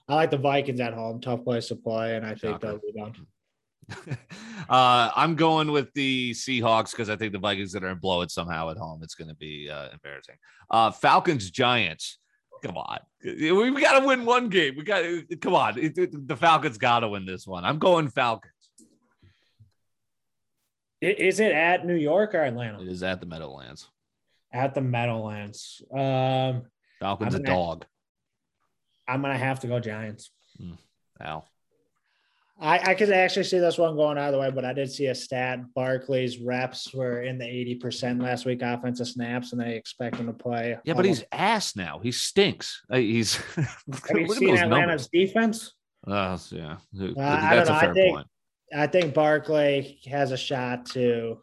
I 0.08 0.16
like 0.16 0.32
the 0.32 0.38
Vikings 0.38 0.80
at 0.80 0.94
home, 0.94 1.22
tough 1.22 1.44
place 1.44 1.68
to 1.68 1.76
play, 1.76 2.16
and 2.16 2.26
I 2.26 2.34
think 2.34 2.62
they'll 2.62 2.80
rebound. 2.80 3.18
uh, 4.70 5.12
I'm 5.16 5.36
going 5.36 5.72
with 5.72 5.94
the 5.94 6.32
Seahawks 6.32 6.92
because 6.92 7.10
I 7.10 7.16
think 7.16 7.34
the 7.34 7.40
Vikings 7.40 7.76
are 7.76 7.80
going 7.80 7.94
to 7.94 8.00
blow 8.00 8.22
it 8.22 8.32
somehow 8.32 8.70
at 8.70 8.78
home. 8.78 9.02
It's 9.04 9.16
going 9.16 9.30
to 9.30 9.36
be 9.36 9.70
uh, 9.70 9.90
embarrassing. 9.94 10.36
Uh, 10.70 10.92
Falcons 10.92 11.52
Giants. 11.52 12.18
Come 12.62 12.78
on, 12.78 13.00
we've 13.24 13.80
got 13.80 14.00
to 14.00 14.06
win 14.06 14.26
one 14.26 14.50
game. 14.50 14.76
We 14.76 14.84
got 14.84 15.02
to 15.02 15.24
come 15.38 15.56
on. 15.56 15.78
It, 15.78 15.98
it, 15.98 16.28
the 16.28 16.36
Falcons 16.36 16.78
got 16.78 17.00
to 17.00 17.10
win 17.10 17.26
this 17.26 17.48
one. 17.48 17.64
I'm 17.66 17.80
going 17.80 18.10
Falcons. 18.10 18.54
Is 21.02 21.40
it 21.40 21.54
at 21.54 21.86
New 21.86 21.96
York 21.96 22.36
or 22.36 22.44
Atlanta? 22.44 22.82
It 22.82 22.90
is 22.90 23.04
at 23.04 23.22
the 23.22 23.26
Meadowlands. 23.26 23.88
At 24.52 24.74
the 24.74 24.82
Meadowlands. 24.82 25.82
Um, 25.92 26.64
Falcons 27.00 27.36
a 27.36 27.40
dog. 27.40 27.86
I'm 29.08 29.22
gonna 29.22 29.38
have 29.38 29.62
to 29.62 29.68
go 29.68 29.80
Giants. 29.80 30.32
Mm, 30.62 30.78
Al. 31.22 31.48
I, 32.62 32.92
I 32.92 32.94
could 32.94 33.10
actually 33.12 33.46
see 33.46 33.60
this 33.60 33.78
one 33.78 33.96
going 33.96 34.18
either 34.18 34.38
way, 34.38 34.52
but 34.52 34.66
I 34.66 34.74
did 34.74 34.92
see 34.92 35.06
a 35.06 35.16
stat. 35.16 35.60
Barkley's 35.74 36.40
reps 36.40 36.94
were 36.94 37.22
in 37.22 37.38
the 37.38 37.46
80% 37.46 38.22
last 38.22 38.46
week 38.46 38.62
offensive 38.62 39.08
snaps, 39.08 39.54
and 39.54 39.62
they 39.62 39.76
expect 39.76 40.18
him 40.18 40.28
to 40.28 40.34
play. 40.34 40.78
Yeah, 40.84 40.94
but 40.94 41.06
he's 41.06 41.24
ass 41.32 41.78
now. 41.78 42.00
He 42.00 42.12
stinks. 42.12 42.82
Uh, 42.90 42.98
he's 42.98 43.36
Have 43.56 43.70
you 44.14 44.34
seen 44.36 44.58
Atlanta's 44.58 44.70
numbers. 44.70 45.10
defense? 45.12 45.74
Uh, 46.06 46.38
yeah. 46.52 46.78
Uh, 47.00 47.12
That's 47.16 47.70
a 47.70 47.80
fair 47.80 47.92
I 47.92 47.94
think, 47.94 48.16
point. 48.16 48.28
I 48.76 48.88
think 48.88 49.14
Barkley 49.14 50.00
has 50.08 50.32
a 50.32 50.38
shot 50.38 50.86
to 50.88 51.42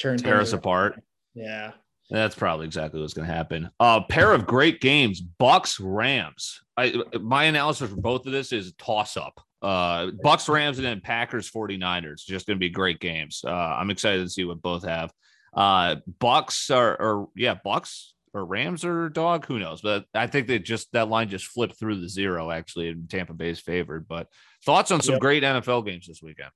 turn 0.00 0.18
tear 0.18 0.40
us 0.40 0.52
apart. 0.52 1.00
Yeah. 1.34 1.72
That's 2.10 2.34
probably 2.34 2.66
exactly 2.66 3.00
what's 3.00 3.12
going 3.12 3.28
to 3.28 3.34
happen. 3.34 3.70
A 3.80 3.82
uh, 3.82 4.00
pair 4.00 4.32
of 4.32 4.46
great 4.46 4.80
games, 4.80 5.20
Bucks 5.20 5.78
Rams. 5.78 6.60
I 6.76 6.94
my 7.20 7.44
analysis 7.44 7.90
for 7.90 7.96
both 7.96 8.24
of 8.24 8.32
this 8.32 8.52
is 8.52 8.72
toss 8.78 9.16
up. 9.16 9.40
Uh, 9.60 10.10
Bucks 10.22 10.48
Rams 10.48 10.78
and 10.78 10.86
then 10.86 11.00
Packers 11.00 11.50
49ers. 11.50 12.24
Just 12.24 12.46
going 12.46 12.56
to 12.56 12.60
be 12.60 12.70
great 12.70 13.00
games. 13.00 13.42
Uh, 13.44 13.50
I'm 13.50 13.90
excited 13.90 14.22
to 14.22 14.30
see 14.30 14.44
what 14.44 14.62
both 14.62 14.84
have. 14.84 15.12
Uh, 15.52 15.96
Bucks 16.18 16.70
are, 16.70 16.94
or 17.00 17.28
yeah, 17.34 17.54
Bucks 17.64 18.14
or 18.34 18.44
Rams 18.44 18.84
or 18.84 19.08
dog. 19.08 19.46
Who 19.46 19.58
knows? 19.58 19.80
But 19.80 20.04
I 20.14 20.26
think 20.26 20.46
that 20.48 20.60
just 20.60 20.92
that 20.92 21.08
line 21.08 21.28
just 21.28 21.46
flipped 21.46 21.78
through 21.78 22.00
the 22.00 22.08
zero 22.08 22.50
actually, 22.50 22.88
in 22.88 23.08
Tampa 23.08 23.34
Bay's 23.34 23.60
favored. 23.60 24.06
But 24.06 24.28
thoughts 24.64 24.90
on 24.90 25.00
some 25.00 25.14
yep. 25.14 25.20
great 25.20 25.42
NFL 25.42 25.84
games 25.86 26.06
this 26.06 26.22
weekend? 26.22 26.50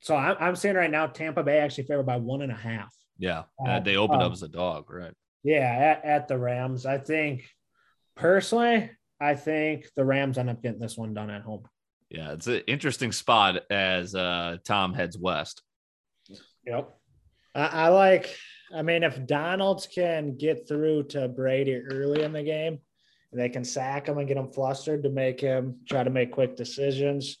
So 0.00 0.14
I'm, 0.14 0.36
I'm 0.38 0.56
saying 0.56 0.76
right 0.76 0.90
now, 0.90 1.06
Tampa 1.06 1.42
Bay 1.42 1.58
actually 1.58 1.84
favored 1.84 2.06
by 2.06 2.18
one 2.18 2.42
and 2.42 2.52
a 2.52 2.56
half. 2.56 2.94
Yeah, 3.18 3.44
uh, 3.66 3.80
they 3.80 3.96
opened 3.96 4.22
um, 4.22 4.26
up 4.26 4.32
as 4.32 4.42
a 4.42 4.48
dog, 4.48 4.90
right? 4.90 5.12
Yeah, 5.42 5.64
at, 5.64 6.04
at 6.04 6.28
the 6.28 6.38
Rams. 6.38 6.86
I 6.86 6.98
think 6.98 7.48
personally, 8.14 8.90
I 9.20 9.34
think 9.34 9.86
the 9.96 10.04
Rams 10.04 10.38
end 10.38 10.50
up 10.50 10.62
getting 10.62 10.80
this 10.80 10.96
one 10.96 11.14
done 11.14 11.30
at 11.30 11.42
home. 11.42 11.64
Yeah, 12.10 12.32
it's 12.32 12.46
an 12.46 12.62
interesting 12.66 13.12
spot 13.12 13.62
as 13.70 14.14
uh, 14.14 14.58
Tom 14.64 14.94
heads 14.94 15.18
west. 15.18 15.62
Yep. 16.66 16.96
I, 17.54 17.66
I 17.66 17.88
like. 17.88 18.36
I 18.74 18.82
mean, 18.82 19.02
if 19.02 19.26
Donalds 19.26 19.86
can 19.86 20.36
get 20.36 20.68
through 20.68 21.04
to 21.04 21.28
Brady 21.28 21.76
early 21.76 22.22
in 22.22 22.32
the 22.32 22.42
game, 22.42 22.80
and 23.32 23.40
they 23.40 23.48
can 23.48 23.64
sack 23.64 24.08
him 24.08 24.18
and 24.18 24.28
get 24.28 24.36
him 24.36 24.48
flustered 24.48 25.02
to 25.02 25.10
make 25.10 25.40
him 25.40 25.80
try 25.88 26.02
to 26.02 26.10
make 26.10 26.32
quick 26.32 26.56
decisions. 26.56 27.38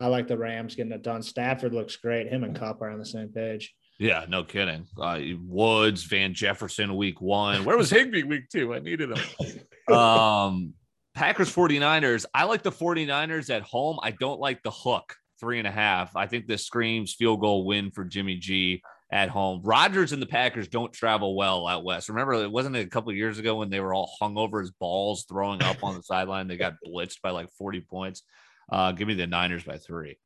I 0.00 0.06
like 0.06 0.28
the 0.28 0.38
Rams 0.38 0.76
getting 0.76 0.92
it 0.92 1.02
done. 1.02 1.22
Stafford 1.22 1.74
looks 1.74 1.96
great. 1.96 2.28
Him 2.28 2.44
and 2.44 2.54
Kupp 2.54 2.80
are 2.82 2.90
on 2.90 2.98
the 2.98 3.06
same 3.06 3.28
page. 3.28 3.74
Yeah, 3.98 4.24
no 4.28 4.44
kidding. 4.44 4.86
Uh, 5.00 5.18
Woods, 5.42 6.04
Van 6.04 6.32
Jefferson, 6.32 6.96
week 6.96 7.20
one. 7.20 7.64
Where 7.64 7.76
was 7.76 7.90
Higbee 7.90 8.22
week 8.22 8.48
two? 8.48 8.72
I 8.72 8.78
needed 8.78 9.10
him. 9.10 9.94
um, 9.94 10.74
Packers 11.18 11.52
49ers. 11.52 12.26
I 12.32 12.44
like 12.44 12.62
the 12.62 12.70
49ers 12.70 13.50
at 13.50 13.62
home. 13.62 13.98
I 14.04 14.12
don't 14.12 14.38
like 14.38 14.62
the 14.62 14.70
hook 14.70 15.16
three 15.40 15.58
and 15.58 15.66
a 15.66 15.70
half. 15.72 16.14
I 16.14 16.28
think 16.28 16.46
this 16.46 16.64
screams 16.64 17.12
field 17.12 17.40
goal 17.40 17.66
win 17.66 17.90
for 17.90 18.04
Jimmy 18.04 18.36
G 18.36 18.80
at 19.10 19.28
home. 19.28 19.60
Rodgers 19.64 20.12
and 20.12 20.22
the 20.22 20.26
Packers 20.26 20.68
don't 20.68 20.92
travel 20.92 21.34
well 21.34 21.66
out 21.66 21.82
west. 21.82 22.08
Remember, 22.08 22.34
it 22.34 22.48
wasn't 22.52 22.76
a 22.76 22.86
couple 22.86 23.12
years 23.12 23.40
ago 23.40 23.56
when 23.56 23.68
they 23.68 23.80
were 23.80 23.92
all 23.92 24.08
hung 24.20 24.38
over 24.38 24.60
his 24.60 24.70
balls, 24.70 25.24
throwing 25.28 25.60
up 25.60 25.82
on 25.82 25.96
the 25.96 26.02
sideline. 26.04 26.46
They 26.46 26.56
got 26.56 26.74
blitzed 26.86 27.20
by 27.20 27.30
like 27.30 27.50
40 27.58 27.80
points. 27.80 28.22
Uh, 28.70 28.92
give 28.92 29.08
me 29.08 29.14
the 29.14 29.26
Niners 29.26 29.64
by 29.64 29.76
three. 29.76 30.18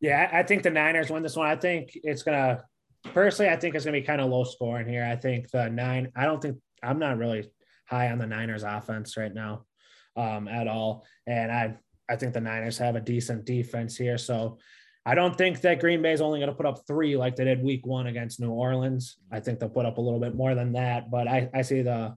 Yeah, 0.00 0.30
I 0.32 0.44
think 0.44 0.62
the 0.62 0.70
Niners 0.70 1.10
win 1.10 1.22
this 1.22 1.36
one. 1.36 1.46
I 1.46 1.56
think 1.56 1.90
it's 1.94 2.22
gonna 2.22 2.64
personally, 3.12 3.52
I 3.52 3.56
think 3.56 3.74
it's 3.74 3.84
gonna 3.84 4.00
be 4.00 4.06
kind 4.06 4.22
of 4.22 4.30
low 4.30 4.44
scoring 4.44 4.88
here. 4.88 5.04
I 5.04 5.16
think 5.16 5.50
the 5.50 5.68
nine, 5.68 6.10
I 6.16 6.24
don't 6.24 6.40
think 6.40 6.56
I'm 6.82 6.98
not 6.98 7.18
really 7.18 7.50
high 7.90 8.10
on 8.10 8.18
the 8.18 8.26
Niners 8.26 8.62
offense 8.62 9.16
right 9.16 9.34
now 9.34 9.66
um, 10.16 10.48
at 10.48 10.68
all. 10.68 11.04
And 11.26 11.50
I 11.50 11.76
I 12.08 12.16
think 12.16 12.32
the 12.32 12.40
Niners 12.40 12.78
have 12.78 12.96
a 12.96 13.00
decent 13.00 13.44
defense 13.44 13.96
here. 13.96 14.18
So 14.18 14.58
I 15.06 15.14
don't 15.14 15.36
think 15.36 15.60
that 15.62 15.80
Green 15.80 16.02
Bay 16.02 16.12
is 16.12 16.20
only 16.20 16.40
going 16.40 16.50
to 16.50 16.56
put 16.56 16.66
up 16.66 16.86
three 16.86 17.16
like 17.16 17.36
they 17.36 17.44
did 17.44 17.62
week 17.62 17.86
one 17.86 18.08
against 18.08 18.40
New 18.40 18.50
Orleans. 18.50 19.16
I 19.30 19.40
think 19.40 19.58
they'll 19.58 19.68
put 19.68 19.86
up 19.86 19.98
a 19.98 20.00
little 20.00 20.20
bit 20.20 20.34
more 20.34 20.54
than 20.54 20.72
that. 20.72 21.10
But 21.10 21.28
I, 21.28 21.48
I 21.54 21.62
see 21.62 21.82
the 21.82 22.16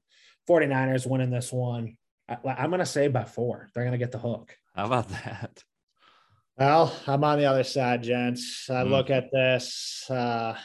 49ers 0.49 1.07
winning 1.07 1.29
this 1.29 1.53
one. 1.53 1.95
I, 2.27 2.37
I'm 2.45 2.69
going 2.69 2.79
to 2.79 2.85
say 2.85 3.07
by 3.07 3.23
four. 3.23 3.69
They're 3.73 3.83
going 3.83 3.93
to 3.93 4.03
get 4.03 4.11
the 4.11 4.17
hook. 4.17 4.57
How 4.75 4.85
about 4.85 5.09
that? 5.09 5.63
Well, 6.57 6.95
I'm 7.07 7.23
on 7.23 7.39
the 7.39 7.45
other 7.45 7.63
side, 7.63 8.03
gents. 8.03 8.69
I 8.69 8.83
mm. 8.83 8.89
look 8.89 9.09
at 9.09 9.31
this. 9.31 10.05
Uh, 10.09 10.55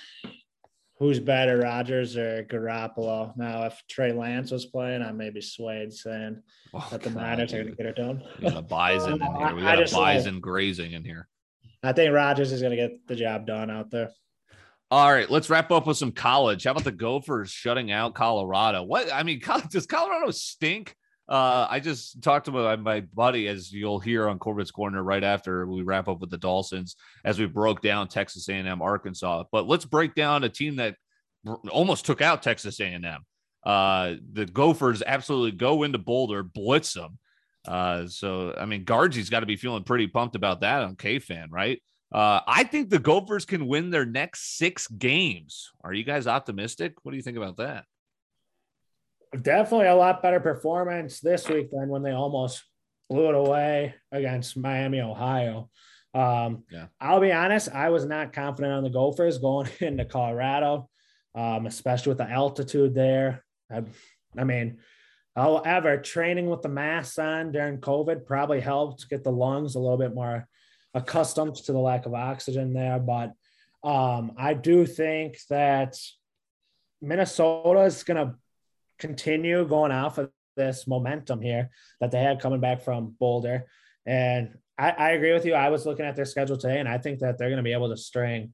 who's 0.98 1.20
better, 1.20 1.58
Rodgers 1.58 2.16
or 2.16 2.44
Garoppolo? 2.44 3.36
Now, 3.36 3.64
if 3.64 3.82
Trey 3.88 4.12
Lance 4.12 4.50
was 4.50 4.66
playing, 4.66 5.02
I 5.02 5.12
may 5.12 5.30
be 5.30 5.40
swayed 5.40 5.92
saying 5.92 6.42
oh, 6.74 6.86
that 6.90 7.02
the 7.02 7.10
Niners 7.10 7.52
are 7.52 7.62
going 7.62 7.68
to 7.68 7.76
get 7.76 7.86
it 7.86 7.96
done. 7.96 8.22
We 8.38 8.48
got 8.48 8.58
a 8.58 8.62
bison 8.62 9.14
in 9.14 9.20
here. 9.36 9.54
We 9.54 9.62
got 9.62 9.78
a 9.78 9.94
bison 9.94 10.34
like, 10.34 10.42
grazing 10.42 10.92
in 10.92 11.04
here. 11.04 11.28
I 11.82 11.92
think 11.92 12.12
Rodgers 12.12 12.52
is 12.52 12.60
going 12.60 12.76
to 12.76 12.76
get 12.76 13.06
the 13.06 13.16
job 13.16 13.46
done 13.46 13.70
out 13.70 13.90
there. 13.90 14.10
All 14.90 15.12
right, 15.12 15.30
let's 15.30 15.50
wrap 15.50 15.70
up 15.70 15.86
with 15.86 15.98
some 15.98 16.12
college. 16.12 16.64
How 16.64 16.70
about 16.70 16.84
the 16.84 16.92
Gophers 16.92 17.50
shutting 17.50 17.92
out 17.92 18.14
Colorado? 18.14 18.82
What 18.82 19.12
I 19.12 19.22
mean, 19.22 19.40
does 19.70 19.86
Colorado 19.86 20.30
stink? 20.30 20.94
Uh, 21.28 21.66
I 21.68 21.80
just 21.80 22.22
talked 22.22 22.46
to 22.46 22.52
my, 22.52 22.76
my 22.76 23.00
buddy, 23.00 23.48
as 23.48 23.70
you'll 23.70 23.98
hear 23.98 24.28
on 24.28 24.38
Corbett's 24.38 24.70
Corner 24.70 25.02
right 25.02 25.22
after 25.22 25.66
we 25.66 25.82
wrap 25.82 26.08
up 26.08 26.20
with 26.20 26.30
the 26.30 26.38
Dolphins, 26.38 26.96
as 27.24 27.38
we 27.38 27.46
broke 27.46 27.82
down 27.82 28.08
Texas 28.08 28.48
A&M, 28.48 28.80
Arkansas. 28.80 29.44
But 29.52 29.68
let's 29.68 29.84
break 29.84 30.14
down 30.14 30.44
a 30.44 30.48
team 30.48 30.76
that 30.76 30.96
almost 31.70 32.06
took 32.06 32.22
out 32.22 32.42
Texas 32.42 32.80
A&M. 32.80 33.24
Uh, 33.64 34.14
the 34.32 34.46
Gophers 34.46 35.02
absolutely 35.06 35.52
go 35.52 35.82
into 35.82 35.98
Boulder, 35.98 36.42
blitz 36.42 36.94
them. 36.94 37.18
Uh, 37.66 38.06
so 38.06 38.54
I 38.56 38.64
mean, 38.64 38.84
Gargy's 38.84 39.28
got 39.28 39.40
to 39.40 39.46
be 39.46 39.56
feeling 39.56 39.84
pretty 39.84 40.06
pumped 40.06 40.36
about 40.36 40.62
that 40.62 40.82
on 40.82 40.96
KFAN, 40.96 41.48
right? 41.50 41.82
Uh, 42.10 42.40
I 42.46 42.64
think 42.64 42.88
the 42.88 42.98
Gophers 42.98 43.44
can 43.44 43.66
win 43.66 43.90
their 43.90 44.06
next 44.06 44.56
six 44.56 44.86
games. 44.86 45.70
Are 45.84 45.92
you 45.92 46.04
guys 46.04 46.26
optimistic? 46.26 46.94
What 47.02 47.12
do 47.12 47.18
you 47.18 47.22
think 47.22 47.36
about 47.36 47.58
that? 47.58 47.84
Definitely 49.42 49.86
a 49.86 49.94
lot 49.94 50.22
better 50.22 50.40
performance 50.40 51.20
this 51.20 51.48
week 51.48 51.70
than 51.70 51.88
when 51.88 52.02
they 52.02 52.12
almost 52.12 52.64
blew 53.08 53.28
it 53.28 53.34
away 53.34 53.94
against 54.12 54.56
Miami, 54.56 55.00
Ohio. 55.00 55.70
Um, 56.14 56.64
yeah. 56.70 56.86
I'll 57.00 57.20
be 57.20 57.32
honest, 57.32 57.68
I 57.70 57.90
was 57.90 58.04
not 58.04 58.32
confident 58.32 58.72
on 58.72 58.82
the 58.82 58.90
Gophers 58.90 59.38
going 59.38 59.68
into 59.80 60.04
Colorado, 60.04 60.88
um, 61.34 61.66
especially 61.66 62.10
with 62.10 62.18
the 62.18 62.30
altitude 62.30 62.94
there. 62.94 63.44
I, 63.70 63.82
I 64.36 64.44
mean, 64.44 64.78
however, 65.36 65.98
training 65.98 66.48
with 66.48 66.62
the 66.62 66.68
masks 66.68 67.18
on 67.18 67.52
during 67.52 67.78
COVID 67.78 68.26
probably 68.26 68.60
helped 68.60 69.08
get 69.08 69.24
the 69.24 69.32
lungs 69.32 69.74
a 69.74 69.80
little 69.80 69.98
bit 69.98 70.14
more 70.14 70.48
accustomed 70.94 71.56
to 71.56 71.72
the 71.72 71.78
lack 71.78 72.06
of 72.06 72.14
oxygen 72.14 72.72
there. 72.72 72.98
But 72.98 73.32
um, 73.84 74.32
I 74.36 74.54
do 74.54 74.86
think 74.86 75.38
that 75.50 75.96
Minnesota 77.00 77.82
is 77.82 78.02
going 78.02 78.26
to 78.26 78.34
continue 78.98 79.66
going 79.66 79.92
off 79.92 80.18
of 80.18 80.30
this 80.56 80.86
momentum 80.86 81.40
here 81.40 81.70
that 82.00 82.10
they 82.10 82.20
had 82.20 82.40
coming 82.40 82.60
back 82.60 82.82
from 82.82 83.14
Boulder. 83.18 83.64
And 84.04 84.58
I, 84.78 84.90
I 84.90 85.10
agree 85.10 85.32
with 85.32 85.44
you. 85.44 85.54
I 85.54 85.70
was 85.70 85.86
looking 85.86 86.06
at 86.06 86.16
their 86.16 86.24
schedule 86.24 86.56
today, 86.56 86.78
and 86.78 86.88
I 86.88 86.98
think 86.98 87.20
that 87.20 87.38
they're 87.38 87.48
going 87.48 87.58
to 87.58 87.62
be 87.62 87.72
able 87.72 87.90
to 87.90 87.96
string 87.96 88.52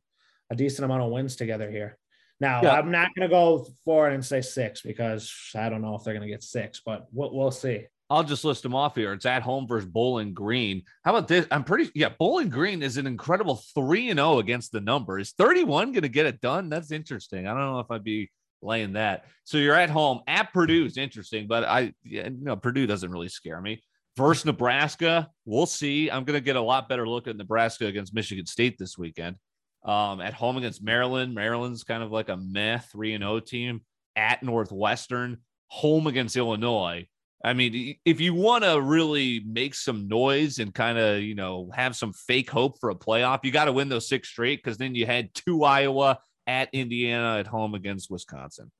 a 0.51 0.57
decent 0.57 0.85
amount 0.85 1.03
of 1.03 1.11
wins 1.11 1.37
together 1.37 1.71
here. 1.71 1.99
Now, 2.41 2.63
yeah. 2.63 2.73
I'm 2.73 2.91
not 2.91 3.15
going 3.15 3.29
to 3.29 3.33
go 3.33 3.67
forward 3.85 4.13
and 4.13 4.25
say 4.25 4.41
six 4.41 4.83
because 4.83 5.33
I 5.55 5.69
don't 5.69 5.83
know 5.83 5.95
if 5.95 6.05
they're 6.05 6.15
going 6.15 6.27
to 6.27 6.33
get 6.33 6.43
six, 6.43 6.83
but 6.85 7.07
we'll, 7.13 7.35
we'll 7.35 7.51
see. 7.51 7.87
I'll 8.11 8.25
just 8.25 8.45
list 8.45 8.63
them 8.63 8.75
off 8.75 8.97
here. 8.97 9.13
It's 9.13 9.25
at 9.25 9.43
home 9.43 9.67
versus 9.67 9.89
Bowling 9.89 10.35
Green. 10.35 10.83
How 11.05 11.17
about 11.17 11.27
this? 11.27 11.47
I'm 11.51 11.65
pretty 11.65 11.91
yeah. 11.95 12.11
Bowling 12.19 12.51
Green 12.51 12.83
is 12.83 12.99
an 12.99 13.07
incredible 13.07 13.63
three 13.75 14.11
and 14.11 14.19
zero 14.19 14.41
against 14.41 14.73
the 14.73 14.81
number. 14.81 15.19
Is 15.19 15.33
31 15.33 15.93
going 15.93 16.03
to 16.03 16.09
get 16.09 16.27
it 16.27 16.41
done? 16.41 16.69
That's 16.69 16.91
interesting. 16.91 17.47
I 17.47 17.55
don't 17.55 17.73
know 17.73 17.81
if 17.81 17.91
I'd 17.91 18.05
be 18.05 18.31
laying 18.65 18.95
that. 18.95 19.27
So 19.45 19.59
you're 19.59 19.75
at 19.75 19.91
home 19.91 20.21
at 20.27 20.53
Purdue 20.53 20.87
is 20.87 20.97
interesting, 20.97 21.47
but 21.47 21.65
I 21.65 21.93
you 22.03 22.31
know 22.31 22.57
Purdue 22.57 22.87
doesn't 22.87 23.11
really 23.11 23.29
scare 23.29 23.61
me. 23.61 23.83
Versus 24.17 24.45
Nebraska, 24.45 25.29
we'll 25.45 25.67
see. 25.67 26.09
I'm 26.09 26.23
going 26.23 26.39
to 26.39 26.45
get 26.45 26.55
a 26.55 26.61
lot 26.61 26.89
better 26.89 27.07
look 27.09 27.27
at 27.27 27.37
Nebraska 27.37 27.87
against 27.87 28.15
Michigan 28.15 28.47
State 28.47 28.79
this 28.79 28.97
weekend. 28.97 29.37
Um, 29.85 30.21
at 30.21 30.35
home 30.35 30.57
against 30.57 30.85
Maryland, 30.85 31.35
Maryland's 31.35 31.83
kind 31.83 32.01
of 32.01 32.13
like 32.13 32.29
a 32.29 32.37
meh 32.37 32.79
three 32.79 33.15
and 33.15 33.23
zero 33.23 33.41
team. 33.41 33.83
At 34.17 34.45
Northwestern, 34.45 35.39
home 35.67 36.07
against 36.07 36.37
Illinois 36.37 37.09
I 37.45 37.53
mean, 37.53 37.97
if 38.07 38.23
you 38.23 38.33
want 38.33 38.65
to 38.65 38.81
really 38.81 39.45
make 39.47 39.75
some 39.75 40.09
noise 40.09 40.61
and 40.61 40.75
kind 40.75 40.97
of, 40.97 41.21
you 41.21 41.35
know, 41.35 41.71
have 41.75 41.95
some 41.95 42.15
fake 42.15 42.49
hope 42.49 42.81
for 42.81 42.89
a 42.89 42.95
playoff, 42.95 43.41
you 43.43 43.51
got 43.51 43.67
to 43.67 43.73
win 43.73 43.91
those 43.91 44.09
six 44.09 44.31
straight 44.31 44.65
because 44.65 44.79
then 44.79 44.95
you 44.95 45.05
had 45.05 45.35
two 45.35 45.63
Iowa 45.63 46.19
at 46.47 46.69
Indiana 46.73 47.39
at 47.39 47.47
home 47.47 47.75
against 47.75 48.11
Wisconsin. 48.11 48.71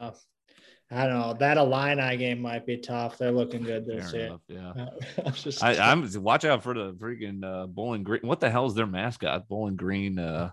Uh, 0.00 0.10
I 0.90 1.06
don't 1.06 1.18
know. 1.18 1.34
That 1.38 1.56
Illini 1.56 2.16
game 2.18 2.40
might 2.40 2.66
be 2.66 2.76
tough. 2.76 3.16
They're 3.16 3.32
looking 3.32 3.62
good 3.62 3.86
this 3.86 4.10
Fair 4.10 4.20
year. 4.20 4.26
Enough, 4.26 4.40
yeah. 4.48 4.86
I'm 5.26 5.32
just 5.32 5.62
I, 5.64 5.74
am 5.90 6.06
watch 6.22 6.44
out 6.44 6.62
for 6.62 6.74
the 6.74 6.92
freaking 6.92 7.44
uh, 7.44 7.66
Bowling 7.66 8.02
Green. 8.02 8.20
What 8.22 8.40
the 8.40 8.50
hell 8.50 8.66
is 8.66 8.74
their 8.74 8.86
mascot? 8.86 9.48
Bowling 9.48 9.76
Green. 9.76 10.18
Uh, 10.18 10.50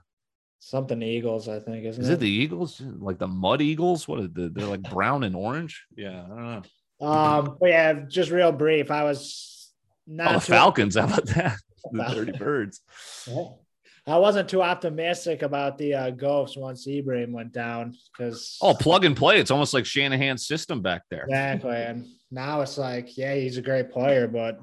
Something 0.62 1.02
Eagles, 1.02 1.48
I 1.48 1.60
think, 1.60 1.86
isn't 1.86 2.04
is 2.04 2.10
it? 2.10 2.13
it 2.13 2.19
the 2.19 2.30
Eagles? 2.30 2.82
Like 2.82 3.17
the 3.17 3.28
Mud 3.28 3.62
Eagles? 3.62 4.08
What 4.08 4.19
are 4.19 4.28
the, 4.28 4.50
they're 4.50 4.67
like 4.67 4.82
brown 4.82 5.24
and 5.24 5.36
orange? 5.36 5.86
Yeah, 5.95 6.24
I 6.24 6.28
don't 6.28 6.65
know. 7.00 7.08
Um, 7.08 7.58
but 7.60 7.69
yeah, 7.69 7.93
just 8.10 8.30
real 8.30 8.52
brief. 8.52 8.91
I 8.91 9.04
was 9.04 9.72
not 10.06 10.32
oh, 10.32 10.34
the 10.34 10.41
Falcons. 10.41 10.95
How 10.95 11.06
about 11.06 11.26
that? 11.28 11.58
the 11.91 12.04
Dirty 12.04 12.38
Birds. 12.38 12.82
I 14.10 14.17
wasn't 14.17 14.50
too 14.50 14.62
optimistic 14.62 15.41
about 15.41 15.78
the 15.78 15.93
uh, 15.93 16.10
Ghosts 16.12 16.58
once 16.58 16.88
Ibrahim 16.88 17.32
went 17.32 17.52
down 17.52 17.95
because 18.12 18.58
oh, 18.62 18.74
plug 18.74 19.06
and 19.06 19.15
play. 19.15 19.39
It's 19.39 19.52
almost 19.52 19.74
like 19.74 19.86
Shanahan's 19.86 20.48
system 20.48 20.82
back 20.82 21.04
there. 21.10 21.24
Exactly, 21.24 21.76
and 21.76 22.08
now 22.32 22.62
it's 22.62 22.78
like, 22.78 23.17
yeah, 23.17 23.36
he's 23.36 23.58
a 23.58 23.62
great 23.62 23.91
player, 23.91 24.28
but 24.28 24.60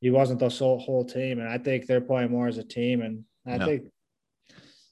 he 0.00 0.10
wasn't 0.10 0.40
the 0.40 0.48
whole 0.48 0.78
whole 0.78 1.04
team. 1.04 1.38
And 1.38 1.48
I 1.48 1.58
think 1.58 1.86
they're 1.86 2.00
playing 2.00 2.30
more 2.30 2.48
as 2.48 2.58
a 2.58 2.64
team, 2.64 3.02
and 3.02 3.24
I 3.46 3.64
think 3.64 3.84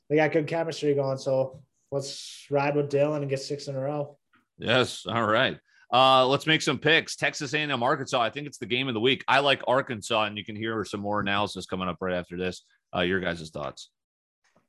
they 0.08 0.16
got 0.16 0.32
good 0.32 0.46
chemistry 0.46 0.94
going. 0.94 1.18
So 1.18 1.62
let's 1.90 2.46
ride 2.50 2.76
with 2.76 2.90
Dylan 2.90 3.18
and 3.18 3.30
get 3.30 3.40
six 3.40 3.68
in 3.68 3.76
a 3.76 3.80
row. 3.80 4.18
Yes. 4.58 5.06
All 5.06 5.26
right. 5.26 5.58
Uh, 5.92 6.26
let's 6.26 6.46
make 6.46 6.60
some 6.60 6.78
picks. 6.78 7.14
Texas 7.14 7.54
A&M, 7.54 7.82
Arkansas. 7.82 8.20
I 8.20 8.30
think 8.30 8.46
it's 8.46 8.58
the 8.58 8.66
game 8.66 8.88
of 8.88 8.94
the 8.94 9.00
week. 9.00 9.24
I 9.28 9.38
like 9.40 9.62
Arkansas, 9.68 10.24
and 10.24 10.36
you 10.36 10.44
can 10.44 10.56
hear 10.56 10.84
some 10.84 11.00
more 11.00 11.20
analysis 11.20 11.66
coming 11.66 11.88
up 11.88 11.98
right 12.00 12.14
after 12.14 12.36
this. 12.36 12.62
Uh, 12.94 13.00
your 13.00 13.20
guys' 13.20 13.50
thoughts? 13.50 13.90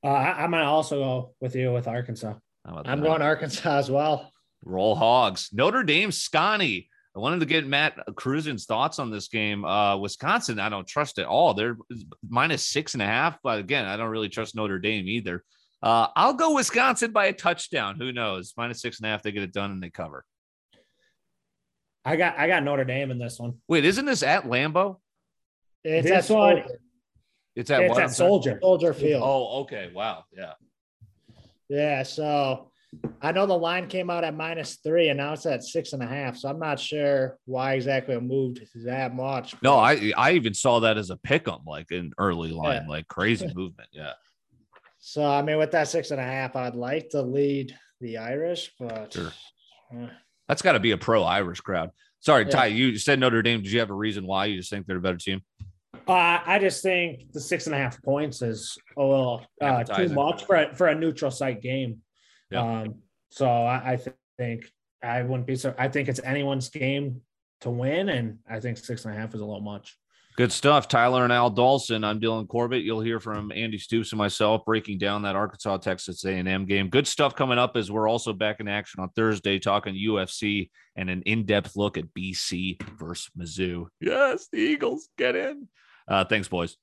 Uh, 0.04 0.08
I, 0.08 0.44
am 0.44 0.50
gonna 0.50 0.64
also 0.64 0.98
go 0.98 1.34
with 1.40 1.54
you 1.54 1.72
with 1.72 1.88
Arkansas. 1.88 2.34
I'm 2.64 3.02
going 3.02 3.22
Arkansas 3.22 3.78
as 3.78 3.90
well. 3.90 4.32
Roll 4.64 4.94
Hogs. 4.94 5.50
Notre 5.52 5.84
Dame, 5.84 6.10
Scotty. 6.10 6.88
I 7.14 7.18
wanted 7.18 7.40
to 7.40 7.46
get 7.46 7.66
Matt 7.66 7.98
Cruzen's 8.14 8.66
thoughts 8.66 8.98
on 8.98 9.10
this 9.10 9.28
game. 9.28 9.64
Uh, 9.64 9.96
Wisconsin, 9.96 10.58
I 10.58 10.68
don't 10.68 10.86
trust 10.86 11.18
at 11.18 11.26
all. 11.26 11.54
They're 11.54 11.78
minus 12.28 12.62
six 12.62 12.92
and 12.92 13.02
a 13.02 13.06
half, 13.06 13.38
but 13.42 13.58
again, 13.58 13.86
I 13.86 13.96
don't 13.96 14.10
really 14.10 14.28
trust 14.28 14.54
Notre 14.54 14.78
Dame 14.78 15.08
either. 15.08 15.42
Uh, 15.82 16.08
I'll 16.14 16.34
go 16.34 16.54
Wisconsin 16.54 17.12
by 17.12 17.26
a 17.26 17.32
touchdown. 17.32 17.96
Who 17.98 18.12
knows? 18.12 18.52
Minus 18.56 18.82
six 18.82 18.98
and 18.98 19.06
a 19.06 19.10
half, 19.10 19.22
they 19.22 19.32
get 19.32 19.44
it 19.44 19.52
done 19.52 19.70
and 19.70 19.82
they 19.82 19.88
cover. 19.88 20.24
I 22.04 22.16
got 22.16 22.38
I 22.38 22.46
got 22.46 22.62
Notre 22.62 22.84
Dame 22.84 23.10
in 23.10 23.18
this 23.18 23.38
one. 23.38 23.54
Wait, 23.66 23.84
isn't 23.84 24.04
this 24.04 24.22
at 24.22 24.44
Lambeau? 24.44 24.98
It's 25.82 26.06
this 26.08 26.30
at 26.30 26.36
one. 26.36 26.62
It's 27.56 27.70
at 27.70 27.82
it's 27.82 27.98
at 27.98 28.10
Soldier 28.12 28.58
Soldier 28.60 28.92
Field. 28.92 29.22
Oh, 29.24 29.62
okay. 29.62 29.90
Wow. 29.92 30.24
Yeah. 30.36 30.52
Yeah. 31.68 32.02
So 32.02 32.70
I 33.22 33.32
know 33.32 33.46
the 33.46 33.58
line 33.58 33.88
came 33.88 34.10
out 34.10 34.24
at 34.24 34.34
minus 34.34 34.76
three, 34.76 35.08
and 35.08 35.18
now 35.18 35.32
it's 35.32 35.46
at 35.46 35.64
six 35.64 35.94
and 35.94 36.02
a 36.02 36.06
half. 36.06 36.36
So 36.36 36.48
I'm 36.48 36.58
not 36.58 36.78
sure 36.78 37.38
why 37.46 37.74
exactly 37.74 38.14
it 38.14 38.22
moved 38.22 38.60
that 38.84 39.14
much. 39.14 39.54
No, 39.62 39.76
I 39.78 40.12
I 40.16 40.32
even 40.32 40.52
saw 40.52 40.80
that 40.80 40.98
as 40.98 41.10
a 41.10 41.16
pick'em, 41.16 41.64
like 41.66 41.90
an 41.90 42.12
early 42.18 42.52
line, 42.52 42.82
yeah. 42.82 42.88
like 42.88 43.08
crazy 43.08 43.46
movement. 43.54 43.88
Yeah. 43.90 44.12
So 44.98 45.24
I 45.24 45.40
mean, 45.40 45.56
with 45.56 45.70
that 45.72 45.88
six 45.88 46.10
and 46.10 46.20
a 46.20 46.24
half, 46.24 46.56
I'd 46.56 46.74
like 46.74 47.08
to 47.10 47.22
lead 47.22 47.74
the 48.02 48.18
Irish, 48.18 48.72
but 48.78 49.14
sure. 49.14 49.32
uh, 49.94 50.08
that's 50.46 50.62
got 50.62 50.72
to 50.72 50.80
be 50.80 50.90
a 50.90 50.98
pro 50.98 51.22
Irish 51.24 51.60
crowd. 51.60 51.90
Sorry, 52.20 52.44
yeah. 52.44 52.50
Ty, 52.50 52.66
you 52.66 52.98
said 52.98 53.18
Notre 53.18 53.42
Dame. 53.42 53.62
Did 53.62 53.72
you 53.72 53.80
have 53.80 53.90
a 53.90 53.94
reason 53.94 54.26
why 54.26 54.46
you 54.46 54.58
just 54.58 54.68
think 54.68 54.86
they're 54.86 54.98
a 54.98 55.00
better 55.00 55.16
team? 55.16 55.42
Uh, 56.06 56.38
I 56.46 56.58
just 56.60 56.82
think 56.82 57.32
the 57.32 57.40
six 57.40 57.66
and 57.66 57.74
a 57.74 57.78
half 57.78 58.00
points 58.02 58.40
is 58.40 58.78
a 58.96 59.02
little 59.02 59.44
uh, 59.60 59.82
too 59.82 60.08
much 60.10 60.44
for 60.44 60.56
a, 60.56 60.74
for 60.74 60.86
a 60.86 60.94
neutral 60.94 61.32
site 61.32 61.60
game. 61.60 61.98
Yeah. 62.50 62.82
Um, 62.82 62.96
so 63.30 63.46
I, 63.48 63.92
I 63.92 63.98
think 64.38 64.70
I 65.02 65.22
wouldn't 65.22 65.46
be 65.46 65.56
so. 65.56 65.74
I 65.76 65.88
think 65.88 66.08
it's 66.08 66.20
anyone's 66.22 66.68
game 66.68 67.22
to 67.62 67.70
win, 67.70 68.08
and 68.08 68.38
I 68.48 68.60
think 68.60 68.78
six 68.78 69.04
and 69.04 69.14
a 69.14 69.16
half 69.16 69.34
is 69.34 69.40
a 69.40 69.44
little 69.44 69.60
much. 69.60 69.96
Good 70.36 70.52
stuff, 70.52 70.86
Tyler 70.86 71.24
and 71.24 71.32
Al 71.32 71.48
Dawson. 71.48 72.04
I'm 72.04 72.20
Dylan 72.20 72.46
Corbett. 72.46 72.82
You'll 72.82 73.00
hear 73.00 73.18
from 73.18 73.50
Andy 73.52 73.78
Stoops 73.78 74.12
and 74.12 74.18
myself 74.18 74.66
breaking 74.66 74.98
down 74.98 75.22
that 75.22 75.34
Arkansas 75.34 75.78
Texas 75.78 76.22
A&M 76.26 76.66
game. 76.66 76.90
Good 76.90 77.06
stuff 77.06 77.34
coming 77.34 77.58
up 77.58 77.74
as 77.74 77.90
we're 77.90 78.06
also 78.06 78.34
back 78.34 78.60
in 78.60 78.68
action 78.68 79.00
on 79.00 79.08
Thursday, 79.16 79.58
talking 79.58 79.94
UFC 79.94 80.68
and 80.94 81.08
an 81.08 81.22
in-depth 81.22 81.74
look 81.74 81.96
at 81.96 82.12
BC 82.12 82.82
versus 82.98 83.30
Mizzou. 83.36 83.86
Yes, 83.98 84.48
the 84.52 84.58
Eagles 84.58 85.08
get 85.16 85.36
in. 85.36 85.68
Uh, 86.08 86.24
thanks, 86.24 86.48
boys. 86.48 86.76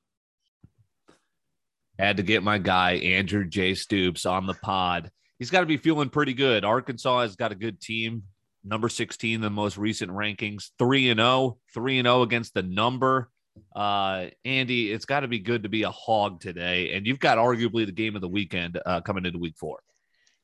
Had 1.97 2.17
to 2.17 2.23
get 2.23 2.43
my 2.43 2.57
guy 2.57 2.93
Andrew 2.93 3.45
J. 3.45 3.75
Stoops 3.75 4.25
on 4.25 4.47
the 4.47 4.55
pod 4.55 5.11
he's 5.43 5.49
got 5.49 5.59
to 5.59 5.65
be 5.65 5.75
feeling 5.75 6.07
pretty 6.07 6.33
good. 6.33 6.63
Arkansas 6.63 7.21
has 7.21 7.35
got 7.35 7.51
a 7.51 7.55
good 7.55 7.81
team, 7.81 8.23
number 8.63 8.87
16 8.87 9.35
in 9.35 9.41
the 9.41 9.49
most 9.49 9.77
recent 9.77 10.09
rankings, 10.09 10.69
3 10.79 11.09
and 11.09 11.19
0, 11.19 11.57
3 11.73 11.99
and 11.99 12.05
0 12.05 12.21
against 12.21 12.53
the 12.53 12.63
number. 12.63 13.29
Uh, 13.75 14.27
Andy, 14.45 14.89
it's 14.89 15.03
got 15.03 15.19
to 15.19 15.27
be 15.27 15.39
good 15.39 15.63
to 15.63 15.69
be 15.69 15.83
a 15.83 15.91
hog 15.91 16.39
today, 16.39 16.93
and 16.93 17.05
you've 17.05 17.19
got 17.19 17.37
arguably 17.37 17.85
the 17.85 17.91
game 17.91 18.15
of 18.15 18.21
the 18.21 18.29
weekend 18.29 18.79
uh, 18.85 19.01
coming 19.01 19.25
into 19.25 19.37
week 19.37 19.55
four. 19.57 19.79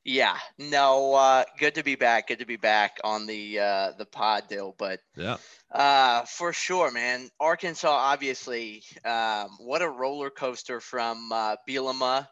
Yeah, 0.09 0.37
no, 0.57 1.13
uh, 1.13 1.43
good 1.59 1.75
to 1.75 1.83
be 1.83 1.93
back. 1.93 2.29
Good 2.29 2.39
to 2.39 2.47
be 2.47 2.57
back 2.57 2.97
on 3.03 3.27
the 3.27 3.59
uh, 3.59 3.91
the 3.95 4.07
pod 4.07 4.47
deal, 4.49 4.73
but 4.75 5.01
yeah, 5.15 5.37
uh, 5.71 6.23
for 6.23 6.51
sure, 6.51 6.89
man. 6.89 7.29
Arkansas, 7.39 7.87
obviously, 7.87 8.81
um, 9.05 9.49
what 9.59 9.83
a 9.83 9.87
roller 9.87 10.31
coaster 10.31 10.79
from 10.79 11.31
uh, 11.31 11.57
Bielema 11.69 12.27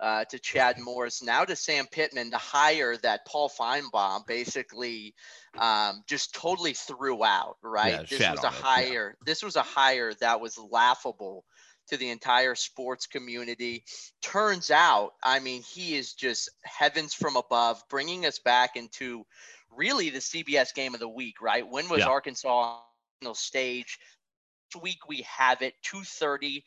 uh, 0.00 0.24
to 0.24 0.40
Chad 0.40 0.78
Morris, 0.82 1.22
now 1.22 1.44
to 1.44 1.54
Sam 1.54 1.86
Pittman, 1.86 2.32
to 2.32 2.36
hire 2.36 2.96
that 2.96 3.24
Paul 3.28 3.48
Finebaum 3.48 4.26
basically 4.26 5.14
um, 5.56 6.02
just 6.08 6.34
totally 6.34 6.72
threw 6.72 7.22
out, 7.22 7.58
right? 7.62 8.10
Yeah, 8.10 8.18
this 8.18 8.28
was 8.28 8.42
a 8.42 8.50
hire. 8.50 9.16
Yeah. 9.16 9.24
This 9.24 9.44
was 9.44 9.54
a 9.54 9.62
hire 9.62 10.12
that 10.14 10.40
was 10.40 10.58
laughable 10.58 11.44
to 11.90 11.96
the 11.96 12.10
entire 12.10 12.54
sports 12.54 13.06
community. 13.06 13.84
Turns 14.22 14.70
out, 14.70 15.12
I 15.22 15.40
mean, 15.40 15.62
he 15.62 15.96
is 15.96 16.14
just 16.14 16.50
heavens 16.64 17.14
from 17.14 17.36
above, 17.36 17.82
bringing 17.88 18.26
us 18.26 18.38
back 18.38 18.76
into 18.76 19.24
really 19.70 20.10
the 20.10 20.18
CBS 20.18 20.74
game 20.74 20.94
of 20.94 21.00
the 21.00 21.08
week, 21.08 21.40
right? 21.40 21.68
When 21.68 21.88
was 21.88 22.00
yeah. 22.00 22.08
Arkansas 22.08 22.48
on 22.48 22.80
the 23.22 23.34
stage? 23.34 23.98
This 24.72 24.82
week 24.82 25.08
we 25.08 25.26
have 25.38 25.62
it 25.62 25.74
2:30 25.82 26.62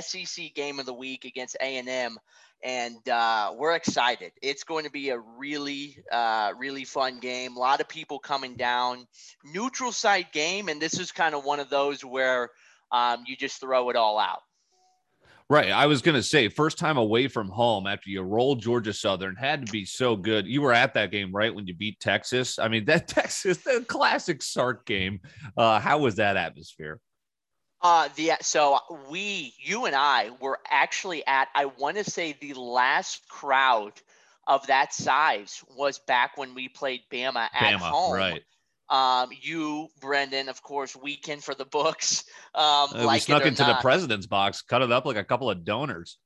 SEC 0.00 0.54
game 0.54 0.80
of 0.80 0.86
the 0.86 0.94
week 0.94 1.24
against 1.24 1.56
A&M 1.60 2.18
and 2.62 3.06
uh, 3.08 3.52
we're 3.56 3.74
excited. 3.74 4.32
It's 4.40 4.62
going 4.62 4.84
to 4.84 4.90
be 4.90 5.10
a 5.10 5.18
really, 5.18 5.96
uh, 6.10 6.52
really 6.56 6.84
fun 6.84 7.18
game. 7.18 7.56
A 7.56 7.58
lot 7.58 7.80
of 7.80 7.88
people 7.88 8.18
coming 8.18 8.56
down. 8.56 9.06
Neutral 9.44 9.90
site 9.90 10.32
game, 10.32 10.68
and 10.68 10.80
this 10.80 10.98
is 10.98 11.10
kind 11.10 11.34
of 11.34 11.44
one 11.44 11.58
of 11.58 11.70
those 11.70 12.04
where 12.04 12.50
um, 12.92 13.24
you 13.26 13.36
just 13.36 13.60
throw 13.60 13.90
it 13.90 13.96
all 13.96 14.18
out. 14.18 14.42
Right. 15.48 15.70
I 15.70 15.86
was 15.86 16.02
going 16.02 16.14
to 16.14 16.22
say, 16.22 16.48
first 16.48 16.78
time 16.78 16.96
away 16.96 17.28
from 17.28 17.48
home 17.48 17.86
after 17.86 18.10
you 18.10 18.22
rolled 18.22 18.60
Georgia 18.60 18.92
Southern 18.92 19.36
had 19.36 19.66
to 19.66 19.72
be 19.72 19.84
so 19.84 20.16
good. 20.16 20.46
You 20.46 20.62
were 20.62 20.72
at 20.72 20.94
that 20.94 21.10
game, 21.10 21.32
right? 21.32 21.54
When 21.54 21.66
you 21.66 21.74
beat 21.74 22.00
Texas. 22.00 22.58
I 22.58 22.68
mean, 22.68 22.84
that 22.86 23.08
Texas, 23.08 23.58
the 23.58 23.84
classic 23.86 24.42
Sark 24.42 24.86
game. 24.86 25.20
Uh, 25.56 25.78
how 25.78 25.98
was 25.98 26.16
that 26.16 26.36
atmosphere? 26.36 27.00
Uh, 27.82 28.08
the 28.14 28.32
so 28.40 28.78
we, 29.10 29.54
you 29.58 29.86
and 29.86 29.96
I 29.96 30.30
were 30.40 30.58
actually 30.70 31.26
at, 31.26 31.48
I 31.54 31.66
want 31.66 31.96
to 31.96 32.04
say 32.04 32.36
the 32.40 32.54
last 32.54 33.28
crowd 33.28 33.92
of 34.46 34.66
that 34.68 34.94
size 34.94 35.62
was 35.76 35.98
back 35.98 36.36
when 36.36 36.54
we 36.54 36.68
played 36.68 37.00
Bama 37.12 37.48
at 37.52 37.74
Bama, 37.74 37.78
home. 37.78 38.14
Right. 38.14 38.42
Um, 38.88 39.30
you, 39.40 39.88
Brendan, 40.00 40.48
of 40.48 40.62
course, 40.62 40.94
weekend 40.94 41.42
for 41.44 41.54
the 41.54 41.64
books. 41.64 42.24
Um, 42.54 42.90
uh, 42.94 43.06
like 43.06 43.14
we 43.14 43.20
snuck 43.20 43.46
into 43.46 43.62
not. 43.62 43.78
the 43.78 43.80
president's 43.80 44.26
box, 44.26 44.60
cut 44.60 44.82
it 44.82 44.92
up 44.92 45.06
like 45.06 45.16
a 45.16 45.24
couple 45.24 45.48
of 45.48 45.64
donors. 45.64 46.18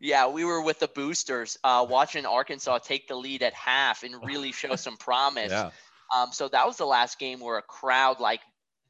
Yeah, 0.00 0.28
we 0.28 0.42
were 0.42 0.62
with 0.62 0.78
the 0.78 0.88
boosters, 0.88 1.58
uh, 1.62 1.86
watching 1.86 2.24
Arkansas 2.24 2.78
take 2.78 3.08
the 3.08 3.14
lead 3.14 3.42
at 3.42 3.52
half 3.52 4.02
and 4.02 4.14
really 4.24 4.52
show 4.52 4.76
some 4.76 4.96
promise. 4.96 5.50
yeah 5.50 5.70
Um, 6.16 6.32
so 6.32 6.48
that 6.48 6.66
was 6.66 6.78
the 6.78 6.86
last 6.86 7.18
game 7.18 7.40
where 7.40 7.58
a 7.58 7.62
crowd 7.62 8.20
like 8.20 8.40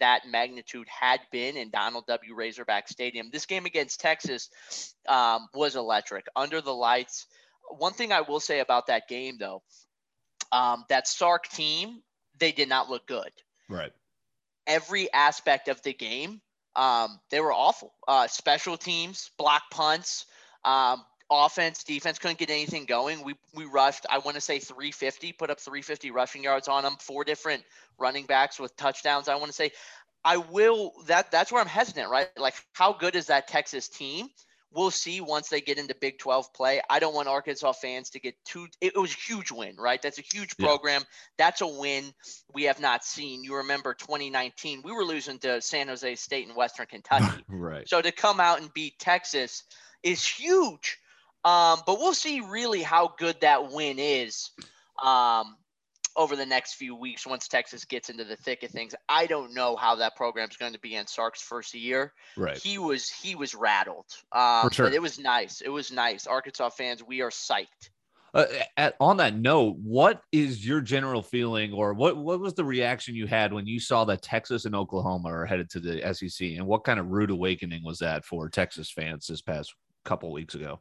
that 0.01 0.23
magnitude 0.29 0.87
had 0.89 1.21
been 1.33 1.57
in 1.57 1.71
Donald 1.71 2.07
W. 2.07 2.35
Razorback 2.35 2.89
Stadium. 2.89 3.31
This 3.33 3.47
game 3.47 3.67
against 3.67 4.01
Texas 4.01 4.49
um, 5.09 5.49
was 5.55 5.77
electric 5.77 6.27
under 6.37 6.61
the 6.61 6.75
lights. 6.75 7.27
One 7.79 7.93
thing 7.93 8.13
I 8.13 8.21
will 8.21 8.41
say 8.41 8.61
about 8.61 8.89
that 8.89 9.09
game, 9.09 9.39
though, 9.39 9.63
um, 10.53 10.85
that 10.89 11.09
Sark 11.09 11.49
team, 11.49 12.03
they 12.39 12.53
did 12.53 12.69
not 12.69 12.91
look 12.91 13.07
good. 13.07 13.31
Right. 13.69 13.93
Every 14.67 15.13
aspect 15.13 15.69
of 15.69 15.83
the 15.83 15.93
game, 15.93 16.41
um, 16.75 17.21
they 17.31 17.41
were 17.41 17.53
awful. 17.53 17.93
Uh, 18.07 18.27
special 18.27 18.77
teams, 18.77 19.31
block 19.39 19.63
punts, 19.71 20.27
um, 20.65 21.05
offense, 21.31 21.85
defense 21.85 22.19
couldn't 22.19 22.39
get 22.39 22.51
anything 22.51 22.85
going. 22.85 23.25
We 23.25 23.35
we 23.55 23.65
rushed, 23.65 24.07
I 24.11 24.19
want 24.19 24.35
to 24.35 24.41
say 24.41 24.59
350, 24.59 25.33
put 25.33 25.51
up 25.51 25.61
350 25.61 26.11
rushing 26.11 26.45
yards 26.45 26.69
on 26.69 26.85
them, 26.85 26.97
four 27.01 27.25
different 27.25 27.65
running 27.99 28.27
backs 28.27 28.59
with 28.59 28.77
touchdowns. 28.77 29.29
I 29.29 29.37
want 29.37 29.47
to 29.47 29.53
say 29.53 29.73
I 30.25 30.39
will 30.39 30.93
that 31.07 31.31
that's 31.31 31.53
where 31.53 31.61
I'm 31.61 31.69
hesitant, 31.69 32.11
right? 32.11 32.29
Like 32.37 32.55
how 32.73 32.93
good 32.93 33.15
is 33.15 33.27
that 33.27 33.49
Texas 33.49 33.89
team? 33.89 34.29
We'll 34.77 34.91
see 34.91 35.23
once 35.23 35.49
they 35.49 35.63
get 35.63 35.79
into 35.79 35.95
Big 35.95 36.19
12 36.19 36.53
play. 36.53 36.83
I 36.91 36.99
don't 36.99 37.15
want 37.15 37.29
Arkansas 37.29 37.73
fans 37.73 38.11
to 38.11 38.21
get 38.21 38.35
too 38.45 38.69
it, 38.83 38.95
was 38.95 39.11
a 39.11 39.33
huge 39.33 39.51
win, 39.51 39.75
right? 39.77 40.03
That's 40.03 40.19
a 40.19 40.23
huge 40.23 40.55
program. 40.59 41.01
Yeah. 41.01 41.07
That's 41.39 41.63
a 41.63 41.67
win 41.67 42.13
we 42.53 42.65
have 42.65 42.79
not 42.79 43.03
seen. 43.03 43.43
You 43.43 43.57
remember 43.57 43.95
2019, 43.95 44.83
we 44.85 44.93
were 44.93 45.05
losing 45.05 45.39
to 45.39 45.63
San 45.63 45.89
Jose 45.89 46.15
State 46.17 46.47
and 46.47 46.55
Western 46.55 46.87
Kentucky. 46.87 47.43
right. 47.49 47.89
So 47.89 48.03
to 48.03 48.13
come 48.13 48.39
out 48.39 48.61
and 48.61 48.73
beat 48.75 48.99
Texas 48.99 49.63
is 50.03 50.27
huge. 50.27 50.99
Um, 51.43 51.81
but 51.87 51.99
we'll 51.99 52.13
see 52.13 52.41
really 52.41 52.83
how 52.83 53.15
good 53.19 53.41
that 53.41 53.73
win 53.73 53.99
is 53.99 54.51
um, 55.03 55.57
over 56.17 56.37
the 56.37 56.47
next 56.47 56.75
few 56.75 56.95
weeks 56.95 57.27
once 57.27 57.49
Texas 57.49 57.85
gets 57.85 58.09
into 58.09 58.25
the 58.25 58.37
thick 58.37 58.63
of 58.63 58.71
things. 58.71 58.95
I 59.09 59.27
don't 59.27 59.55
know 59.55 59.77
how 59.77 59.95
that 59.97 60.17
program's 60.17 60.57
going 60.57 60.73
to 60.73 60.81
be 60.81 60.95
in 60.95 61.07
Sark's 61.07 61.43
first 61.43 61.75
year. 61.75 62.13
Right. 62.37 62.57
He 62.57 62.79
was 62.79 63.09
he 63.09 63.35
was 63.35 63.55
rattled. 63.55 64.07
Um, 64.33 64.69
For 64.69 64.75
sure. 64.75 64.87
But 64.87 64.95
it 64.95 65.03
was 65.03 65.19
nice. 65.19 65.61
It 65.61 65.69
was 65.69 65.93
nice. 65.93 66.27
Arkansas 66.27 66.71
fans, 66.71 67.03
we 67.03 67.21
are 67.21 67.31
psyched. 67.31 67.91
Uh, 68.35 68.45
at, 68.77 68.95
on 69.01 69.17
that 69.17 69.35
note, 69.35 69.77
what 69.83 70.21
is 70.31 70.67
your 70.67 70.83
general 70.83 71.23
feeling, 71.23 71.73
or 71.73 71.95
what 71.95 72.19
what 72.19 72.39
was 72.39 72.53
the 72.53 72.65
reaction 72.65 73.15
you 73.15 73.27
had 73.27 73.51
when 73.51 73.67
you 73.67 73.81
saw 73.81 74.05
that 74.05 74.21
Texas 74.21 74.67
and 74.67 74.75
Oklahoma 74.75 75.29
are 75.31 75.47
headed 75.47 75.71
to 75.71 75.81
the 75.81 76.03
SEC, 76.13 76.49
and 76.49 76.67
what 76.67 76.85
kind 76.85 77.01
of 77.01 77.07
rude 77.07 77.31
awakening 77.31 77.83
was 77.83 77.99
that 77.99 78.27
for 78.27 78.51
Texas 78.51 78.91
fans 78.91 79.27
this 79.27 79.41
past 79.41 79.75
couple 80.07 80.33
weeks 80.33 80.55
ago. 80.55 80.81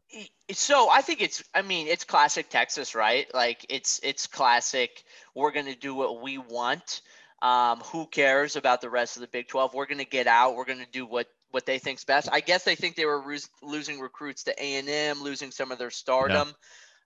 So 0.52 0.90
I 0.90 1.02
think 1.02 1.22
it's 1.22 1.44
I 1.54 1.62
mean 1.62 1.88
it's 1.88 2.06
classic 2.06 2.50
Texas, 2.50 2.96
right? 2.96 3.28
Like 3.34 3.66
it's 3.70 4.00
it's 4.04 4.28
classic. 4.28 5.04
We're 5.34 5.52
going 5.52 5.66
to 5.66 5.76
do 5.76 5.94
what 5.94 6.22
we 6.22 6.38
want. 6.38 7.02
Um, 7.42 7.80
who 7.80 8.08
cares 8.08 8.56
about 8.56 8.82
the 8.82 8.90
rest 8.90 9.18
of 9.18 9.22
the 9.22 9.28
Big 9.28 9.50
12? 9.50 9.74
We're 9.74 9.86
going 9.86 10.00
to 10.00 10.06
get 10.06 10.26
out. 10.26 10.56
We're 10.56 10.66
going 10.66 10.80
to 10.80 10.92
do 10.92 11.06
what 11.06 11.28
what 11.52 11.66
they 11.66 11.80
think's 11.80 12.04
best. 12.04 12.30
I 12.32 12.40
guess 12.40 12.64
they 12.64 12.76
think 12.76 12.96
they 12.96 13.06
were 13.06 13.24
losing 13.62 14.00
recruits 14.00 14.44
to 14.44 14.52
A&M, 14.58 15.22
losing 15.22 15.52
some 15.52 15.72
of 15.72 15.78
their 15.78 15.90
stardom. 15.90 16.50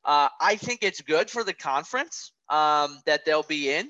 Yeah. 0.06 0.12
Uh, 0.12 0.30
I 0.42 0.56
think 0.56 0.80
it's 0.82 1.02
good 1.02 1.30
for 1.30 1.44
the 1.44 1.54
conference 1.54 2.32
um, 2.50 3.00
that 3.06 3.26
they'll 3.26 3.44
be 3.44 3.72
in. 3.72 3.86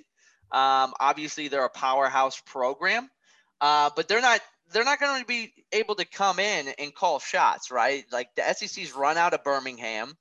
Um, 0.51 0.93
obviously, 0.99 1.47
they're 1.47 1.65
a 1.65 1.69
powerhouse 1.69 2.41
program, 2.45 3.09
uh, 3.61 3.91
but 3.95 4.07
they're 4.07 4.21
not 4.21 4.41
they're 4.71 4.85
not 4.85 4.99
going 4.99 5.19
to 5.19 5.25
be 5.25 5.53
able 5.71 5.95
to 5.95 6.05
come 6.05 6.39
in 6.39 6.73
and 6.77 6.93
call 6.93 7.19
shots, 7.19 7.71
right? 7.71 8.05
Like 8.11 8.29
the 8.35 8.53
SEC's 8.53 8.95
run 8.95 9.17
out 9.17 9.33
of 9.33 9.43
Birmingham. 9.43 10.15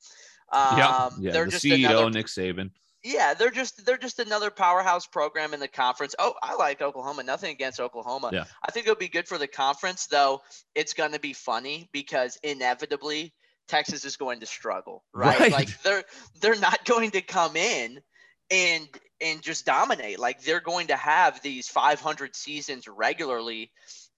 Um, 0.50 0.78
yeah, 0.78 1.10
yeah. 1.20 1.32
They're 1.32 1.44
the 1.44 1.50
just 1.50 1.64
CEO 1.64 1.90
another, 1.90 2.10
Nick 2.10 2.26
Saban. 2.26 2.70
Yeah, 3.04 3.34
they're 3.34 3.50
just 3.50 3.84
they're 3.86 3.98
just 3.98 4.18
another 4.18 4.50
powerhouse 4.50 5.06
program 5.06 5.54
in 5.54 5.60
the 5.60 5.68
conference. 5.68 6.14
Oh, 6.18 6.34
I 6.42 6.56
like 6.56 6.82
Oklahoma. 6.82 7.22
Nothing 7.22 7.52
against 7.52 7.80
Oklahoma. 7.80 8.30
Yeah. 8.32 8.44
I 8.66 8.70
think 8.70 8.86
it'll 8.86 8.96
be 8.96 9.08
good 9.08 9.28
for 9.28 9.38
the 9.38 9.46
conference, 9.46 10.06
though. 10.06 10.40
It's 10.74 10.94
going 10.94 11.12
to 11.12 11.20
be 11.20 11.32
funny 11.32 11.88
because 11.92 12.38
inevitably 12.42 13.32
Texas 13.68 14.04
is 14.04 14.16
going 14.16 14.40
to 14.40 14.46
struggle, 14.46 15.04
right? 15.12 15.38
right? 15.38 15.52
Like 15.52 15.82
they're 15.82 16.04
they're 16.40 16.58
not 16.58 16.84
going 16.84 17.12
to 17.12 17.20
come 17.20 17.56
in 17.56 18.00
and 18.50 18.88
and 19.20 19.42
just 19.42 19.66
dominate. 19.66 20.18
Like 20.18 20.42
they're 20.42 20.60
going 20.60 20.88
to 20.88 20.96
have 20.96 21.42
these 21.42 21.68
500 21.68 22.34
seasons 22.34 22.88
regularly 22.88 23.70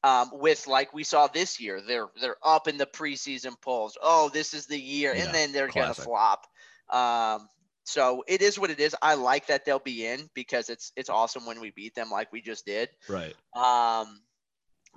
um, 0.02 0.30
with 0.32 0.66
like 0.66 0.92
we 0.94 1.04
saw 1.04 1.26
this 1.26 1.60
year. 1.60 1.80
They're 1.86 2.08
they're 2.20 2.36
up 2.44 2.68
in 2.68 2.78
the 2.78 2.86
preseason 2.86 3.60
polls. 3.60 3.96
Oh, 4.02 4.30
this 4.32 4.54
is 4.54 4.66
the 4.66 4.80
year, 4.80 5.14
yeah, 5.14 5.24
and 5.24 5.34
then 5.34 5.52
they're 5.52 5.68
classic. 5.68 6.04
gonna 6.04 6.06
flop. 6.06 6.46
Um, 6.90 7.48
so 7.84 8.22
it 8.28 8.42
is 8.42 8.58
what 8.58 8.70
it 8.70 8.80
is. 8.80 8.94
I 9.02 9.14
like 9.14 9.46
that 9.48 9.64
they'll 9.64 9.78
be 9.78 10.06
in 10.06 10.28
because 10.34 10.68
it's 10.68 10.92
it's 10.96 11.10
awesome 11.10 11.46
when 11.46 11.60
we 11.60 11.70
beat 11.70 11.94
them 11.94 12.10
like 12.10 12.32
we 12.32 12.40
just 12.40 12.64
did. 12.64 12.88
Right. 13.08 13.34
Um, 13.54 14.20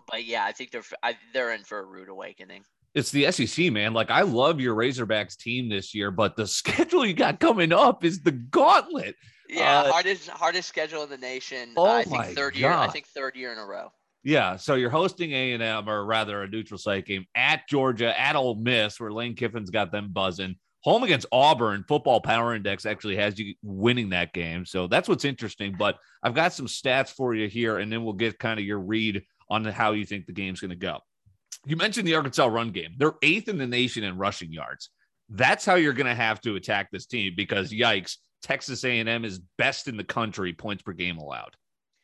but 0.09 0.25
yeah, 0.25 0.45
I 0.45 0.51
think 0.51 0.71
they're 0.71 0.83
I, 1.01 1.17
they're 1.33 1.53
in 1.53 1.63
for 1.63 1.79
a 1.79 1.85
rude 1.85 2.09
awakening. 2.09 2.63
It's 2.93 3.09
the 3.09 3.31
SEC, 3.31 3.71
man. 3.71 3.93
Like 3.93 4.11
I 4.11 4.21
love 4.21 4.59
your 4.59 4.75
Razorbacks 4.75 5.35
team 5.37 5.69
this 5.69 5.95
year, 5.95 6.11
but 6.11 6.35
the 6.35 6.47
schedule 6.47 7.05
you 7.05 7.13
got 7.13 7.39
coming 7.39 7.73
up 7.73 8.03
is 8.03 8.21
the 8.21 8.31
gauntlet. 8.31 9.15
Yeah, 9.49 9.81
uh, 9.81 9.91
hardest 9.91 10.29
hardest 10.29 10.69
schedule 10.69 11.03
in 11.03 11.09
the 11.09 11.17
nation. 11.17 11.73
Oh 11.75 11.85
I 11.85 12.03
think 12.03 12.25
third 12.35 12.53
God. 12.53 12.59
year. 12.59 12.71
I 12.71 12.87
think 12.87 13.07
third 13.07 13.35
year 13.35 13.51
in 13.51 13.57
a 13.57 13.65
row. 13.65 13.91
Yeah, 14.23 14.55
so 14.55 14.75
you're 14.75 14.89
hosting 14.89 15.33
A 15.33 15.51
and 15.51 15.61
M, 15.61 15.89
or 15.89 16.05
rather 16.05 16.43
a 16.43 16.47
neutral 16.47 16.77
site 16.77 17.05
game 17.05 17.25
at 17.35 17.67
Georgia, 17.67 18.17
at 18.19 18.37
Ole 18.37 18.55
Miss, 18.55 18.99
where 18.99 19.11
Lane 19.11 19.35
Kiffin's 19.35 19.69
got 19.69 19.91
them 19.91 20.13
buzzing. 20.13 20.55
Home 20.83 21.03
against 21.03 21.25
Auburn, 21.31 21.83
Football 21.87 22.21
Power 22.21 22.55
Index 22.55 22.85
actually 22.85 23.15
has 23.17 23.37
you 23.37 23.53
winning 23.61 24.09
that 24.09 24.33
game, 24.33 24.65
so 24.65 24.87
that's 24.87 25.09
what's 25.09 25.25
interesting. 25.25 25.75
But 25.77 25.97
I've 26.21 26.33
got 26.33 26.53
some 26.53 26.67
stats 26.67 27.09
for 27.09 27.33
you 27.35 27.47
here, 27.47 27.77
and 27.77 27.91
then 27.91 28.03
we'll 28.03 28.13
get 28.13 28.39
kind 28.39 28.59
of 28.59 28.65
your 28.65 28.79
read 28.79 29.23
on 29.49 29.65
how 29.65 29.91
you 29.91 30.05
think 30.05 30.25
the 30.25 30.33
game's 30.33 30.59
going 30.59 30.69
to 30.69 30.75
go. 30.75 30.99
You 31.65 31.75
mentioned 31.77 32.07
the 32.07 32.15
Arkansas 32.15 32.45
run 32.45 32.71
game; 32.71 32.95
they're 32.97 33.15
eighth 33.21 33.49
in 33.49 33.57
the 33.57 33.67
nation 33.67 34.03
in 34.03 34.17
rushing 34.17 34.51
yards. 34.51 34.89
That's 35.29 35.65
how 35.65 35.75
you're 35.75 35.93
going 35.93 36.07
to 36.07 36.15
have 36.15 36.41
to 36.41 36.55
attack 36.55 36.91
this 36.91 37.05
team 37.05 37.33
because 37.35 37.71
yikes, 37.71 38.17
Texas 38.41 38.83
A&M 38.83 39.25
is 39.25 39.39
best 39.57 39.87
in 39.87 39.95
the 39.95 40.03
country 40.03 40.53
points 40.53 40.83
per 40.83 40.91
game 40.91 41.17
allowed, 41.17 41.55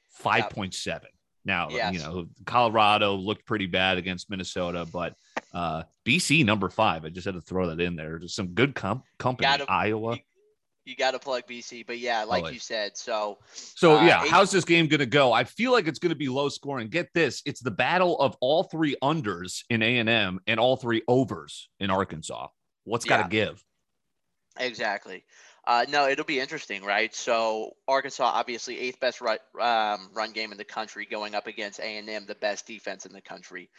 five 0.10 0.50
point 0.50 0.74
seven. 0.74 1.10
Now, 1.46 1.70
yes. 1.70 1.94
you 1.94 2.00
know, 2.00 2.28
Colorado 2.46 3.16
looked 3.16 3.46
pretty 3.46 3.66
bad 3.66 3.98
against 3.98 4.30
Minnesota, 4.30 4.86
but 4.92 5.16
uh, 5.54 5.84
BC 6.06 6.46
number 6.46 6.70
five. 6.70 7.06
I 7.06 7.10
just 7.10 7.26
had 7.26 7.36
to 7.36 7.42
throw 7.42 7.68
that 7.68 7.80
in 7.80 7.96
there. 7.96 8.20
Just 8.20 8.36
some 8.36 8.48
good 8.48 8.76
com- 8.76 9.04
company. 9.18 9.48
Gotta, 9.48 9.66
Iowa. 9.70 10.16
You, 10.16 10.22
you 10.86 10.96
got 10.96 11.12
to 11.12 11.20
plug 11.20 11.44
BC, 11.48 11.86
but 11.88 12.00
yeah, 12.00 12.24
like 12.24 12.46
oh, 12.46 12.50
you 12.50 12.60
said. 12.60 12.98
So, 12.98 13.40
so 13.54 13.98
uh, 13.98 14.06
yeah, 14.06 14.24
eight- 14.24 14.30
how's 14.30 14.52
this 14.52 14.66
game 14.66 14.88
going 14.88 15.00
to 15.00 15.06
go? 15.06 15.32
I 15.32 15.44
feel 15.44 15.72
like 15.72 15.88
it's 15.88 16.00
going 16.00 16.12
to 16.12 16.16
be 16.16 16.30
low 16.30 16.50
scoring. 16.50 16.90
Get 16.90 17.10
this: 17.14 17.42
it's 17.46 17.62
the 17.62 17.72
battle 17.72 18.20
of 18.20 18.36
all 18.42 18.64
three 18.64 18.96
unders 19.02 19.64
in 19.70 19.82
A 19.82 20.00
and 20.00 20.10
M 20.10 20.40
and 20.48 20.60
all 20.60 20.76
three 20.76 21.04
overs 21.08 21.70
in 21.80 21.90
Arkansas. 21.90 22.48
What's 22.84 23.06
got 23.06 23.18
to 23.18 23.24
yeah. 23.24 23.46
give? 23.46 23.64
Exactly. 24.60 25.26
Uh, 25.70 25.86
no, 25.88 26.10
it'll 26.10 26.26
be 26.26 26.40
interesting, 26.40 26.84
right? 26.84 27.14
So 27.14 27.76
Arkansas, 27.88 28.24
obviously 28.24 28.80
eighth 28.80 29.00
best 29.00 29.22
run, 29.22 29.38
um, 29.62 30.10
run 30.16 30.32
game 30.32 30.52
in 30.52 30.58
the 30.58 30.64
country, 30.64 31.06
going 31.06 31.36
up 31.36 31.46
against 31.46 31.80
A 31.80 31.84
and 31.84 32.10
M, 32.10 32.26
the 32.26 32.34
best 32.34 32.66
defense 32.66 33.06
in 33.06 33.14
the 33.14 33.22
country. 33.22 33.70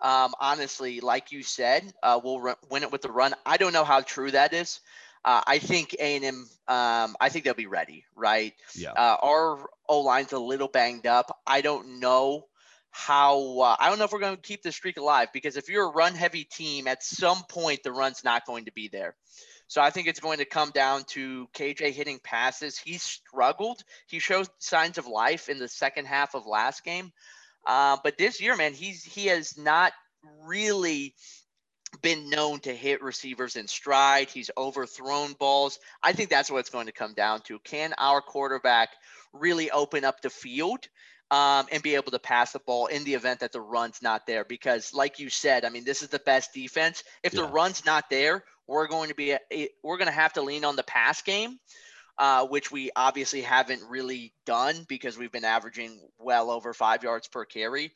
Um, 0.00 0.32
honestly, 0.40 1.00
like 1.00 1.32
you 1.32 1.42
said, 1.42 1.92
uh, 2.02 2.18
we'll 2.24 2.40
run, 2.40 2.56
win 2.70 2.82
it 2.82 2.90
with 2.90 3.02
the 3.02 3.12
run. 3.12 3.34
I 3.44 3.58
don't 3.58 3.74
know 3.74 3.84
how 3.84 4.00
true 4.00 4.30
that 4.30 4.54
is. 4.54 4.80
Uh, 5.22 5.42
I 5.46 5.58
think 5.58 5.94
A 6.00 6.16
and 6.16 6.24
M. 6.24 6.48
Um, 6.66 7.14
I 7.20 7.28
think 7.28 7.44
they'll 7.44 7.52
be 7.52 7.66
ready, 7.66 8.06
right? 8.16 8.54
Yeah. 8.74 8.92
Uh, 8.92 9.16
our 9.22 9.66
O 9.86 10.00
line's 10.00 10.32
a 10.32 10.38
little 10.38 10.68
banged 10.68 11.06
up. 11.06 11.40
I 11.46 11.60
don't 11.60 12.00
know 12.00 12.46
how. 12.90 13.58
Uh, 13.58 13.76
I 13.78 13.90
don't 13.90 13.98
know 13.98 14.06
if 14.06 14.12
we're 14.12 14.18
going 14.18 14.36
to 14.36 14.42
keep 14.42 14.62
the 14.62 14.72
streak 14.72 14.96
alive 14.96 15.28
because 15.34 15.58
if 15.58 15.68
you're 15.68 15.84
a 15.84 15.92
run 15.92 16.14
heavy 16.14 16.44
team, 16.44 16.88
at 16.88 17.02
some 17.02 17.42
point 17.50 17.82
the 17.82 17.92
run's 17.92 18.24
not 18.24 18.46
going 18.46 18.64
to 18.64 18.72
be 18.72 18.88
there. 18.88 19.14
So 19.66 19.80
I 19.80 19.90
think 19.90 20.06
it's 20.06 20.20
going 20.20 20.38
to 20.38 20.44
come 20.44 20.70
down 20.70 21.04
to 21.08 21.48
KJ 21.54 21.92
hitting 21.92 22.20
passes. 22.22 22.78
He 22.78 22.98
struggled. 22.98 23.82
He 24.06 24.18
showed 24.18 24.48
signs 24.58 24.98
of 24.98 25.06
life 25.06 25.48
in 25.48 25.58
the 25.58 25.68
second 25.68 26.06
half 26.06 26.34
of 26.34 26.46
last 26.46 26.84
game. 26.84 27.12
Uh, 27.66 27.96
but 28.04 28.18
this 28.18 28.40
year, 28.40 28.56
man, 28.56 28.74
he's 28.74 29.02
he 29.02 29.26
has 29.26 29.56
not 29.56 29.92
really 30.42 31.14
been 32.02 32.28
known 32.28 32.60
to 32.60 32.74
hit 32.74 33.02
receivers 33.02 33.56
in 33.56 33.68
stride. 33.68 34.28
He's 34.28 34.50
overthrown 34.56 35.32
balls. 35.34 35.78
I 36.02 36.12
think 36.12 36.30
that's 36.30 36.50
what 36.50 36.58
it's 36.58 36.70
going 36.70 36.86
to 36.86 36.92
come 36.92 37.14
down 37.14 37.40
to. 37.42 37.58
Can 37.60 37.94
our 37.98 38.20
quarterback 38.20 38.90
really 39.32 39.70
open 39.70 40.04
up 40.04 40.20
the 40.20 40.30
field 40.30 40.88
um, 41.30 41.66
and 41.72 41.82
be 41.82 41.94
able 41.94 42.12
to 42.12 42.18
pass 42.18 42.52
the 42.52 42.60
ball 42.60 42.86
in 42.86 43.04
the 43.04 43.14
event 43.14 43.40
that 43.40 43.52
the 43.52 43.60
run's 43.60 44.02
not 44.02 44.26
there? 44.26 44.44
Because, 44.44 44.92
like 44.94 45.18
you 45.18 45.30
said, 45.30 45.64
I 45.64 45.70
mean, 45.70 45.84
this 45.84 46.02
is 46.02 46.08
the 46.08 46.18
best 46.20 46.52
defense. 46.52 47.02
If 47.22 47.34
yeah. 47.34 47.42
the 47.42 47.48
run's 47.48 47.84
not 47.84 48.10
there, 48.10 48.44
we're 48.66 48.86
going 48.86 49.08
to 49.08 49.14
be 49.14 49.32
a, 49.32 49.68
we're 49.82 49.98
going 49.98 50.08
to 50.08 50.12
have 50.12 50.32
to 50.34 50.42
lean 50.42 50.64
on 50.64 50.76
the 50.76 50.82
pass 50.82 51.22
game, 51.22 51.58
uh, 52.18 52.46
which 52.46 52.70
we 52.70 52.90
obviously 52.96 53.42
haven't 53.42 53.82
really 53.88 54.32
done 54.46 54.84
because 54.88 55.18
we've 55.18 55.32
been 55.32 55.44
averaging 55.44 56.00
well 56.18 56.50
over 56.50 56.72
five 56.72 57.02
yards 57.02 57.28
per 57.28 57.44
carry. 57.44 57.92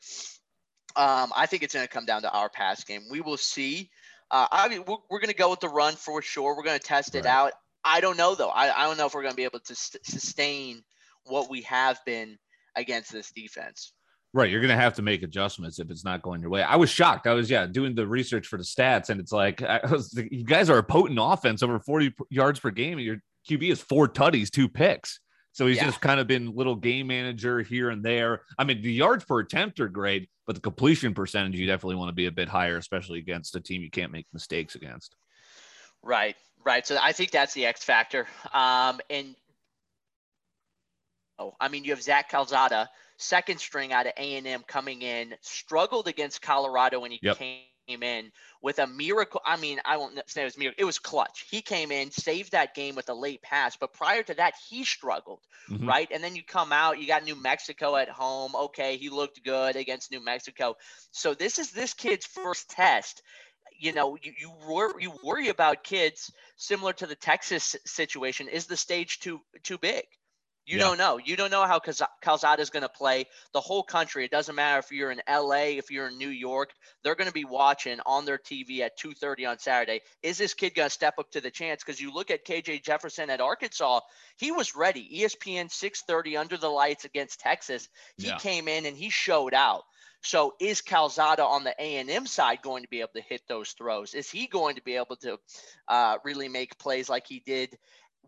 Um, 0.95 1.31
I 1.35 1.45
think 1.45 1.63
it's 1.63 1.73
going 1.73 1.85
to 1.85 1.91
come 1.91 2.05
down 2.05 2.23
to 2.23 2.31
our 2.31 2.49
pass 2.49 2.83
game. 2.83 3.03
We 3.09 3.21
will 3.21 3.37
see. 3.37 3.89
Uh, 4.31 4.47
I 4.51 4.67
mean, 4.67 4.83
we're, 4.85 4.97
we're 5.09 5.19
going 5.19 5.29
to 5.29 5.35
go 5.35 5.49
with 5.49 5.59
the 5.59 5.69
run 5.69 5.95
for 5.95 6.21
sure. 6.21 6.55
We're 6.55 6.63
going 6.63 6.79
to 6.79 6.85
test 6.85 7.15
it 7.15 7.25
right. 7.25 7.31
out. 7.31 7.51
I 7.83 8.01
don't 8.01 8.17
know 8.17 8.35
though. 8.35 8.49
I, 8.49 8.83
I 8.83 8.87
don't 8.87 8.97
know 8.97 9.05
if 9.05 9.13
we're 9.13 9.21
going 9.21 9.33
to 9.33 9.37
be 9.37 9.45
able 9.45 9.61
to 9.61 9.75
st- 9.75 10.05
sustain 10.05 10.83
what 11.23 11.49
we 11.49 11.61
have 11.63 11.99
been 12.05 12.37
against 12.79 13.11
this 13.11 13.31
defense. 13.31 13.93
Right, 14.31 14.49
you're 14.51 14.61
going 14.61 14.69
to 14.69 14.75
have 14.75 14.93
to 14.95 15.01
make 15.01 15.23
adjustments 15.23 15.79
if 15.79 15.89
it's 15.89 16.05
not 16.05 16.21
going 16.21 16.41
your 16.41 16.51
way. 16.51 16.61
I 16.61 16.75
was 16.75 16.91
shocked. 16.91 17.25
I 17.25 17.33
was 17.33 17.49
yeah 17.49 17.65
doing 17.65 17.95
the 17.95 18.05
research 18.05 18.45
for 18.45 18.57
the 18.57 18.63
stats, 18.63 19.09
and 19.09 19.19
it's 19.19 19.31
like 19.31 19.61
was, 19.89 20.13
you 20.31 20.43
guys 20.43 20.69
are 20.69 20.77
a 20.77 20.83
potent 20.83 21.17
offense 21.19 21.63
over 21.63 21.79
40 21.79 22.13
yards 22.29 22.59
per 22.59 22.69
game, 22.69 22.99
and 22.99 23.05
your 23.05 23.17
QB 23.49 23.71
is 23.71 23.81
four 23.81 24.07
tutties, 24.07 24.51
two 24.51 24.69
picks. 24.69 25.19
So 25.51 25.65
he's 25.65 25.77
yeah. 25.77 25.85
just 25.85 25.99
kind 25.99 26.19
of 26.19 26.27
been 26.27 26.55
little 26.55 26.75
game 26.75 27.07
manager 27.07 27.61
here 27.61 27.89
and 27.89 28.03
there. 28.03 28.43
I 28.57 28.63
mean, 28.65 28.83
the 28.83 28.93
yards 28.93 29.25
per 29.25 29.39
attempt 29.39 29.79
are 29.79 29.89
great, 29.89 30.29
but 30.45 30.55
the 30.55 30.61
completion 30.61 31.15
percentage 31.15 31.55
you 31.55 31.65
definitely 31.65 31.95
want 31.95 32.09
to 32.09 32.15
be 32.15 32.27
a 32.27 32.31
bit 32.31 32.47
higher, 32.47 32.77
especially 32.77 33.17
against 33.17 33.55
a 33.55 33.59
team 33.59 33.81
you 33.81 33.89
can't 33.89 34.11
make 34.11 34.27
mistakes 34.31 34.75
against. 34.75 35.15
Right, 36.03 36.35
right. 36.63 36.85
So 36.85 36.97
I 37.01 37.13
think 37.13 37.31
that's 37.31 37.53
the 37.53 37.65
X 37.65 37.83
factor. 37.83 38.27
Um, 38.53 38.99
and 39.09 39.35
I 41.59 41.67
mean, 41.69 41.83
you 41.83 41.91
have 41.91 42.01
Zach 42.01 42.29
Calzada 42.29 42.89
second 43.19 43.59
string 43.59 43.91
out 43.93 44.07
of 44.07 44.13
A&M 44.17 44.63
coming 44.65 45.01
in, 45.01 45.35
struggled 45.41 46.07
against 46.07 46.41
Colorado 46.41 47.01
when 47.01 47.11
he 47.11 47.19
yep. 47.21 47.37
came 47.37 48.01
in 48.01 48.31
with 48.61 48.79
a 48.79 48.87
miracle. 48.87 49.41
I 49.45 49.57
mean, 49.57 49.79
I 49.85 49.97
won't 49.97 50.19
say 50.27 50.41
it 50.41 50.45
was 50.45 50.57
miracle. 50.57 50.81
It 50.81 50.85
was 50.85 50.99
clutch. 50.99 51.45
He 51.51 51.61
came 51.61 51.91
in, 51.91 52.11
saved 52.11 52.53
that 52.53 52.73
game 52.73 52.95
with 52.95 53.09
a 53.09 53.13
late 53.13 53.41
pass, 53.41 53.75
but 53.75 53.93
prior 53.93 54.23
to 54.23 54.33
that, 54.35 54.53
he 54.69 54.85
struggled, 54.85 55.41
mm-hmm. 55.69 55.87
right? 55.87 56.07
And 56.11 56.23
then 56.23 56.35
you 56.35 56.43
come 56.43 56.71
out, 56.71 56.99
you 56.99 57.07
got 57.07 57.23
New 57.23 57.35
Mexico 57.35 57.95
at 57.97 58.09
home. 58.09 58.55
Okay, 58.55 58.97
he 58.97 59.09
looked 59.09 59.43
good 59.43 59.75
against 59.75 60.11
New 60.11 60.23
Mexico. 60.23 60.75
So 61.11 61.33
this 61.33 61.59
is 61.59 61.71
this 61.71 61.93
kid's 61.93 62.25
first 62.25 62.69
test. 62.69 63.21
You 63.77 63.93
know, 63.93 64.17
you 64.21 64.33
you, 64.37 64.51
wor- 64.67 64.99
you 64.99 65.13
worry 65.23 65.49
about 65.49 65.83
kids 65.83 66.31
similar 66.57 66.93
to 66.93 67.07
the 67.07 67.15
Texas 67.15 67.75
situation. 67.85 68.47
Is 68.47 68.65
the 68.65 68.77
stage 68.77 69.19
too 69.19 69.41
too 69.63 69.77
big? 69.77 70.05
You 70.69 70.77
yeah. 70.77 70.83
don't 70.83 70.99
know. 70.99 71.17
You 71.17 71.35
don't 71.35 71.49
know 71.49 71.65
how 71.65 71.79
Calzada 72.21 72.61
is 72.61 72.69
going 72.69 72.83
to 72.83 72.89
play. 72.89 73.25
The 73.53 73.59
whole 73.59 73.81
country. 73.81 74.23
It 74.23 74.29
doesn't 74.29 74.53
matter 74.53 74.77
if 74.77 74.91
you're 74.91 75.09
in 75.09 75.19
LA, 75.27 75.79
if 75.79 75.89
you're 75.89 76.09
in 76.09 76.19
New 76.19 76.29
York. 76.29 76.73
They're 77.03 77.15
going 77.15 77.27
to 77.27 77.33
be 77.33 77.43
watching 77.43 77.99
on 78.05 78.25
their 78.25 78.37
TV 78.37 78.81
at 78.81 78.95
2:30 78.99 79.49
on 79.49 79.57
Saturday. 79.57 80.01
Is 80.21 80.37
this 80.37 80.53
kid 80.53 80.75
going 80.75 80.85
to 80.85 80.93
step 80.93 81.15
up 81.17 81.31
to 81.31 81.41
the 81.41 81.49
chance? 81.49 81.83
Because 81.83 81.99
you 81.99 82.13
look 82.13 82.29
at 82.29 82.45
KJ 82.45 82.83
Jefferson 82.83 83.31
at 83.31 83.41
Arkansas, 83.41 84.01
he 84.37 84.51
was 84.51 84.75
ready. 84.75 85.09
ESPN 85.21 85.69
6:30 85.71 86.39
under 86.39 86.55
the 86.55 86.69
lights 86.69 87.03
against 87.03 87.39
Texas. 87.39 87.89
He 88.17 88.27
yeah. 88.27 88.37
came 88.37 88.67
in 88.67 88.85
and 88.85 88.95
he 88.95 89.09
showed 89.09 89.55
out. 89.55 89.85
So 90.21 90.53
is 90.59 90.81
Calzada 90.81 91.43
on 91.43 91.63
the 91.63 91.73
A&M 91.79 92.27
side 92.27 92.61
going 92.61 92.83
to 92.83 92.89
be 92.89 92.99
able 92.99 93.13
to 93.15 93.21
hit 93.21 93.41
those 93.47 93.71
throws? 93.71 94.13
Is 94.13 94.29
he 94.29 94.45
going 94.45 94.75
to 94.75 94.83
be 94.83 94.97
able 94.97 95.15
to 95.17 95.39
uh, 95.87 96.17
really 96.23 96.49
make 96.49 96.77
plays 96.77 97.09
like 97.09 97.25
he 97.25 97.41
did 97.43 97.75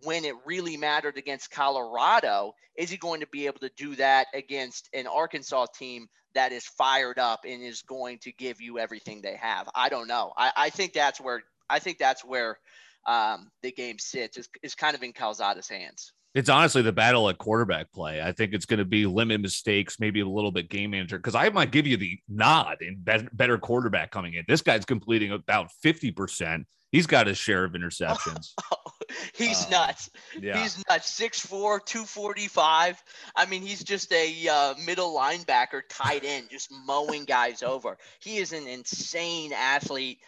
when 0.04 0.26
it 0.26 0.36
really 0.46 0.78
mattered 0.78 1.18
against 1.18 1.52
Colorado, 1.52 2.54
is 2.76 2.90
he 2.90 2.98
going 2.98 3.20
to 3.20 3.28
be 3.28 3.46
able 3.46 3.60
to 3.60 3.72
do 3.78 3.96
that 3.96 4.28
against 4.34 4.90
an 4.94 5.08
Arkansas 5.08 5.68
team 5.78 6.08
that 6.34 6.52
is 6.52 6.66
fired 6.66 7.20
up 7.20 7.42
and 7.46 7.62
is 7.62 7.82
going 7.82 8.18
to 8.20 8.32
give 8.32 8.62
you 8.62 8.80
everything 8.80 9.22
they 9.22 9.36
have? 9.36 9.70
I 9.76 9.90
don't 9.90 10.08
know. 10.08 10.34
I, 10.38 10.52
I 10.56 10.70
think 10.70 10.94
that's 10.94 11.20
where 11.20 11.44
I 11.70 11.80
think 11.80 11.98
that's 11.98 12.24
where 12.24 12.58
um, 13.06 13.50
the 13.62 13.72
game 13.72 13.98
sits 14.00 14.38
is, 14.38 14.50
is 14.64 14.76
kind 14.76 14.96
of 14.96 15.04
in 15.04 15.14
Calzada's 15.14 15.70
hands. 15.70 16.14
It's 16.34 16.50
honestly 16.50 16.82
the 16.82 16.94
battle 16.94 17.28
at 17.28 17.38
quarterback 17.38 17.92
play. 17.92 18.22
I 18.22 18.32
think 18.32 18.54
it's 18.54 18.66
going 18.66 18.80
to 18.80 18.86
be 18.86 19.06
limit 19.06 19.42
mistakes, 19.42 20.00
maybe 20.00 20.22
a 20.22 20.26
little 20.26 20.52
bit 20.52 20.70
game 20.70 20.92
manager. 20.92 21.18
Because 21.18 21.36
I 21.36 21.50
might 21.50 21.72
give 21.72 21.86
you 21.86 21.98
the 21.98 22.18
nod 22.30 22.78
in 22.82 23.04
better 23.34 23.58
quarterback 23.58 24.12
coming 24.12 24.36
in. 24.36 24.46
This 24.48 24.62
guy's 24.62 24.86
completing 24.86 25.34
about 25.34 25.72
fifty 25.82 26.12
percent. 26.12 26.68
He's 26.92 27.08
got 27.08 27.28
his 27.28 27.38
share 27.38 27.64
of 27.64 27.72
interceptions. 27.72 28.54
he's 29.34 29.66
uh, 29.68 29.70
nuts. 29.70 30.10
Yeah. 30.40 30.62
He's 30.62 30.84
nuts. 30.90 31.20
6'4, 31.20 31.86
245. 31.86 33.04
I 33.36 33.46
mean, 33.46 33.62
he's 33.62 33.84
just 33.84 34.12
a 34.12 34.48
uh, 34.48 34.74
middle 34.86 35.16
linebacker 35.16 35.82
tight 35.90 36.24
end, 36.26 36.50
just 36.52 36.70
mowing 36.86 37.24
guys 37.24 37.64
over. 37.64 37.98
He 38.20 38.38
is 38.38 38.52
an 38.52 38.68
insane 38.68 39.54
athlete. 39.54 40.20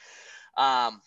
Um, 0.57 1.01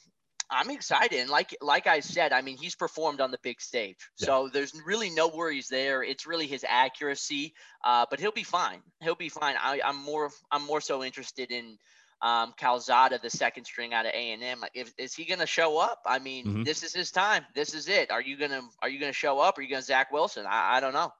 I'm 0.49 0.71
excited, 0.71 1.19
and 1.19 1.29
like 1.29 1.57
like 1.61 1.88
I 1.88 1.99
said, 1.99 2.33
I 2.33 2.40
mean 2.40 2.57
he's 2.57 2.77
performed 2.77 3.21
on 3.21 3.33
the 3.33 3.38
big 3.42 3.61
stage, 3.61 3.97
yeah. 4.19 4.27
so 4.27 4.49
there's 4.53 4.73
really 4.87 5.11
no 5.11 5.27
worries 5.27 5.66
there. 5.66 6.05
It's 6.05 6.25
really 6.25 6.47
his 6.47 6.64
accuracy, 6.69 7.53
uh, 7.85 8.07
but 8.09 8.21
he'll 8.21 8.31
be 8.31 8.45
fine. 8.45 8.81
He'll 9.01 9.16
be 9.16 9.29
fine. 9.29 9.57
I, 9.61 9.81
I'm 9.85 9.97
more 9.97 10.31
I'm 10.53 10.64
more 10.64 10.81
so 10.81 11.03
interested 11.03 11.51
in 11.51 11.79
um, 12.23 12.55
Calzada, 12.59 13.19
the 13.23 13.31
second 13.31 13.65
string 13.65 13.93
out 13.93 14.07
of 14.07 14.13
A 14.13 14.33
and 14.33 14.43
M. 14.43 14.63
Is 14.99 15.15
he 15.15 15.25
going 15.25 15.41
to 15.41 15.47
show 15.47 15.79
up? 15.79 16.01
I 16.07 16.19
mean, 16.19 16.47
mm-hmm. 16.47 16.63
this 16.63 16.83
is 16.83 16.95
his 16.95 17.11
time. 17.11 17.45
This 17.55 17.75
is 17.75 17.89
it. 17.89 18.11
Are 18.11 18.23
you 18.23 18.37
gonna 18.37 18.63
Are 18.83 18.89
you 18.89 18.99
gonna 18.99 19.13
show 19.13 19.39
up? 19.39 19.59
Are 19.59 19.63
you 19.63 19.69
gonna 19.69 19.83
Zach 19.83 20.13
Wilson? 20.13 20.47
I, 20.47 20.77
I 20.77 20.81
don't 20.81 20.95
know. 20.95 21.13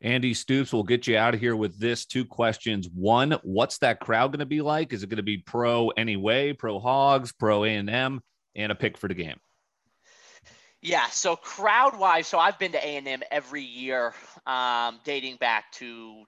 Andy 0.00 0.32
Stoops 0.32 0.72
will 0.72 0.84
get 0.84 1.08
you 1.08 1.16
out 1.16 1.34
of 1.34 1.40
here 1.40 1.56
with 1.56 1.78
this 1.78 2.06
two 2.06 2.24
questions. 2.24 2.88
One, 2.94 3.32
what's 3.42 3.78
that 3.78 3.98
crowd 3.98 4.30
going 4.30 4.38
to 4.38 4.46
be 4.46 4.60
like? 4.60 4.92
Is 4.92 5.02
it 5.02 5.08
going 5.08 5.16
to 5.16 5.24
be 5.24 5.38
pro 5.38 5.88
anyway, 5.88 6.52
pro 6.52 6.78
hogs, 6.78 7.32
pro 7.32 7.64
A 7.64 7.74
and 7.74 7.90
M, 7.90 8.22
and 8.54 8.70
a 8.70 8.76
pick 8.76 8.96
for 8.96 9.08
the 9.08 9.14
game? 9.14 9.40
Yeah, 10.80 11.08
so 11.08 11.34
crowd 11.34 11.98
wise, 11.98 12.28
so 12.28 12.38
I've 12.38 12.60
been 12.60 12.70
to 12.72 12.78
A 12.78 12.96
and 12.96 13.08
M 13.08 13.22
every 13.32 13.64
year, 13.64 14.14
um, 14.46 15.00
dating 15.02 15.36
back 15.36 15.72
to 15.72 16.22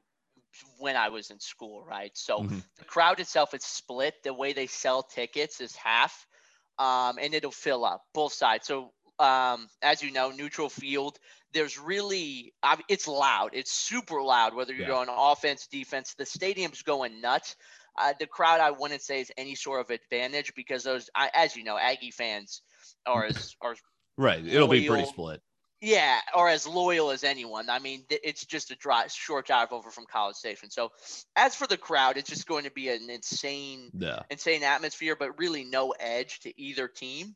when 0.79 0.97
I 0.97 1.09
was 1.09 1.31
in 1.31 1.41
school, 1.41 1.85
right? 1.85 2.11
So 2.15 2.41
mm-hmm. 2.41 2.59
the 2.79 2.85
crowd 2.85 3.21
itself 3.21 3.55
is 3.55 3.65
split. 3.65 4.15
The 4.23 4.35
way 4.35 4.53
they 4.53 4.67
sell 4.67 5.03
tickets 5.03 5.61
is 5.61 5.75
half, 5.77 6.27
um, 6.79 7.19
and 7.21 7.35
it'll 7.35 7.51
fill 7.51 7.85
up 7.85 8.03
both 8.15 8.33
sides. 8.33 8.67
So 8.67 8.93
um, 9.21 9.69
as 9.83 10.03
you 10.03 10.11
know, 10.11 10.31
neutral 10.31 10.69
field. 10.69 11.19
There's 11.53 11.79
really, 11.79 12.55
it's 12.89 13.07
loud. 13.07 13.51
It's 13.53 13.73
super 13.73 14.23
loud. 14.23 14.55
Whether 14.55 14.73
you're 14.73 14.83
yeah. 14.83 15.05
going 15.05 15.09
offense, 15.11 15.67
defense, 15.67 16.15
the 16.15 16.25
stadium's 16.25 16.83
going 16.83 17.21
nuts. 17.21 17.57
Uh, 17.99 18.13
the 18.19 18.27
crowd, 18.27 18.61
I 18.61 18.71
wouldn't 18.71 19.03
say 19.03 19.21
is 19.21 19.33
any 19.37 19.57
sort 19.57 19.81
of 19.81 19.91
advantage 19.91 20.55
because 20.55 20.85
those, 20.85 21.11
as 21.35 21.57
you 21.57 21.65
know, 21.65 21.77
Aggie 21.77 22.13
fans 22.13 22.63
are 23.05 23.25
as 23.25 23.57
are 23.61 23.75
right. 24.17 24.47
It'll 24.47 24.69
be 24.69 24.87
pretty 24.87 25.07
split. 25.07 25.43
Yeah, 25.81 26.19
or 26.37 26.49
as 26.49 26.67
loyal 26.67 27.11
as 27.11 27.25
anyone. 27.25 27.71
I 27.71 27.79
mean, 27.79 28.05
it's 28.11 28.45
just 28.45 28.71
a 28.71 28.77
drive, 28.77 29.11
short 29.11 29.47
drive 29.47 29.73
over 29.73 29.91
from 29.91 30.05
College 30.05 30.37
Station. 30.37 30.71
So, 30.71 30.93
as 31.37 31.55
for 31.55 31.67
the 31.67 31.79
crowd, 31.79 32.19
it's 32.19 32.29
just 32.29 32.47
going 32.47 32.65
to 32.65 32.71
be 32.71 32.91
an 32.91 33.09
insane, 33.09 33.91
yeah. 33.97 34.21
insane 34.29 34.63
atmosphere, 34.63 35.17
but 35.19 35.39
really 35.39 35.65
no 35.65 35.95
edge 35.99 36.41
to 36.41 36.61
either 36.61 36.87
team. 36.87 37.35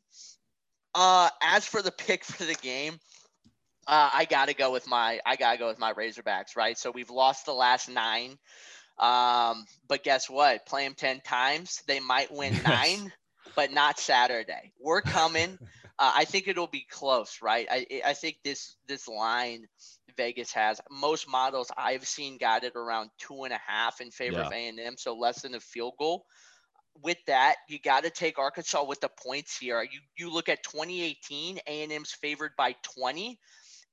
Uh, 0.93 1.29
as 1.41 1.65
for 1.65 1.81
the 1.81 1.91
pick 1.91 2.23
for 2.23 2.43
the 2.43 2.53
game, 2.53 2.99
uh, 3.87 4.09
I 4.13 4.25
gotta 4.25 4.53
go 4.53 4.71
with 4.71 4.87
my, 4.87 5.19
I 5.25 5.35
gotta 5.35 5.57
go 5.57 5.67
with 5.67 5.79
my 5.79 5.93
Razorbacks, 5.93 6.55
right? 6.55 6.77
So 6.77 6.91
we've 6.91 7.09
lost 7.09 7.45
the 7.45 7.53
last 7.53 7.89
nine, 7.89 8.37
um, 8.99 9.65
but 9.87 10.03
guess 10.03 10.29
what? 10.29 10.65
Play 10.65 10.83
them 10.85 10.93
ten 10.95 11.19
times, 11.21 11.81
they 11.87 11.99
might 11.99 12.31
win 12.31 12.53
nine, 12.65 13.11
but 13.55 13.73
not 13.73 13.99
Saturday. 13.99 14.71
We're 14.79 15.01
coming. 15.01 15.57
Uh, 15.97 16.11
I 16.13 16.25
think 16.25 16.47
it'll 16.47 16.67
be 16.67 16.85
close, 16.89 17.39
right? 17.41 17.67
I 17.71 18.01
I 18.05 18.13
think 18.13 18.37
this 18.43 18.75
this 18.87 19.07
line 19.07 19.67
Vegas 20.17 20.51
has 20.51 20.81
most 20.91 21.27
models 21.29 21.71
I've 21.77 22.05
seen 22.05 22.37
got 22.37 22.63
it 22.63 22.75
around 22.75 23.11
two 23.17 23.43
and 23.43 23.53
a 23.53 23.59
half 23.65 24.01
in 24.01 24.11
favor 24.11 24.39
yeah. 24.39 24.47
of 24.47 24.51
A 24.51 24.67
and 24.67 24.79
M, 24.79 24.97
so 24.97 25.15
less 25.15 25.41
than 25.41 25.55
a 25.55 25.59
field 25.59 25.93
goal. 25.97 26.25
With 27.01 27.17
that, 27.27 27.55
you 27.67 27.79
got 27.79 28.03
to 28.03 28.09
take 28.09 28.39
Arkansas 28.39 28.83
with 28.85 29.01
the 29.01 29.09
points 29.09 29.57
here. 29.57 29.81
You 29.83 29.99
you 30.17 30.33
look 30.33 30.49
at 30.49 30.63
2018, 30.63 31.59
A 31.67 31.83
and 31.83 31.91
M's 31.91 32.11
favored 32.11 32.51
by 32.57 32.75
20. 32.81 33.39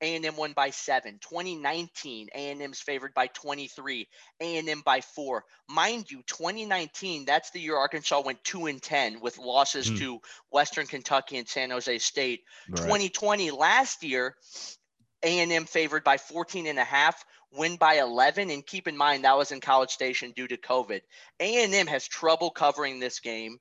A&M 0.01 0.35
won 0.35 0.53
by 0.53 0.69
seven. 0.69 1.17
2019, 1.21 2.29
A&M's 2.33 2.79
favored 2.79 3.13
by 3.13 3.27
23. 3.27 4.07
A&M 4.41 4.81
by 4.85 5.01
four. 5.01 5.45
Mind 5.69 6.11
you, 6.11 6.21
2019, 6.27 7.25
that's 7.25 7.51
the 7.51 7.59
year 7.59 7.77
Arkansas 7.77 8.21
went 8.21 8.43
two 8.43 8.65
and 8.65 8.81
10 8.81 9.21
with 9.21 9.37
losses 9.37 9.89
mm. 9.89 9.97
to 9.99 10.19
Western 10.51 10.87
Kentucky 10.87 11.37
and 11.37 11.47
San 11.47 11.69
Jose 11.69 11.97
State. 11.99 12.41
Right. 12.69 12.83
2020, 12.83 13.51
last 13.51 14.03
year, 14.03 14.35
A&M 15.23 15.65
favored 15.65 16.03
by 16.03 16.17
14 16.17 16.67
and 16.67 16.79
a 16.79 16.83
half, 16.83 17.23
win 17.51 17.77
by 17.77 17.95
11. 17.95 18.49
And 18.49 18.65
keep 18.65 18.87
in 18.87 18.97
mind, 18.97 19.23
that 19.23 19.37
was 19.37 19.51
in 19.51 19.61
College 19.61 19.91
Station 19.91 20.33
due 20.35 20.47
to 20.47 20.57
COVID. 20.57 21.01
A&M 21.39 21.87
has 21.87 22.07
trouble 22.07 22.49
covering 22.49 22.99
this 22.99 23.19
game 23.19 23.57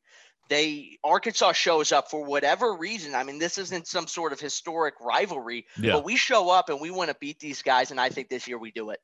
they 0.49 0.99
Arkansas 1.05 1.53
shows 1.53 1.93
up 1.93 2.11
for 2.11 2.24
whatever 2.24 2.74
reason. 2.74 3.14
I 3.14 3.24
mean, 3.24 3.38
this 3.38 3.59
isn't 3.59 3.86
some 3.86 4.07
sort 4.07 4.32
of 4.32 4.40
historic 4.40 4.95
rivalry, 5.01 5.66
yeah. 5.78 5.93
but 5.93 6.05
we 6.05 6.16
show 6.16 6.51
up 6.51 6.68
and 6.68 6.80
we 6.80 6.90
want 6.90 7.11
to 7.11 7.16
beat 7.20 7.38
these 7.38 7.62
guys, 7.62 7.90
and 7.90 8.01
I 8.01 8.09
think 8.09 8.28
this 8.28 8.47
year 8.47 8.59
we 8.59 8.70
do 8.70 8.90
it. 8.90 9.01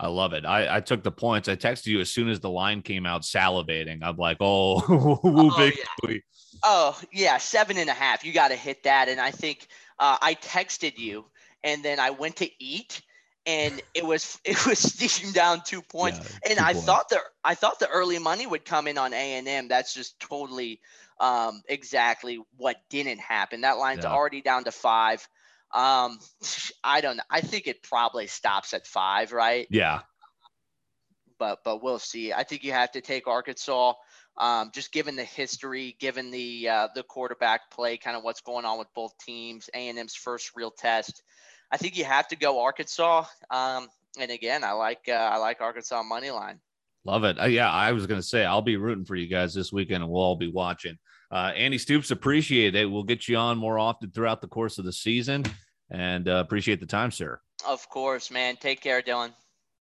I 0.00 0.08
love 0.08 0.32
it. 0.32 0.44
I, 0.44 0.76
I 0.76 0.80
took 0.80 1.04
the 1.04 1.12
points. 1.12 1.48
I 1.48 1.54
texted 1.54 1.86
you 1.86 2.00
as 2.00 2.10
soon 2.10 2.28
as 2.28 2.40
the 2.40 2.50
line 2.50 2.82
came 2.82 3.06
out, 3.06 3.22
salivating. 3.22 4.02
I'm 4.02 4.16
like, 4.16 4.38
oh, 4.40 4.82
oh, 5.22 5.56
big 5.56 5.78
yeah. 6.08 6.16
oh 6.64 7.00
yeah, 7.12 7.38
seven 7.38 7.78
and 7.78 7.88
a 7.88 7.94
half. 7.94 8.24
You 8.24 8.32
got 8.32 8.48
to 8.48 8.56
hit 8.56 8.82
that. 8.82 9.08
And 9.08 9.20
I 9.20 9.30
think 9.30 9.68
uh, 10.00 10.18
I 10.20 10.34
texted 10.34 10.98
you, 10.98 11.26
and 11.62 11.84
then 11.84 12.00
I 12.00 12.10
went 12.10 12.36
to 12.36 12.50
eat, 12.58 13.02
and 13.46 13.80
it 13.94 14.04
was 14.04 14.38
it 14.44 14.66
was 14.66 14.78
steaming 14.78 15.32
down 15.32 15.62
two 15.64 15.82
points. 15.82 16.18
Yeah, 16.18 16.50
and 16.50 16.58
two 16.58 16.64
I 16.64 16.72
points. 16.72 16.86
thought 16.86 17.08
the 17.08 17.20
I 17.44 17.54
thought 17.54 17.78
the 17.78 17.88
early 17.88 18.18
money 18.18 18.46
would 18.46 18.64
come 18.64 18.86
in 18.86 18.98
on 18.98 19.12
A 19.12 19.34
and 19.34 19.48
M. 19.48 19.68
That's 19.68 19.94
just 19.94 20.18
totally 20.20 20.80
um, 21.20 21.62
exactly 21.68 22.40
what 22.56 22.76
didn't 22.90 23.20
happen. 23.20 23.62
That 23.62 23.78
line's 23.78 24.04
yeah. 24.04 24.10
already 24.10 24.42
down 24.42 24.64
to 24.64 24.72
five. 24.72 25.26
Um, 25.72 26.18
I 26.84 27.00
don't 27.00 27.16
know. 27.16 27.22
I 27.30 27.40
think 27.40 27.66
it 27.66 27.82
probably 27.82 28.26
stops 28.26 28.74
at 28.74 28.86
five, 28.86 29.32
right? 29.32 29.66
Yeah. 29.70 30.00
But 31.38 31.60
but 31.64 31.82
we'll 31.82 31.98
see. 31.98 32.32
I 32.32 32.44
think 32.44 32.64
you 32.64 32.72
have 32.72 32.92
to 32.92 33.00
take 33.00 33.26
Arkansas. 33.26 33.94
Um, 34.38 34.70
just 34.72 34.92
given 34.92 35.14
the 35.14 35.24
history, 35.24 35.94
given 35.98 36.30
the 36.30 36.68
uh, 36.68 36.88
the 36.94 37.02
quarterback 37.02 37.70
play, 37.70 37.98
kind 37.98 38.16
of 38.16 38.22
what's 38.22 38.40
going 38.40 38.64
on 38.64 38.78
with 38.78 38.88
both 38.94 39.16
teams, 39.18 39.68
A 39.74 39.88
and 39.88 39.98
M's 39.98 40.14
first 40.14 40.52
real 40.54 40.70
test. 40.70 41.22
I 41.72 41.78
think 41.78 41.96
you 41.96 42.04
have 42.04 42.28
to 42.28 42.36
go 42.36 42.60
Arkansas. 42.60 43.24
Um, 43.50 43.88
and 44.20 44.30
again, 44.30 44.62
I 44.62 44.72
like 44.72 45.08
uh, 45.08 45.12
I 45.12 45.38
like 45.38 45.60
Arkansas 45.60 46.02
money 46.02 46.30
line. 46.30 46.60
Love 47.04 47.24
it. 47.24 47.40
Uh, 47.40 47.46
yeah, 47.46 47.70
I 47.70 47.92
was 47.92 48.06
gonna 48.06 48.22
say 48.22 48.44
I'll 48.44 48.62
be 48.62 48.76
rooting 48.76 49.06
for 49.06 49.16
you 49.16 49.26
guys 49.26 49.54
this 49.54 49.72
weekend, 49.72 50.02
and 50.02 50.12
we'll 50.12 50.22
all 50.22 50.36
be 50.36 50.50
watching. 50.52 50.98
Uh, 51.30 51.50
Andy 51.56 51.78
Stoops, 51.78 52.10
appreciate 52.10 52.74
it. 52.74 52.84
We'll 52.84 53.02
get 53.02 53.26
you 53.26 53.38
on 53.38 53.56
more 53.56 53.78
often 53.78 54.10
throughout 54.10 54.42
the 54.42 54.48
course 54.48 54.78
of 54.78 54.84
the 54.84 54.92
season, 54.92 55.44
and 55.90 56.28
uh, 56.28 56.42
appreciate 56.44 56.78
the 56.78 56.86
time, 56.86 57.10
sir. 57.10 57.40
Of 57.66 57.88
course, 57.88 58.30
man. 58.30 58.56
Take 58.56 58.82
care, 58.82 59.00
Dylan. 59.00 59.32